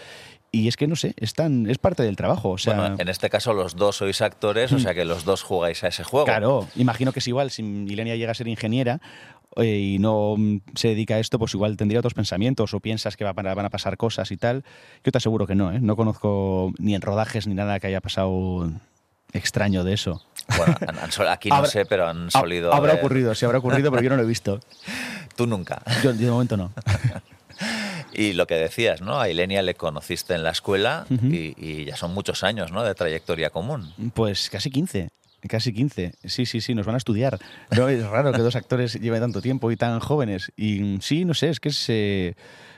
Y 0.53 0.69
es 0.69 0.77
que 0.77 0.87
no 0.87 0.97
sé, 0.97 1.13
es, 1.19 1.35
tan, 1.35 1.69
es 1.69 1.77
parte 1.79 2.03
del 2.03 2.17
trabajo. 2.17 2.51
O 2.51 2.59
sea, 2.59 2.75
bueno, 2.81 2.97
en 2.99 3.09
este 3.09 3.29
caso 3.29 3.53
los 3.53 3.77
dos 3.77 3.97
sois 3.97 4.23
actores, 4.23 4.73
o 4.73 4.79
sea 4.79 4.95
que 4.95 5.05
los 5.05 5.25
dos 5.25 5.43
jugáis 5.43 5.85
a 5.85 5.89
ese 5.89 6.03
juego. 6.05 6.25
Claro, 6.25 6.67
imagino 6.77 7.13
que 7.13 7.19
es 7.19 7.29
igual, 7.29 7.51
si 7.51 7.63
Ilenia 7.63 8.17
llega 8.17 8.31
a 8.31 8.35
ser 8.35 8.49
ingeniera 8.49 9.01
eh, 9.57 9.67
y 9.79 9.99
no 9.99 10.35
mm, 10.39 10.61
se 10.75 10.89
dedica 10.89 11.17
a 11.17 11.19
esto, 11.19 11.39
pues 11.39 11.53
igual 11.55 11.77
tendría 11.77 11.99
otros 12.01 12.15
pensamientos 12.15 12.73
o 12.73 12.81
piensas 12.81 13.17
que 13.17 13.25
va- 13.25 13.33
van 13.35 13.65
a 13.67 13.71
pasar 13.71 13.97
cosas 13.99 14.31
y 14.31 14.37
tal. 14.39 14.65
Yo 15.05 15.13
te 15.13 15.19
aseguro 15.19 15.47
que 15.47 15.55
no, 15.55 15.73
¿eh? 15.73 15.79
No 15.81 15.95
conozco 15.97 16.73
ni 16.79 16.95
en 16.95 17.03
rodajes 17.03 17.47
ni 17.47 17.55
nada 17.55 17.79
que 17.81 17.89
haya 17.89 18.01
pasado 18.01 18.71
extraño 19.33 19.85
de 19.85 19.93
eso. 19.95 20.23
Bueno, 20.57 20.75
han- 20.87 20.99
han 20.99 21.29
aquí 21.29 21.51
no 21.51 21.57
Habrá- 21.57 21.69
sé, 21.69 21.85
pero 21.85 22.07
han 22.09 22.29
Ha- 22.29 22.31
solido. 22.31 22.73
Habrá 22.73 22.93
haber- 22.93 23.05
ocurrido, 23.05 23.35
sí, 23.35 23.45
habrá 23.45 23.59
ocurrido, 23.59 23.91
pero 23.91 24.03
yo 24.03 24.11
no 24.11 24.17
lo 24.17 24.23
he 24.23 24.27
visto. 24.27 24.61
Tú 25.37 25.47
nunca. 25.47 25.83
Yo 26.03 26.13
de 26.15 26.31
momento 26.31 26.57
no. 26.57 26.73
Y 28.13 28.33
lo 28.33 28.47
que 28.47 28.55
decías, 28.55 29.01
¿no? 29.03 29.21
A 29.21 29.29
Ilenia 29.29 29.63
le 29.63 29.75
conociste 29.75 30.35
en 30.35 30.43
la 30.43 30.51
escuela 30.51 31.07
y, 31.11 31.55
y 31.59 31.85
ya 31.85 31.97
son 31.97 32.15
muchos 32.15 32.43
años, 32.45 32.73
¿no? 32.73 32.83
De 32.83 32.95
trayectoria 32.95 33.51
común. 33.51 33.93
Pues 34.15 34.49
casi 34.51 34.71
15. 34.71 35.11
Casi 35.49 35.73
15. 35.73 36.15
Sí, 36.25 36.47
sí, 36.47 36.61
sí, 36.61 36.75
nos 36.75 36.87
van 36.87 36.95
a 36.95 36.99
estudiar. 36.99 37.39
No, 37.77 37.89
es 37.89 38.05
raro 38.07 38.33
que 38.33 38.39
dos 38.43 38.57
actores 38.57 38.95
lleven 39.01 39.21
tanto 39.21 39.43
tiempo 39.43 39.71
y 39.71 39.77
tan 39.77 40.01
jóvenes. 40.01 40.51
Y 40.57 40.99
sí, 41.03 41.25
no 41.25 41.35
sé, 41.35 41.51
es 41.51 41.61
que 41.61 41.69
es. 41.69 41.85
eh, 41.89 42.35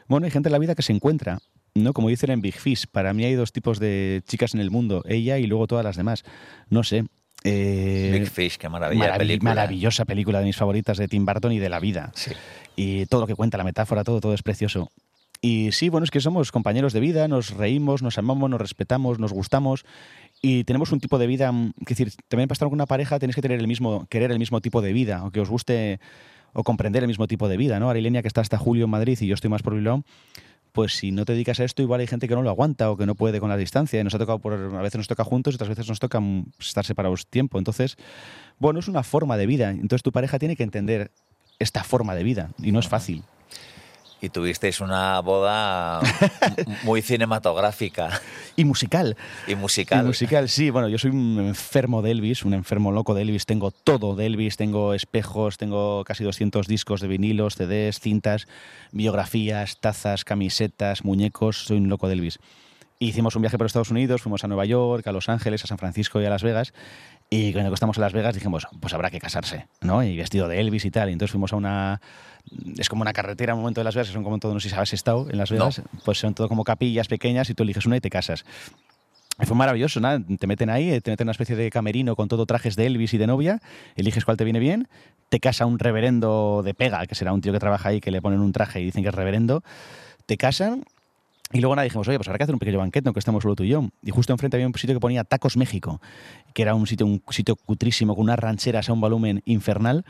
Bueno, 0.08 0.24
hay 0.26 0.30
gente 0.32 0.48
en 0.48 0.52
la 0.52 0.58
vida 0.58 0.74
que 0.74 0.82
se 0.82 0.92
encuentra. 0.92 1.38
¿no? 1.74 1.92
Como 1.92 2.08
dicen 2.08 2.30
en 2.30 2.40
Big 2.42 2.58
Fish, 2.58 2.86
para 2.90 3.12
mí 3.14 3.24
hay 3.24 3.34
dos 3.34 3.52
tipos 3.52 3.78
de 3.78 4.22
chicas 4.26 4.54
en 4.54 4.60
el 4.60 4.70
mundo, 4.72 5.04
ella 5.06 5.38
y 5.38 5.46
luego 5.46 5.66
todas 5.68 5.84
las 5.84 5.96
demás. 5.96 6.24
No 6.68 6.82
sé. 6.82 7.04
eh, 7.44 8.10
Big 8.18 8.28
Fish, 8.28 8.56
qué 8.58 8.68
maravilla 8.68 9.16
película. 9.16 9.50
Maravillosa 9.54 10.04
película 10.04 10.40
de 10.40 10.46
mis 10.46 10.56
favoritas 10.56 10.98
de 10.98 11.06
Tim 11.06 11.24
Burton 11.24 11.52
y 11.52 11.58
de 11.60 11.68
la 11.68 11.78
vida. 11.78 12.10
Sí. 12.16 12.32
Y 12.74 13.06
todo 13.06 13.20
lo 13.22 13.26
que 13.28 13.34
cuenta, 13.36 13.56
la 13.58 13.64
metáfora, 13.64 14.02
todo, 14.02 14.20
todo 14.20 14.34
es 14.34 14.42
precioso. 14.42 14.90
Y 15.40 15.70
sí, 15.72 15.88
bueno, 15.88 16.04
es 16.04 16.10
que 16.10 16.20
somos 16.20 16.50
compañeros 16.50 16.92
de 16.92 17.00
vida, 17.00 17.28
nos 17.28 17.50
reímos, 17.50 18.02
nos 18.02 18.18
amamos, 18.18 18.50
nos 18.50 18.60
respetamos, 18.60 19.18
nos 19.20 19.32
gustamos 19.32 19.84
y 20.42 20.64
tenemos 20.64 20.90
un 20.92 21.00
tipo 21.00 21.18
de 21.18 21.26
vida, 21.26 21.52
mm, 21.52 21.74
es 21.80 21.86
decir, 21.86 22.12
también 22.28 22.48
para 22.48 22.54
estar 22.54 22.68
con 22.68 22.74
una 22.74 22.86
pareja 22.86 23.18
tenéis 23.18 23.36
que 23.36 23.42
tener 23.42 23.60
el 23.60 23.68
mismo, 23.68 24.06
querer 24.08 24.32
el 24.32 24.38
mismo 24.38 24.60
tipo 24.60 24.82
de 24.82 24.92
vida, 24.92 25.24
o 25.24 25.30
que 25.30 25.40
os 25.40 25.48
guste 25.48 26.00
o 26.52 26.64
comprender 26.64 27.02
el 27.02 27.08
mismo 27.08 27.28
tipo 27.28 27.48
de 27.48 27.56
vida, 27.56 27.78
¿no? 27.78 27.90
Arilenia, 27.90 28.22
que 28.22 28.28
está 28.28 28.40
hasta 28.40 28.58
julio 28.58 28.84
en 28.84 28.90
Madrid 28.90 29.18
y 29.20 29.26
yo 29.26 29.34
estoy 29.34 29.50
más 29.50 29.62
por 29.62 29.74
Bilbao, 29.74 30.02
pues 30.72 30.94
si 30.94 31.12
no 31.12 31.24
te 31.24 31.32
dedicas 31.32 31.60
a 31.60 31.64
esto, 31.64 31.82
igual 31.82 32.00
hay 32.00 32.06
gente 32.06 32.28
que 32.28 32.34
no 32.34 32.42
lo 32.42 32.50
aguanta 32.50 32.90
o 32.90 32.96
que 32.96 33.06
no 33.06 33.14
puede 33.14 33.40
con 33.40 33.48
la 33.48 33.56
distancia. 33.56 34.00
Y 34.00 34.04
nos 34.04 34.14
ha 34.14 34.18
tocado 34.18 34.38
por, 34.38 34.52
a 34.52 34.82
veces 34.82 34.98
nos 34.98 35.08
toca 35.08 35.24
juntos 35.24 35.54
y 35.54 35.56
otras 35.56 35.68
veces 35.68 35.88
nos 35.88 35.98
toca 35.98 36.20
mm, 36.20 36.46
estar 36.60 36.84
separados 36.84 37.26
tiempo. 37.26 37.58
Entonces, 37.58 37.96
bueno, 38.58 38.78
es 38.80 38.88
una 38.88 39.02
forma 39.02 39.36
de 39.36 39.46
vida. 39.46 39.70
Entonces 39.70 40.02
tu 40.02 40.12
pareja 40.12 40.38
tiene 40.38 40.56
que 40.56 40.62
entender 40.62 41.10
esta 41.58 41.82
forma 41.82 42.14
de 42.14 42.22
vida 42.22 42.50
y 42.62 42.72
no 42.72 42.78
es 42.78 42.88
fácil. 42.88 43.24
Y 44.20 44.30
tuvisteis 44.30 44.80
una 44.80 45.20
boda 45.20 46.00
muy 46.82 47.02
cinematográfica 47.02 48.20
Y 48.56 48.64
musical. 48.64 49.16
y 49.46 49.54
musical. 49.54 50.04
Y 50.04 50.06
musical, 50.08 50.48
sí. 50.48 50.70
Bueno, 50.70 50.88
yo 50.88 50.98
soy 50.98 51.12
un 51.12 51.38
enfermo 51.38 52.02
de 52.02 52.10
Elvis, 52.10 52.44
un 52.44 52.52
enfermo 52.54 52.90
loco 52.90 53.14
de 53.14 53.22
Elvis. 53.22 53.46
Tengo 53.46 53.70
todo 53.70 54.16
de 54.16 54.26
Elvis, 54.26 54.56
tengo 54.56 54.92
espejos, 54.94 55.56
tengo 55.56 56.02
casi 56.04 56.24
200 56.24 56.66
discos 56.66 57.00
de 57.00 57.06
vinilos, 57.06 57.54
CDs, 57.54 58.00
cintas, 58.00 58.48
biografías, 58.90 59.78
tazas, 59.78 60.24
camisetas, 60.24 61.04
muñecos. 61.04 61.64
Soy 61.64 61.76
un 61.76 61.88
loco 61.88 62.08
de 62.08 62.14
Elvis. 62.14 62.40
Hicimos 63.00 63.36
un 63.36 63.42
viaje 63.42 63.56
por 63.56 63.66
Estados 63.68 63.92
Unidos, 63.92 64.22
fuimos 64.22 64.42
a 64.42 64.48
Nueva 64.48 64.64
York, 64.64 65.06
a 65.06 65.12
Los 65.12 65.28
Ángeles, 65.28 65.62
a 65.62 65.68
San 65.68 65.78
Francisco 65.78 66.20
y 66.20 66.24
a 66.24 66.30
Las 66.30 66.42
Vegas. 66.42 66.72
Y 67.30 67.52
cuando 67.52 67.74
estamos 67.74 67.96
en 67.98 68.02
Las 68.02 68.12
Vegas 68.12 68.34
dijimos, 68.34 68.66
pues 68.80 68.94
habrá 68.94 69.10
que 69.10 69.18
casarse, 69.18 69.66
¿no? 69.82 70.02
Y 70.02 70.16
vestido 70.16 70.48
de 70.48 70.60
Elvis 70.60 70.84
y 70.86 70.90
tal. 70.90 71.10
Y 71.10 71.12
entonces 71.12 71.32
fuimos 71.32 71.52
a 71.52 71.56
una... 71.56 72.00
Es 72.78 72.88
como 72.88 73.02
una 73.02 73.12
carretera, 73.12 73.54
un 73.54 73.60
momento 73.60 73.80
de 73.80 73.84
Las 73.84 73.94
Vegas, 73.94 74.08
son 74.08 74.24
como 74.24 74.38
todo, 74.38 74.54
no 74.54 74.60
sé 74.60 74.70
si 74.70 74.74
sabes, 74.74 74.94
estado 74.94 75.28
en 75.30 75.36
Las 75.36 75.50
No. 75.50 75.58
Vegas. 75.58 75.82
Pues 76.04 76.18
son 76.18 76.32
todo 76.32 76.48
como 76.48 76.64
capillas 76.64 77.06
pequeñas 77.08 77.50
y 77.50 77.54
tú 77.54 77.64
eliges 77.64 77.84
una 77.84 77.98
y 77.98 78.00
te 78.00 78.08
casas. 78.08 78.46
Y 79.40 79.46
Fue 79.46 79.56
maravilloso, 79.56 80.00
nada, 80.00 80.20
te 80.38 80.46
meten 80.46 80.70
ahí, 80.70 80.88
te 81.00 81.10
meten 81.10 81.24
en 81.24 81.26
una 81.26 81.32
especie 81.32 81.54
de 81.54 81.70
camerino 81.70 82.16
con 82.16 82.28
todo 82.28 82.46
trajes 82.46 82.74
de 82.74 82.86
Elvis 82.86 83.14
y 83.14 83.18
de 83.18 83.26
novia, 83.26 83.60
eliges 83.94 84.24
cuál 84.24 84.36
te 84.36 84.44
viene 84.44 84.58
bien, 84.58 84.88
te 85.28 85.38
casa 85.38 85.64
un 85.66 85.78
reverendo 85.78 86.62
de 86.64 86.74
pega, 86.74 87.06
que 87.06 87.14
será 87.14 87.32
un 87.32 87.40
tío 87.40 87.52
que 87.52 87.60
trabaja 87.60 87.90
ahí, 87.90 88.00
que 88.00 88.10
le 88.10 88.20
ponen 88.20 88.40
un 88.40 88.50
traje 88.52 88.80
y 88.80 88.86
dicen 88.86 89.02
que 89.04 89.10
es 89.10 89.14
reverendo, 89.14 89.62
te 90.26 90.36
casan 90.38 90.84
y 91.52 91.60
luego 91.60 91.74
nada, 91.74 91.84
dijimos, 91.84 92.06
oye, 92.08 92.18
pues 92.18 92.28
habrá 92.28 92.38
que 92.38 92.44
hacer 92.44 92.54
un 92.54 92.58
pequeño 92.58 92.78
banquete, 92.78 93.08
aunque 93.08 93.20
estemos 93.20 93.42
solo 93.42 93.56
tú 93.56 93.64
y 93.64 93.68
yo. 93.68 93.88
Y 94.02 94.10
justo 94.10 94.32
enfrente 94.32 94.56
había 94.56 94.66
un 94.66 94.74
sitio 94.74 94.94
que 94.94 95.00
ponía 95.00 95.24
Tacos 95.24 95.56
México, 95.56 96.00
que 96.52 96.62
era 96.62 96.74
un 96.74 96.86
sitio, 96.86 97.06
un 97.06 97.22
sitio 97.30 97.56
cutrísimo, 97.56 98.14
con 98.14 98.24
unas 98.24 98.38
rancheras 98.38 98.88
a 98.90 98.92
un 98.92 99.00
volumen 99.00 99.42
infernal. 99.46 100.04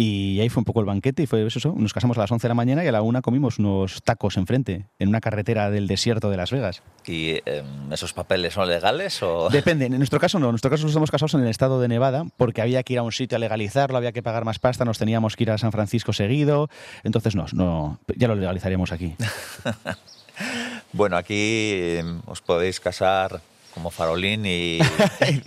Y 0.00 0.38
ahí 0.40 0.48
fue 0.48 0.60
un 0.60 0.64
poco 0.64 0.78
el 0.78 0.86
banquete 0.86 1.24
y 1.24 1.26
fue 1.26 1.44
eso, 1.44 1.58
eso, 1.58 1.74
nos 1.76 1.92
casamos 1.92 2.16
a 2.18 2.20
las 2.20 2.30
11 2.30 2.44
de 2.44 2.48
la 2.48 2.54
mañana 2.54 2.84
y 2.84 2.86
a 2.86 2.92
la 2.92 3.02
una 3.02 3.20
comimos 3.20 3.58
unos 3.58 4.00
tacos 4.04 4.36
enfrente, 4.36 4.86
en 5.00 5.08
una 5.08 5.20
carretera 5.20 5.70
del 5.70 5.88
desierto 5.88 6.30
de 6.30 6.36
Las 6.36 6.52
Vegas. 6.52 6.84
¿Y 7.04 7.40
em, 7.44 7.92
esos 7.92 8.12
papeles 8.12 8.54
son 8.54 8.68
legales 8.68 9.20
o...? 9.24 9.48
Depende, 9.52 9.86
en 9.86 9.98
nuestro 9.98 10.20
caso 10.20 10.38
no, 10.38 10.46
en 10.46 10.52
nuestro 10.52 10.70
caso 10.70 10.84
nos 10.84 10.92
estamos 10.92 11.10
casados 11.10 11.34
en 11.34 11.40
el 11.40 11.48
estado 11.48 11.80
de 11.80 11.88
Nevada 11.88 12.26
porque 12.36 12.62
había 12.62 12.84
que 12.84 12.92
ir 12.92 13.00
a 13.00 13.02
un 13.02 13.10
sitio 13.10 13.34
a 13.34 13.40
legalizarlo, 13.40 13.96
había 13.98 14.12
que 14.12 14.22
pagar 14.22 14.44
más 14.44 14.60
pasta, 14.60 14.84
nos 14.84 14.98
teníamos 14.98 15.34
que 15.34 15.42
ir 15.42 15.50
a 15.50 15.58
San 15.58 15.72
Francisco 15.72 16.12
seguido, 16.12 16.70
entonces 17.02 17.34
no, 17.34 17.46
no 17.52 17.98
ya 18.16 18.28
lo 18.28 18.36
legalizaríamos 18.36 18.92
aquí. 18.92 19.16
Bueno, 20.92 21.16
aquí 21.16 21.96
em, 21.98 22.20
os 22.26 22.40
podéis 22.40 22.80
casar 22.80 23.40
como 23.74 23.90
farolín 23.90 24.44
y, 24.46 24.78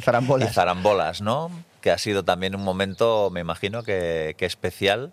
Zarambolas. 0.02 0.52
y 0.52 0.54
zarambolas, 0.54 1.22
¿no? 1.22 1.52
Que 1.82 1.92
ha 1.92 1.98
sido 1.98 2.24
también 2.24 2.56
un 2.56 2.64
momento, 2.64 3.30
me 3.32 3.42
imagino, 3.42 3.84
que, 3.84 4.36
que 4.38 4.46
especial, 4.46 5.12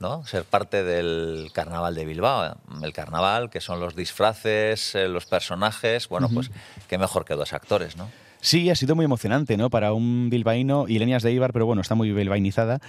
¿no? 0.00 0.26
Ser 0.26 0.44
parte 0.44 0.82
del 0.82 1.50
carnaval 1.52 1.94
de 1.94 2.04
Bilbao. 2.04 2.56
El 2.82 2.92
carnaval, 2.92 3.50
que 3.50 3.60
son 3.60 3.78
los 3.78 3.94
disfraces, 3.94 4.94
eh, 4.96 5.08
los 5.08 5.26
personajes, 5.26 6.08
bueno, 6.08 6.28
pues 6.28 6.50
qué 6.88 6.98
mejor 6.98 7.24
que 7.24 7.34
dos 7.34 7.52
actores, 7.52 7.96
¿no? 7.96 8.10
Sí, 8.40 8.68
ha 8.70 8.74
sido 8.74 8.96
muy 8.96 9.04
emocionante, 9.04 9.56
¿no? 9.56 9.70
Para 9.70 9.92
un 9.92 10.28
bilbaíno, 10.28 10.86
y 10.88 10.98
Lenias 10.98 11.22
de 11.22 11.30
Ibar, 11.30 11.52
pero 11.52 11.64
bueno, 11.64 11.80
está 11.80 11.94
muy 11.94 12.10
bilbainizada. 12.10 12.80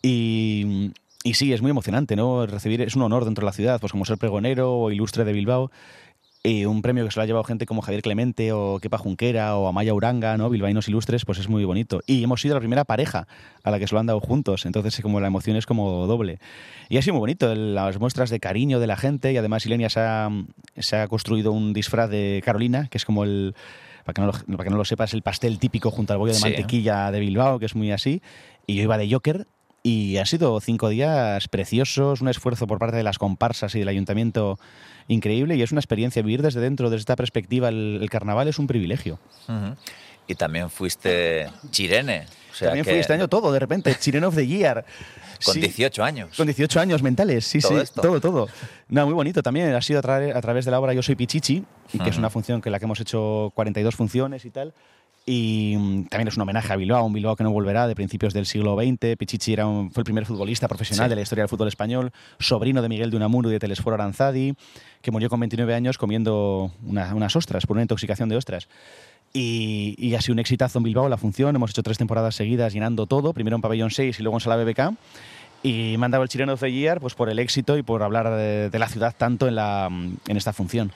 Y, 0.00 0.92
y 1.22 1.34
sí, 1.34 1.52
es 1.52 1.60
muy 1.60 1.70
emocionante, 1.70 2.16
¿no? 2.16 2.46
Recibir, 2.46 2.80
es 2.80 2.96
un 2.96 3.02
honor 3.02 3.26
dentro 3.26 3.42
de 3.42 3.46
la 3.46 3.52
ciudad, 3.52 3.78
pues 3.78 3.92
como 3.92 4.06
ser 4.06 4.16
pregonero 4.16 4.72
o 4.72 4.90
ilustre 4.90 5.24
de 5.24 5.34
Bilbao. 5.34 5.70
Y 6.44 6.64
un 6.64 6.82
premio 6.82 7.04
que 7.04 7.12
se 7.12 7.20
lo 7.20 7.22
ha 7.22 7.26
llevado 7.26 7.44
gente 7.44 7.66
como 7.66 7.82
Javier 7.82 8.02
Clemente 8.02 8.50
o 8.50 8.80
Kepa 8.80 8.98
Junquera 8.98 9.54
o 9.56 9.68
Amaya 9.68 9.94
Uranga, 9.94 10.36
¿no? 10.36 10.50
Bilbaínos 10.50 10.88
ilustres, 10.88 11.24
pues 11.24 11.38
es 11.38 11.48
muy 11.48 11.64
bonito. 11.64 12.00
Y 12.04 12.24
hemos 12.24 12.40
sido 12.40 12.54
la 12.54 12.60
primera 12.60 12.84
pareja 12.84 13.28
a 13.62 13.70
la 13.70 13.78
que 13.78 13.86
se 13.86 13.94
lo 13.94 14.00
han 14.00 14.06
dado 14.06 14.18
juntos, 14.18 14.66
entonces 14.66 15.00
como 15.02 15.20
la 15.20 15.28
emoción 15.28 15.56
es 15.56 15.66
como 15.66 16.04
doble. 16.08 16.40
Y 16.88 16.96
ha 16.96 17.02
sido 17.02 17.14
muy 17.14 17.20
bonito, 17.20 17.54
las 17.54 18.00
muestras 18.00 18.28
de 18.28 18.40
cariño 18.40 18.80
de 18.80 18.88
la 18.88 18.96
gente 18.96 19.32
y 19.32 19.36
además 19.36 19.64
Ilenia 19.66 19.88
se 19.88 20.00
ha, 20.00 20.30
se 20.78 20.96
ha 20.96 21.06
construido 21.06 21.52
un 21.52 21.72
disfraz 21.72 22.10
de 22.10 22.42
Carolina, 22.44 22.88
que 22.90 22.98
es 22.98 23.04
como 23.04 23.22
el, 23.22 23.54
para 24.04 24.14
que 24.14 24.20
no 24.22 24.26
lo, 24.26 24.32
para 24.32 24.64
que 24.64 24.70
no 24.70 24.76
lo 24.78 24.84
sepas, 24.84 25.14
el 25.14 25.22
pastel 25.22 25.60
típico 25.60 25.92
junto 25.92 26.12
al 26.12 26.18
bollo 26.18 26.32
de 26.32 26.38
Sí. 26.40 26.44
mantequilla 26.44 27.12
de 27.12 27.20
Bilbao, 27.20 27.60
que 27.60 27.66
es 27.66 27.76
muy 27.76 27.92
así. 27.92 28.20
Y 28.66 28.74
yo 28.74 28.82
iba 28.82 28.98
de 28.98 29.08
Joker 29.08 29.46
y 29.82 30.16
han 30.18 30.26
sido 30.26 30.60
cinco 30.60 30.88
días 30.88 31.48
preciosos, 31.48 32.20
un 32.20 32.28
esfuerzo 32.28 32.66
por 32.66 32.78
parte 32.78 32.96
de 32.96 33.02
las 33.02 33.18
comparsas 33.18 33.74
y 33.74 33.80
del 33.80 33.88
ayuntamiento 33.88 34.58
increíble 35.08 35.56
y 35.56 35.62
es 35.62 35.72
una 35.72 35.80
experiencia 35.80 36.22
vivir 36.22 36.42
desde 36.42 36.60
dentro, 36.60 36.88
desde 36.88 37.00
esta 37.00 37.16
perspectiva, 37.16 37.68
el, 37.68 37.98
el 38.00 38.10
carnaval 38.10 38.46
es 38.48 38.58
un 38.58 38.66
privilegio. 38.68 39.18
Y 40.28 40.34
también 40.36 40.70
fuiste 40.70 41.48
chirene. 41.70 42.26
O 42.52 42.54
sea 42.54 42.68
También 42.68 42.84
que 42.84 42.90
fui 42.92 43.00
este 43.00 43.12
año 43.14 43.26
todo, 43.28 43.50
de 43.50 43.58
repente, 43.58 43.94
Chireno 44.00 44.28
of 44.28 44.36
the 44.36 44.46
Year. 44.46 44.84
Con 45.44 45.54
Sí. 45.54 45.60
18 45.60 46.04
años. 46.04 46.36
Con 46.36 46.46
18 46.46 46.78
años 46.78 47.02
mentales, 47.02 47.44
sí, 47.46 47.58
Todo 47.58 47.78
sí, 47.78 47.82
esto. 47.82 48.00
todo, 48.00 48.20
todo. 48.20 48.48
No, 48.88 49.06
muy 49.06 49.14
bonito 49.14 49.42
también. 49.42 49.74
Ha 49.74 49.80
sido 49.82 49.98
a, 49.98 50.02
tra- 50.02 50.36
a 50.36 50.40
través 50.40 50.64
de 50.64 50.70
la 50.70 50.78
obra 50.78 50.92
Yo 50.92 51.02
soy 51.02 51.16
Pichichi, 51.16 51.64
y 51.92 51.98
que 51.98 52.10
es 52.10 52.18
una 52.18 52.30
función 52.30 52.60
que 52.60 52.70
la 52.70 52.78
que 52.78 52.84
hemos 52.84 53.00
hecho 53.00 53.50
42 53.56 53.96
funciones 53.96 54.44
y 54.44 54.50
tal. 54.50 54.72
Y 55.24 55.76
mm, 55.78 56.04
también 56.06 56.28
es 56.28 56.36
un 56.36 56.42
homenaje 56.42 56.72
a 56.72 56.76
Bilbao, 56.76 57.04
un 57.04 57.12
Bilbao 57.12 57.36
que 57.36 57.44
no 57.44 57.52
volverá 57.52 57.86
de 57.86 57.94
principios 57.94 58.34
del 58.34 58.44
siglo 58.46 58.76
XX. 58.76 59.16
Pichichi 59.16 59.52
era 59.52 59.66
un- 59.66 59.90
fue 59.92 60.00
el 60.00 60.04
primer 60.04 60.26
futbolista 60.26 60.66
profesional 60.66 61.06
Sí. 61.06 61.10
de 61.10 61.16
la 61.16 61.22
historia 61.22 61.42
del 61.42 61.48
fútbol 61.48 61.68
español, 61.68 62.10
sobrino 62.40 62.82
de 62.82 62.88
Miguel 62.88 63.10
de 63.10 63.16
Unamuno 63.18 63.48
y 63.48 63.52
de 63.52 63.58
Telesforo 63.60 63.94
Aranzadi, 63.94 64.54
que 65.00 65.10
murió 65.12 65.28
con 65.28 65.38
29 65.38 65.74
años 65.74 65.96
comiendo 65.96 66.72
una- 66.84 67.14
unas 67.14 67.36
ostras, 67.36 67.66
por 67.66 67.76
una 67.76 67.82
intoxicación 67.82 68.28
de 68.28 68.36
ostras. 68.36 68.68
Y, 69.32 69.94
y 69.96 70.14
ha 70.14 70.20
sido 70.20 70.34
un 70.34 70.40
exitazo 70.40 70.78
en 70.78 70.82
Bilbao 70.84 71.08
la 71.08 71.16
función. 71.16 71.54
Hemos 71.54 71.70
hecho 71.70 71.82
tres 71.82 71.98
temporadas 71.98 72.34
seguidas 72.34 72.72
llenando 72.74 73.06
todo, 73.06 73.32
primero 73.32 73.56
en 73.56 73.62
Pabellón 73.62 73.90
6 73.90 74.18
y 74.18 74.22
luego 74.22 74.36
en 74.36 74.40
Sala 74.40 74.56
BBK. 74.56 74.90
Y 75.62 75.94
me 75.96 76.06
han 76.06 76.10
dado 76.10 76.24
el 76.24 76.28
Chileno 76.28 76.56
Year 76.56 77.00
pues, 77.00 77.14
por 77.14 77.30
el 77.30 77.38
éxito 77.38 77.78
y 77.78 77.82
por 77.84 78.02
hablar 78.02 78.28
de, 78.30 78.68
de 78.68 78.78
la 78.80 78.88
ciudad 78.88 79.14
tanto 79.16 79.46
en, 79.46 79.54
la, 79.54 79.86
en 79.86 80.36
esta 80.36 80.52
función. 80.52 80.90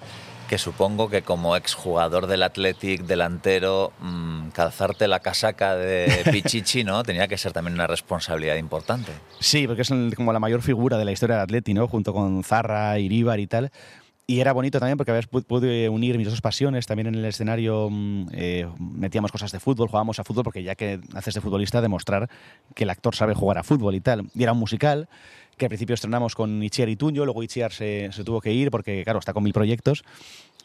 Que 0.48 0.58
supongo 0.58 1.08
que 1.08 1.22
como 1.22 1.56
exjugador 1.56 2.28
del 2.28 2.44
Athletic, 2.44 3.02
delantero, 3.02 3.92
mm, 4.00 4.50
calzarte 4.50 5.08
la 5.08 5.18
casaca 5.18 5.74
de 5.74 6.22
Pichichi, 6.30 6.84
¿no? 6.84 7.02
Tenía 7.02 7.26
que 7.26 7.36
ser 7.36 7.52
también 7.52 7.74
una 7.74 7.88
responsabilidad 7.88 8.54
importante. 8.54 9.10
Sí, 9.40 9.66
porque 9.66 9.82
es 9.82 9.90
como 10.14 10.32
la 10.32 10.38
mayor 10.38 10.62
figura 10.62 10.98
de 10.98 11.04
la 11.04 11.10
historia 11.10 11.34
del 11.36 11.42
Atleti, 11.42 11.74
¿no? 11.74 11.88
Junto 11.88 12.12
con 12.12 12.44
Zarra, 12.44 12.96
Iríbar 13.00 13.40
y 13.40 13.48
tal. 13.48 13.72
Y 14.28 14.38
era 14.40 14.52
bonito 14.52 14.78
también 14.78 14.96
porque 14.98 15.12
pu- 15.12 15.44
pude 15.44 15.88
unir 15.88 16.16
mis 16.16 16.28
dos 16.30 16.40
pasiones. 16.40 16.86
También 16.86 17.08
en 17.08 17.16
el 17.16 17.24
escenario 17.24 17.88
mm, 17.90 18.26
eh, 18.32 18.68
metíamos 18.78 19.32
cosas 19.32 19.50
de 19.50 19.58
fútbol, 19.58 19.88
jugábamos 19.88 20.20
a 20.20 20.24
fútbol, 20.24 20.44
porque 20.44 20.62
ya 20.62 20.76
que 20.76 21.00
haces 21.14 21.34
de 21.34 21.40
futbolista, 21.40 21.80
demostrar 21.80 22.28
que 22.74 22.84
el 22.84 22.90
actor 22.90 23.16
sabe 23.16 23.34
jugar 23.34 23.58
a 23.58 23.64
fútbol 23.64 23.96
y 23.96 24.00
tal. 24.00 24.28
Y 24.32 24.44
era 24.44 24.52
un 24.52 24.58
musical 24.58 25.08
que 25.56 25.64
al 25.64 25.70
principio 25.70 25.94
estrenamos 25.94 26.34
con 26.34 26.62
Itziar 26.62 26.88
y 26.88 26.96
Tuño, 26.96 27.24
luego 27.24 27.42
Itziar 27.42 27.72
se, 27.72 28.10
se 28.12 28.24
tuvo 28.24 28.40
que 28.40 28.52
ir 28.52 28.70
porque, 28.70 29.02
claro, 29.04 29.18
está 29.18 29.32
con 29.32 29.42
mil 29.42 29.52
proyectos. 29.52 30.04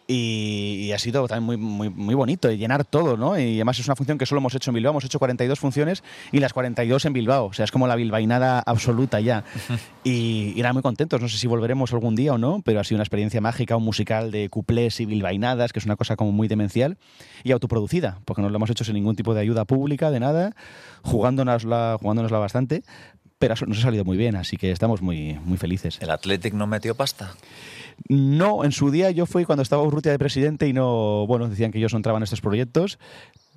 Y, 0.07 0.91
ha 0.91 0.99
sido 0.99 1.25
también 1.27 1.45
muy, 1.45 1.57
muy, 1.57 1.89
muy 1.89 2.15
bonito, 2.15 2.51
llenar 2.51 2.83
todo, 2.83 3.15
¿no? 3.15 3.39
Y 3.39 3.55
además 3.55 3.79
es 3.79 3.87
una 3.87 3.95
función 3.95 4.17
que 4.17 4.25
solo 4.25 4.39
hemos 4.39 4.53
hecho 4.53 4.71
en 4.71 4.75
Bilbao, 4.75 4.91
hemos 4.91 5.05
hecho 5.05 5.19
42 5.19 5.57
funciones 5.57 6.03
y 6.33 6.39
las 6.39 6.51
42 6.51 7.05
en 7.05 7.13
Bilbao, 7.13 7.45
o 7.45 7.53
sea, 7.53 7.63
es 7.63 7.71
como 7.71 7.87
la 7.87 7.95
bilbainada 7.95 8.59
absoluta 8.59 9.21
ya. 9.21 9.45
y, 10.03 10.53
y 10.55 10.61
nada, 10.61 10.73
muy 10.73 10.81
contentos, 10.81 11.21
no 11.21 11.29
sé 11.29 11.37
si 11.37 11.47
volveremos 11.47 11.93
algún 11.93 12.15
día 12.15 12.33
o 12.33 12.37
no, 12.37 12.61
pero 12.65 12.81
ha 12.81 12.83
sido 12.83 12.97
una 12.97 13.03
experiencia 13.03 13.39
mágica, 13.39 13.77
un 13.77 13.85
musical 13.85 14.31
de 14.31 14.49
cuplés 14.49 14.99
y 14.99 15.05
bilbainadas, 15.05 15.71
que 15.71 15.79
es 15.79 15.85
una 15.85 15.95
cosa 15.95 16.17
como 16.17 16.33
muy 16.33 16.49
demencial 16.49 16.97
y 17.45 17.51
autoproducida, 17.53 18.19
porque 18.25 18.41
no 18.41 18.49
lo 18.49 18.55
hemos 18.57 18.69
hecho 18.69 18.83
sin 18.83 18.95
ningún 18.95 19.15
tipo 19.15 19.33
de 19.33 19.39
ayuda 19.39 19.63
pública, 19.63 20.11
de 20.11 20.19
nada, 20.19 20.55
jugándonosla, 21.03 21.97
jugándonosla 22.01 22.39
bastante, 22.39 22.83
pero 23.41 23.55
nos 23.65 23.79
ha 23.79 23.81
salido 23.81 24.05
muy 24.05 24.17
bien, 24.17 24.35
así 24.35 24.55
que 24.55 24.71
estamos 24.71 25.01
muy, 25.01 25.33
muy 25.43 25.57
felices. 25.57 25.97
¿El 25.99 26.11
Athletic 26.11 26.53
no 26.53 26.67
metió 26.67 26.93
pasta? 26.93 27.33
No, 28.07 28.63
en 28.63 28.71
su 28.71 28.91
día 28.91 29.09
yo 29.09 29.25
fui 29.25 29.45
cuando 29.45 29.63
estaba 29.63 29.81
Urrutia 29.81 30.11
de 30.11 30.19
presidente 30.19 30.67
y 30.67 30.73
no, 30.73 31.25
bueno, 31.25 31.49
decían 31.49 31.71
que 31.71 31.79
ellos 31.79 31.91
no 31.91 31.97
entraban 31.97 32.21
en 32.21 32.25
estos 32.25 32.39
proyectos. 32.39 32.99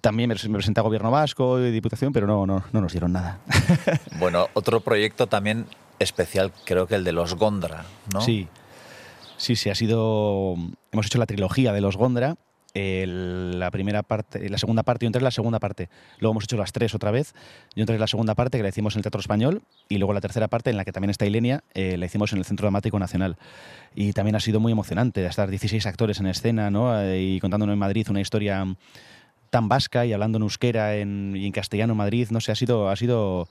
También 0.01 0.31
me 0.31 0.37
presenté 0.37 0.81
a 0.81 0.83
Gobierno 0.83 1.11
Vasco 1.11 1.61
y 1.61 1.71
Diputación, 1.71 2.15
pero 2.15 2.27
no, 2.27 2.47
no, 2.47 2.65
no 2.73 2.81
nos 2.81 2.93
dieron 2.93 3.13
nada. 3.13 3.41
bueno, 4.19 4.49
otro 4.55 4.81
proyecto 4.81 5.27
también 5.27 5.67
especial, 5.99 6.51
creo 6.65 6.87
que 6.87 6.95
el 6.95 7.05
de 7.05 7.13
los 7.13 7.35
Gondra, 7.35 7.85
¿no? 8.11 8.23
Sí, 8.23 8.49
sí, 9.37 9.55
sí, 9.55 9.69
ha 9.69 9.75
sido... 9.75 10.55
Hemos 10.93 11.07
hecho 11.07 11.19
la 11.19 11.27
trilogía 11.27 11.75
de 11.75 11.83
los 11.83 11.99
Gondra 11.99 12.37
la 12.75 13.71
primera 13.71 14.03
parte, 14.03 14.49
la 14.49 14.59
segunda 14.59 14.83
parte, 14.83 15.05
yo 15.05 15.09
entré 15.09 15.21
en 15.21 15.25
la 15.25 15.31
segunda 15.31 15.61
parte. 15.61 15.89
Luego 16.19 16.33
hemos 16.33 16.45
hecho 16.45 16.57
las 16.57 16.73
tres 16.73 16.95
otra 16.95 17.11
vez. 17.11 17.33
Yo 17.77 17.83
entré 17.83 17.95
en 17.95 18.01
la 18.01 18.07
segunda 18.07 18.35
parte 18.35 18.59
que 18.59 18.63
la 18.63 18.69
hicimos 18.69 18.95
en 18.95 18.99
el 18.99 19.03
Teatro 19.05 19.21
Español 19.21 19.63
y 19.89 19.99
luego 19.99 20.13
la 20.13 20.21
tercera 20.21 20.49
parte 20.49 20.71
en 20.71 20.77
la 20.77 20.85
que 20.85 20.93
también 20.93 21.11
está 21.11 21.25
Ilenia, 21.27 21.63
eh, 21.75 21.97
la 21.97 22.07
hicimos 22.07 22.33
en 22.33 22.39
el 22.39 22.45
Centro 22.45 22.65
Dramático 22.65 22.99
Nacional. 22.99 23.37
Y 23.95 24.13
también 24.13 24.35
ha 24.35 24.41
sido 24.41 24.59
muy 24.59 24.73
emocionante 24.73 25.25
estar 25.25 25.49
16 25.49 25.87
actores 25.87 26.19
en 26.19 26.27
escena 26.27 26.71
¿no? 26.71 27.01
Eh, 27.01 27.23
y 27.23 27.41
contándonos 27.41 27.75
en 27.75 27.79
Madrid 27.79 28.09
una 28.11 28.21
historia 28.21 28.67
tan 29.51 29.69
vasca 29.69 30.05
y 30.05 30.13
hablando 30.13 30.39
en 30.39 30.43
euskera 30.43 30.97
en, 30.97 31.35
y 31.37 31.47
en 31.47 31.53
castellano 31.53 31.93
en 31.93 31.99
Madrid. 31.99 32.29
No 32.31 32.41
sé, 32.41 32.51
ha 32.51 32.57
sido, 32.57 32.89
ha 32.89 32.97
sido 32.97 33.49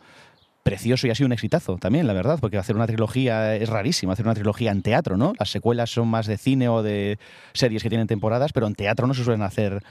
precioso 0.64 1.06
y 1.06 1.10
ha 1.10 1.16
sido 1.16 1.28
un 1.28 1.34
exitazo 1.34 1.78
también, 1.78 2.08
la 2.08 2.14
verdad, 2.14 2.40
porque 2.40 2.58
hacer 2.58 2.76
una 2.76 2.88
trilogía 2.88 3.56
es 3.56 3.70
rarísimo, 3.70 4.12
hacer 4.12 4.26
una 4.26 4.34
trilogía 4.34 4.72
en 4.72 4.82
teatro, 4.82 5.18
¿no? 5.18 5.34
Las 5.38 5.50
secuelas 5.50 5.92
son 5.92 6.08
más 6.08 6.26
de 6.26 6.38
cine 6.38 6.70
o 6.70 6.82
de 6.82 7.20
series 7.54 7.84
que 7.84 7.90
tienen 7.90 8.08
temporadas, 8.08 8.54
pero 8.54 8.68
en 8.68 8.76
teatro 8.76 9.06
no 9.06 9.14
se 9.14 9.24
suelen 9.24 9.42
hacer 9.42 9.84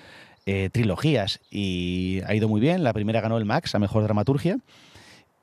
eh, 0.47 0.71
trilogías 0.73 1.41
y 1.51 2.21
ha 2.27 2.35
ido 2.35 2.49
muy 2.49 2.61
bien. 2.61 2.83
La 2.83 2.93
primera 2.93 3.21
ganó 3.21 3.37
el 3.37 3.45
Max 3.45 3.75
a 3.75 3.79
Mejor 3.79 4.03
Dramaturgia 4.03 4.59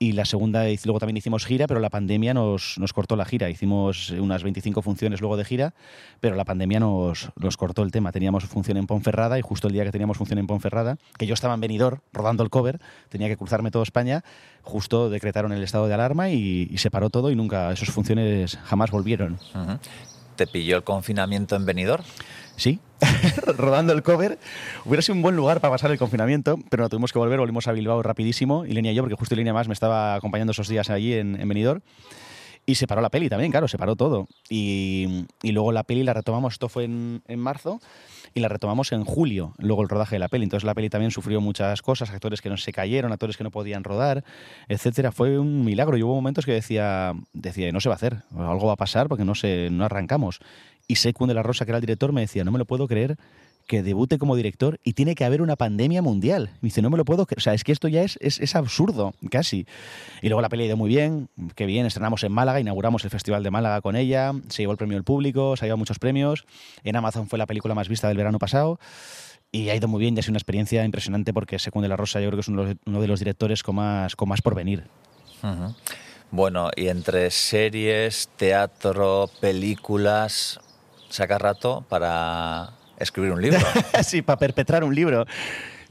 y 0.02 0.14
la 0.14 0.24
segunda, 0.24 0.64
luego 0.86 1.00
también 1.00 1.18
hicimos 1.18 1.46
gira, 1.46 1.68
pero 1.68 1.82
la 1.82 1.90
pandemia 1.90 2.34
nos, 2.34 2.78
nos, 2.78 2.94
cortó 2.94 3.18
la 3.18 3.26
gira. 3.26 3.50
Hicimos 3.50 4.12
unas 4.12 4.44
25 4.44 4.82
funciones 4.82 5.20
luego 5.20 5.36
de 5.36 5.44
gira, 5.44 5.74
pero 6.22 6.38
la 6.38 6.46
pandemia 6.46 6.80
nos, 6.80 7.30
nos, 7.36 7.58
cortó 7.58 7.84
el 7.84 7.92
tema. 7.92 8.14
Teníamos 8.14 8.46
función 8.46 8.78
en 8.78 8.88
Ponferrada 8.88 9.38
y 9.38 9.42
justo 9.42 9.68
el 9.68 9.74
día 9.74 9.84
que 9.84 9.92
teníamos 9.92 10.18
función 10.18 10.40
en 10.40 10.48
Ponferrada, 10.48 10.98
que 11.18 11.28
yo 11.28 11.34
estaba 11.34 11.54
en 11.54 11.60
Benidorm 11.60 12.00
rodando 12.14 12.44
el 12.44 12.50
cover, 12.50 12.80
tenía 13.10 13.28
que 13.28 13.36
cruzarme 13.36 13.72
toda 13.72 13.84
España, 13.84 14.24
justo 14.62 15.10
decretaron 15.10 15.52
el 15.52 15.64
estado 15.64 15.88
de 15.90 15.94
alarma 15.94 16.30
y, 16.30 16.78
se 16.78 16.90
paró 16.90 17.10
todo 17.10 17.30
y 17.30 17.36
nunca, 17.36 17.70
esas 17.74 17.90
funciones 17.90 18.58
jamás 18.64 18.92
volvieron. 18.92 19.38
¿Te 20.40 20.48
pilló 20.48 20.78
el 20.78 20.86
confinamiento 20.86 21.58
en 21.58 21.66
Benidorm? 21.66 22.06
Sí, 22.56 22.80
rodando 23.58 23.92
el 23.92 24.04
cover. 24.04 24.40
Hubiera 24.86 25.02
sido 25.02 25.16
un 25.16 25.22
buen 25.22 25.36
lugar 25.36 25.60
para 25.60 25.74
pasar 25.74 25.92
el 25.92 25.98
confinamiento, 25.98 26.58
pero 26.70 26.82
no 26.82 26.88
tuvimos 26.88 27.12
que 27.12 27.20
volver, 27.20 27.40
volvimos 27.40 27.68
a 27.68 27.74
Bilbao 27.74 28.02
rapidísimo, 28.02 28.66
y 28.66 28.72
Línea 28.72 28.94
y 28.94 28.96
yo, 28.96 29.04
porque 29.04 29.18
justo 29.18 29.36
Línea 29.36 29.54
más 29.54 29.68
me 29.68 29.74
estaba 29.74 30.16
acompañando 30.16 30.52
esos 30.52 30.70
días 30.70 30.90
allí 30.90 31.14
en, 31.14 31.42
en 31.42 31.50
Benidorm. 31.50 31.82
Y 32.66 32.76
se 32.76 32.88
paró 32.88 33.02
la 33.02 33.10
peli 33.10 33.28
también, 33.28 33.52
claro, 33.52 33.68
se 33.68 33.78
paró 33.78 33.98
todo. 33.98 34.30
Y, 34.50 35.26
y 35.44 35.52
luego 35.52 35.74
la 35.74 35.84
peli 35.84 36.04
la 36.04 36.14
retomamos, 36.14 36.54
esto 36.54 36.70
fue 36.70 36.86
en, 36.86 37.22
en, 37.28 37.40
marzo, 37.40 37.82
y 38.34 38.40
la 38.40 38.48
retomamos 38.48 38.92
en 38.92 39.04
julio, 39.06 39.54
luego 39.58 39.82
el 39.82 39.90
rodaje 39.90 40.16
de 40.16 40.20
la 40.20 40.28
peli. 40.28 40.44
Entonces 40.44 40.66
la 40.66 40.74
peli 40.74 40.90
también 40.90 41.12
sufrió 41.12 41.42
muchas 41.42 41.82
cosas, 41.82 42.10
actores 42.10 42.42
que 42.42 42.50
no 42.50 42.58
se 42.58 42.72
cayeron, 42.72 43.12
actores 43.12 43.38
que 43.38 43.44
no 43.44 43.52
podían 43.52 43.84
rodar, 43.84 44.24
etcétera. 44.68 45.12
Fue 45.12 45.40
un 45.40 45.64
milagro. 45.66 45.98
Y 45.98 46.04
hubo 46.04 46.16
momentos 46.16 46.46
que 46.46 46.54
decía, 46.54 47.14
decía, 47.34 47.72
no 47.72 47.82
se 47.82 47.90
va 47.90 47.96
a 47.96 47.98
hacer, 47.98 48.18
algo 48.38 48.68
va 48.68 48.74
a 48.74 48.78
pasar 48.78 49.08
porque 49.08 49.26
no, 49.26 49.36
se, 49.36 49.70
no 49.72 49.86
arrancamos. 49.86 50.40
Y 50.88 50.96
Secund 50.96 51.32
la 51.34 51.44
Rosa, 51.44 51.66
que 51.66 51.72
era 51.72 51.78
el 51.78 51.82
director, 51.82 52.12
me 52.14 52.22
decía, 52.22 52.44
no 52.44 52.52
me 52.52 52.58
lo 52.58 52.66
puedo 52.66 52.88
creer 52.88 53.18
que 53.70 53.84
debute 53.84 54.18
como 54.18 54.36
director 54.36 54.80
y 54.84 54.94
tiene 54.94 55.14
que 55.14 55.24
haber 55.26 55.44
una 55.44 55.56
pandemia 55.56 56.02
mundial. 56.02 56.50
Me 56.60 56.68
dice, 56.68 56.82
no 56.82 56.90
me 56.90 56.98
lo 56.98 57.06
puedo. 57.06 57.28
O 57.38 57.40
sea, 57.40 57.54
es 57.54 57.64
que 57.64 57.72
esto 57.72 57.88
ya 57.88 58.02
es, 58.02 58.18
es, 58.20 58.56
absurdo, 58.56 59.14
casi. 59.30 59.68
Y 60.24 60.28
luego 60.28 60.42
la 60.42 60.50
peli 60.50 60.64
ha 60.64 60.66
ido 60.66 60.76
muy 60.76 60.90
bien, 60.90 61.30
qué 61.54 61.68
bien, 61.68 61.86
estrenamos 61.86 62.24
en 62.24 62.32
Málaga, 62.32 62.60
inauguramos 62.60 63.04
el 63.04 63.12
Festival 63.12 63.44
de 63.44 63.52
Málaga 63.52 63.82
con 63.82 63.96
ella, 63.96 64.34
se 64.48 64.64
llevó 64.64 64.72
el 64.72 64.80
premio 64.80 64.98
del 64.98 65.04
público, 65.04 65.56
se 65.56 65.64
ha 65.64 65.68
llevado 65.68 65.78
muchos 65.78 66.00
premios. 66.00 66.46
En 66.84 66.96
Amazon 66.96 67.28
fue 67.28 67.38
la 67.38 67.46
película 67.46 67.76
más 67.76 67.88
vista 67.88 68.08
del 68.08 68.18
verano 68.18 68.40
pasado. 68.40 68.80
Y 69.52 69.70
ha 69.70 69.76
ido 69.76 69.88
muy 69.88 70.00
bien 70.00 70.18
y 70.18 70.20
ha 70.20 70.24
sido 70.24 70.32
una 70.32 70.40
experiencia 70.40 70.84
impresionante 70.84 71.32
porque 71.32 71.60
Secund 71.60 71.84
de 71.84 71.90
la 71.90 71.96
Rosa 71.96 72.20
yo 72.22 72.30
creo 72.30 72.38
que 72.38 72.42
es 72.42 72.48
uno 72.48 73.02
de 73.02 73.08
los 73.08 73.20
directores 73.20 73.62
con 73.62 73.76
más, 73.76 74.16
con 74.16 74.30
más 74.30 74.42
por 74.42 74.56
venir. 74.56 74.86
Bueno, 76.32 76.72
y 76.76 76.88
entre 76.88 77.30
series, 77.30 78.30
teatro, 78.36 79.30
películas, 79.40 80.60
saca 81.10 81.38
rato 81.38 81.86
para 81.88 82.79
escribir 83.00 83.32
un 83.32 83.42
libro. 83.42 83.60
sí, 84.04 84.22
para 84.22 84.38
perpetrar 84.38 84.84
un 84.84 84.94
libro. 84.94 85.26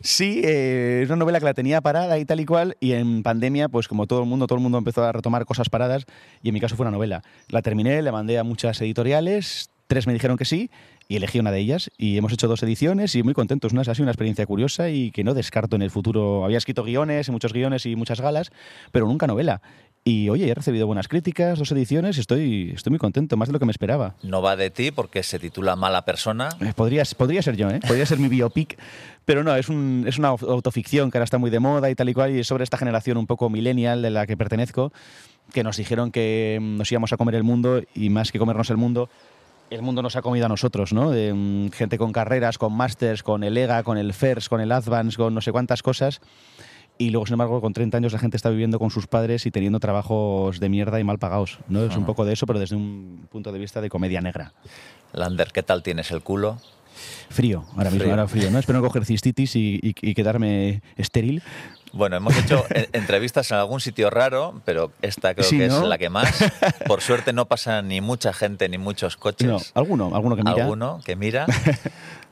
Sí, 0.01 0.43
eh, 0.45 1.01
es 1.03 1.09
una 1.09 1.17
novela 1.17 1.41
que 1.41 1.45
la 1.45 1.55
tenía 1.55 1.81
parada 1.81 2.19
y 2.19 2.25
tal 2.25 2.39
y 2.39 2.47
cual, 2.47 2.77
y 2.79 2.93
en 2.93 3.25
pandemia, 3.25 3.69
pues 3.69 3.89
como 3.89 4.07
todo 4.07 4.21
el 4.21 4.27
mundo, 4.27 4.47
todo 4.47 4.57
el 4.57 4.63
mundo 4.63 4.79
empezó 4.79 5.03
a 5.05 5.11
retomar 5.11 5.45
cosas 5.45 5.69
paradas, 5.69 6.07
y 6.43 6.49
en 6.49 6.55
mi 6.55 6.61
caso 6.61 6.77
fue 6.77 6.85
una 6.85 6.93
novela. 6.93 7.23
La 7.49 7.63
terminé, 7.63 8.01
le 8.01 8.13
mandé 8.13 8.39
a 8.39 8.45
muchas 8.45 8.81
editoriales, 8.81 9.71
tres 9.89 10.07
me 10.07 10.13
dijeron 10.13 10.37
que 10.37 10.45
sí, 10.45 10.71
y 11.09 11.17
elegí 11.17 11.41
una 11.41 11.51
de 11.51 11.59
ellas, 11.59 11.91
y 11.99 12.17
hemos 12.17 12.33
hecho 12.33 12.47
dos 12.47 12.63
ediciones, 12.63 13.15
y 13.17 13.25
muy 13.25 13.35
contentos. 13.35 13.73
Una 13.73 13.81
ha 13.81 13.95
sido 13.95 14.05
una 14.05 14.13
experiencia 14.13 14.47
curiosa 14.47 14.91
y 14.91 15.11
que 15.11 15.25
no 15.25 15.35
descarto 15.35 15.75
en 15.75 15.83
el 15.83 15.91
futuro. 15.91 16.45
Había 16.45 16.59
escrito 16.59 16.85
guiones, 16.85 17.31
muchos 17.31 17.53
guiones 17.53 17.87
y 17.87 17.97
muchas 17.97 18.21
galas, 18.21 18.53
pero 18.93 19.07
nunca 19.07 19.27
novela. 19.27 19.63
Y 20.09 20.31
oye, 20.31 20.49
he 20.49 20.55
recibido 20.55 20.87
buenas 20.87 21.07
críticas, 21.07 21.59
dos 21.59 21.71
ediciones, 21.71 22.17
estoy, 22.17 22.73
estoy 22.75 22.93
muy 22.93 22.99
contento, 22.99 23.37
más 23.37 23.51
de 23.51 23.53
lo 23.53 23.59
que 23.59 23.67
me 23.67 23.73
esperaba. 23.73 24.15
No 24.23 24.41
va 24.41 24.57
de 24.57 24.71
ti 24.71 24.91
porque 24.91 25.23
se 25.23 25.39
titula 25.39 25.77
Mala 25.77 26.07
Persona. 26.07 26.49
Eh, 26.63 26.73
podría, 26.75 27.03
podría 27.15 27.43
ser 27.43 27.59
yo, 27.59 27.69
¿eh? 27.69 27.81
podría 27.87 28.07
ser 28.07 28.19
mi 28.19 28.29
biopic, 28.29 28.79
pero 29.27 29.45
no, 29.45 29.55
es, 29.55 29.69
un, 29.69 30.07
es 30.09 30.19
una 30.19 30.29
autoficción 30.29 31.11
que 31.11 31.19
ahora 31.19 31.25
está 31.25 31.37
muy 31.37 31.51
de 31.51 31.61
moda 31.61 31.91
y 31.91 31.95
tal 31.95 32.09
y 32.09 32.15
cual, 32.15 32.35
y 32.35 32.39
es 32.39 32.47
sobre 32.47 32.65
esta 32.65 32.79
generación 32.79 33.19
un 33.19 33.27
poco 33.27 33.51
millennial 33.51 34.01
de 34.01 34.09
la 34.09 34.27
que 34.27 34.35
pertenezco, 34.35 34.95
que 35.53 35.63
nos 35.63 35.77
dijeron 35.77 36.11
que 36.11 36.57
mm, 36.59 36.79
nos 36.79 36.91
íbamos 36.91 37.13
a 37.13 37.19
comer 37.19 37.35
el 37.35 37.45
mundo 37.45 37.83
y 37.95 38.09
más 38.09 38.33
que 38.33 38.39
comernos 38.39 38.71
el 38.71 38.79
mundo, 38.79 39.11
el 39.69 39.83
mundo 39.83 40.01
nos 40.01 40.17
ha 40.17 40.23
comido 40.23 40.47
a 40.47 40.49
nosotros, 40.49 40.95
¿no? 40.95 41.11
De, 41.11 41.35
mm, 41.35 41.73
gente 41.73 41.99
con 41.99 42.13
carreras, 42.13 42.57
con 42.57 42.73
másters, 42.73 43.23
con 43.23 43.45
el 43.45 43.59
EGA, 43.59 43.83
con 43.83 43.99
el 43.99 44.15
FERS, 44.15 44.49
con 44.49 44.63
el 44.63 44.73
Advance, 44.73 45.19
con 45.19 45.35
no 45.35 45.43
sé 45.43 45.53
cuántas 45.53 45.83
cosas 45.83 46.23
y 46.99 47.11
luego, 47.11 47.27
sin 47.27 47.35
embargo, 47.35 47.61
con 47.61 47.73
30 47.73 47.97
años 47.97 48.13
la 48.13 48.19
gente 48.19 48.37
está 48.37 48.51
viviendo 48.51 48.79
con 48.79 48.91
sus 48.91 49.07
padres 49.07 49.47
y 49.47 49.51
teniendo 49.51 49.79
trabajos 49.81 50.59
de 50.59 50.69
mierda 50.69 50.99
y 50.99 51.05
mal 51.05 51.19
pagados. 51.19 51.59
¿no? 51.69 51.85
Es 51.85 51.97
un 51.97 52.05
poco 52.05 52.25
de 52.25 52.33
eso, 52.33 52.47
pero 52.47 52.59
desde 52.59 52.77
un 52.77 53.27
punto 53.31 53.53
de 53.53 53.59
vista 53.59 53.81
de 53.81 53.89
comedia 53.89 54.21
negra. 54.21 54.53
Lander, 55.13 55.53
¿qué 55.53 55.63
tal 55.63 55.83
tienes 55.83 56.11
el 56.11 56.23
culo? 56.23 56.59
Frío, 57.31 57.65
ahora 57.77 57.91
mismo, 57.91 58.11
ahora 58.11 58.27
frío, 58.27 58.51
¿no? 58.51 58.59
Espero 58.59 58.81
no 58.81 58.87
coger 58.87 59.05
cistitis 59.05 59.55
y, 59.55 59.95
quedarme 60.15 60.83
estéril. 60.97 61.43
Bueno, 61.93 62.17
hemos 62.17 62.37
hecho 62.37 62.65
entrevistas 62.93 63.51
en 63.53 63.59
algún 63.59 63.81
sitio 63.81 64.11
raro, 64.11 64.61
pero 64.65 64.91
esta 65.01 65.35
creo 65.35 65.49
que 65.49 65.67
es 65.67 65.81
la 65.81 65.99
que 65.99 66.11
más. 66.11 66.45
Por 66.87 67.01
suerte 67.01 67.33
no 67.33 67.47
pasa 67.47 67.81
ni 67.83 68.01
mucha 68.01 68.33
gente 68.33 68.69
ni 68.69 68.79
muchos 68.79 69.17
coches. 69.17 69.49
No, 69.49 69.61
alguno, 69.75 70.15
alguno 70.15 70.37
que 70.37 70.43
mira. 70.43 70.65
Alguno 70.65 71.01
que 71.05 71.17
mira. 71.17 71.47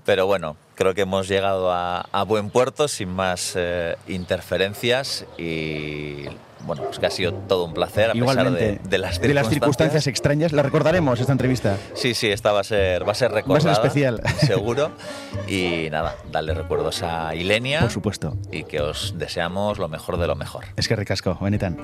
Pero 0.07 0.27
bueno, 0.27 0.57
creo 0.77 0.95
que 0.95 1.03
hemos 1.03 1.29
llegado 1.29 1.73
a, 1.73 2.25
buen 2.27 2.51
puerto 2.51 2.89
sin 2.89 3.09
más 3.09 3.55
eh, 3.57 3.97
interferencias 4.07 5.27
y 5.37 6.27
bueno, 6.61 6.83
pues 6.85 6.99
que 6.99 7.07
ha 7.07 7.11
sido 7.11 7.33
todo 7.33 7.65
un 7.65 7.75
placer 7.75 8.11
a 8.11 8.13
pesar 8.13 8.51
de, 8.53 8.79
de, 8.83 8.99
las 8.99 9.21
de, 9.21 9.35
las 9.35 9.49
circunstancias 9.49 10.07
extrañas. 10.07 10.53
La 10.53 10.63
recordaremos 10.63 11.21
esta 11.21 11.33
entrevista. 11.33 11.77
Sí, 11.95 12.15
sí, 12.15 12.29
esta 12.29 12.53
va 12.53 12.61
a 12.61 12.65
ser 12.65 13.07
va 13.07 13.13
a 13.13 13.15
ser 13.15 13.33
recordada. 13.33 13.65
Va 13.65 13.73
a 13.73 13.75
ser 13.75 13.87
especial, 13.87 14.23
seguro. 14.47 14.93
Y 15.49 15.89
nada, 15.91 16.17
darle 16.31 16.55
recuerdos 16.55 17.03
a 17.03 17.35
Ilenia. 17.35 17.81
Por 17.81 17.91
supuesto. 17.91 18.37
Y 18.51 18.65
que 18.65 18.81
os 18.81 19.15
deseamos 19.19 19.79
lo 19.79 19.89
mejor 19.89 20.19
de 20.19 20.27
lo 20.27 20.37
mejor. 20.37 20.67
Es 20.77 20.89
que 20.89 20.97
ricasco, 20.97 21.37
Benetan. 21.41 21.77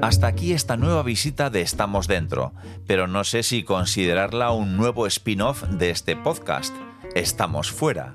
Hasta 0.00 0.28
aquí 0.28 0.52
esta 0.52 0.76
nueva 0.76 1.02
visita 1.02 1.50
de 1.50 1.60
Estamos 1.60 2.06
Dentro, 2.06 2.52
pero 2.86 3.08
no 3.08 3.24
sé 3.24 3.42
si 3.42 3.64
considerarla 3.64 4.52
un 4.52 4.76
nuevo 4.76 5.08
spin-off 5.08 5.64
de 5.64 5.90
este 5.90 6.14
podcast, 6.14 6.72
Estamos 7.16 7.72
Fuera. 7.72 8.14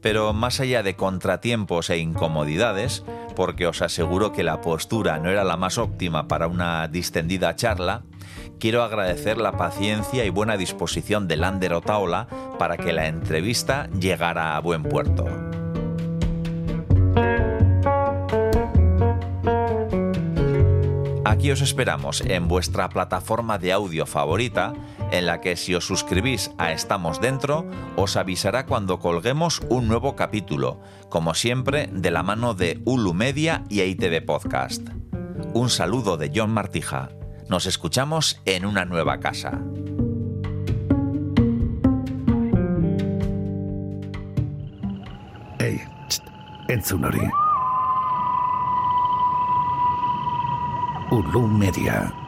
Pero 0.00 0.32
más 0.32 0.60
allá 0.60 0.84
de 0.84 0.94
contratiempos 0.94 1.90
e 1.90 1.98
incomodidades, 1.98 3.04
porque 3.34 3.66
os 3.66 3.82
aseguro 3.82 4.32
que 4.32 4.44
la 4.44 4.60
postura 4.60 5.18
no 5.18 5.30
era 5.30 5.42
la 5.42 5.56
más 5.56 5.78
óptima 5.78 6.28
para 6.28 6.46
una 6.46 6.86
distendida 6.86 7.56
charla, 7.56 8.04
quiero 8.60 8.84
agradecer 8.84 9.38
la 9.38 9.56
paciencia 9.56 10.24
y 10.24 10.30
buena 10.30 10.56
disposición 10.56 11.26
de 11.26 11.36
Lander 11.36 11.72
Otaola 11.72 12.28
para 12.56 12.76
que 12.76 12.92
la 12.92 13.08
entrevista 13.08 13.88
llegara 13.98 14.56
a 14.56 14.60
buen 14.60 14.84
puerto. 14.84 15.43
Aquí 21.44 21.50
os 21.50 21.60
esperamos 21.60 22.22
en 22.22 22.48
vuestra 22.48 22.88
plataforma 22.88 23.58
de 23.58 23.70
audio 23.70 24.06
favorita, 24.06 24.72
en 25.10 25.26
la 25.26 25.42
que 25.42 25.56
si 25.56 25.74
os 25.74 25.84
suscribís 25.84 26.50
a 26.56 26.72
Estamos 26.72 27.20
Dentro, 27.20 27.68
os 27.96 28.16
avisará 28.16 28.64
cuando 28.64 28.98
colguemos 28.98 29.60
un 29.68 29.86
nuevo 29.86 30.16
capítulo, 30.16 30.80
como 31.10 31.34
siempre 31.34 31.90
de 31.92 32.10
la 32.10 32.22
mano 32.22 32.54
de 32.54 32.80
Ulu 32.86 33.12
Media 33.12 33.62
y 33.68 33.82
ITV 33.82 34.24
Podcast. 34.24 34.88
Un 35.52 35.68
saludo 35.68 36.16
de 36.16 36.32
John 36.34 36.50
Martija. 36.50 37.10
Nos 37.50 37.66
escuchamos 37.66 38.40
en 38.46 38.64
una 38.64 38.86
nueva 38.86 39.20
casa. 39.20 39.60
Hori. 47.04 47.43
Ulu 51.14 51.46
Media. 51.46 52.23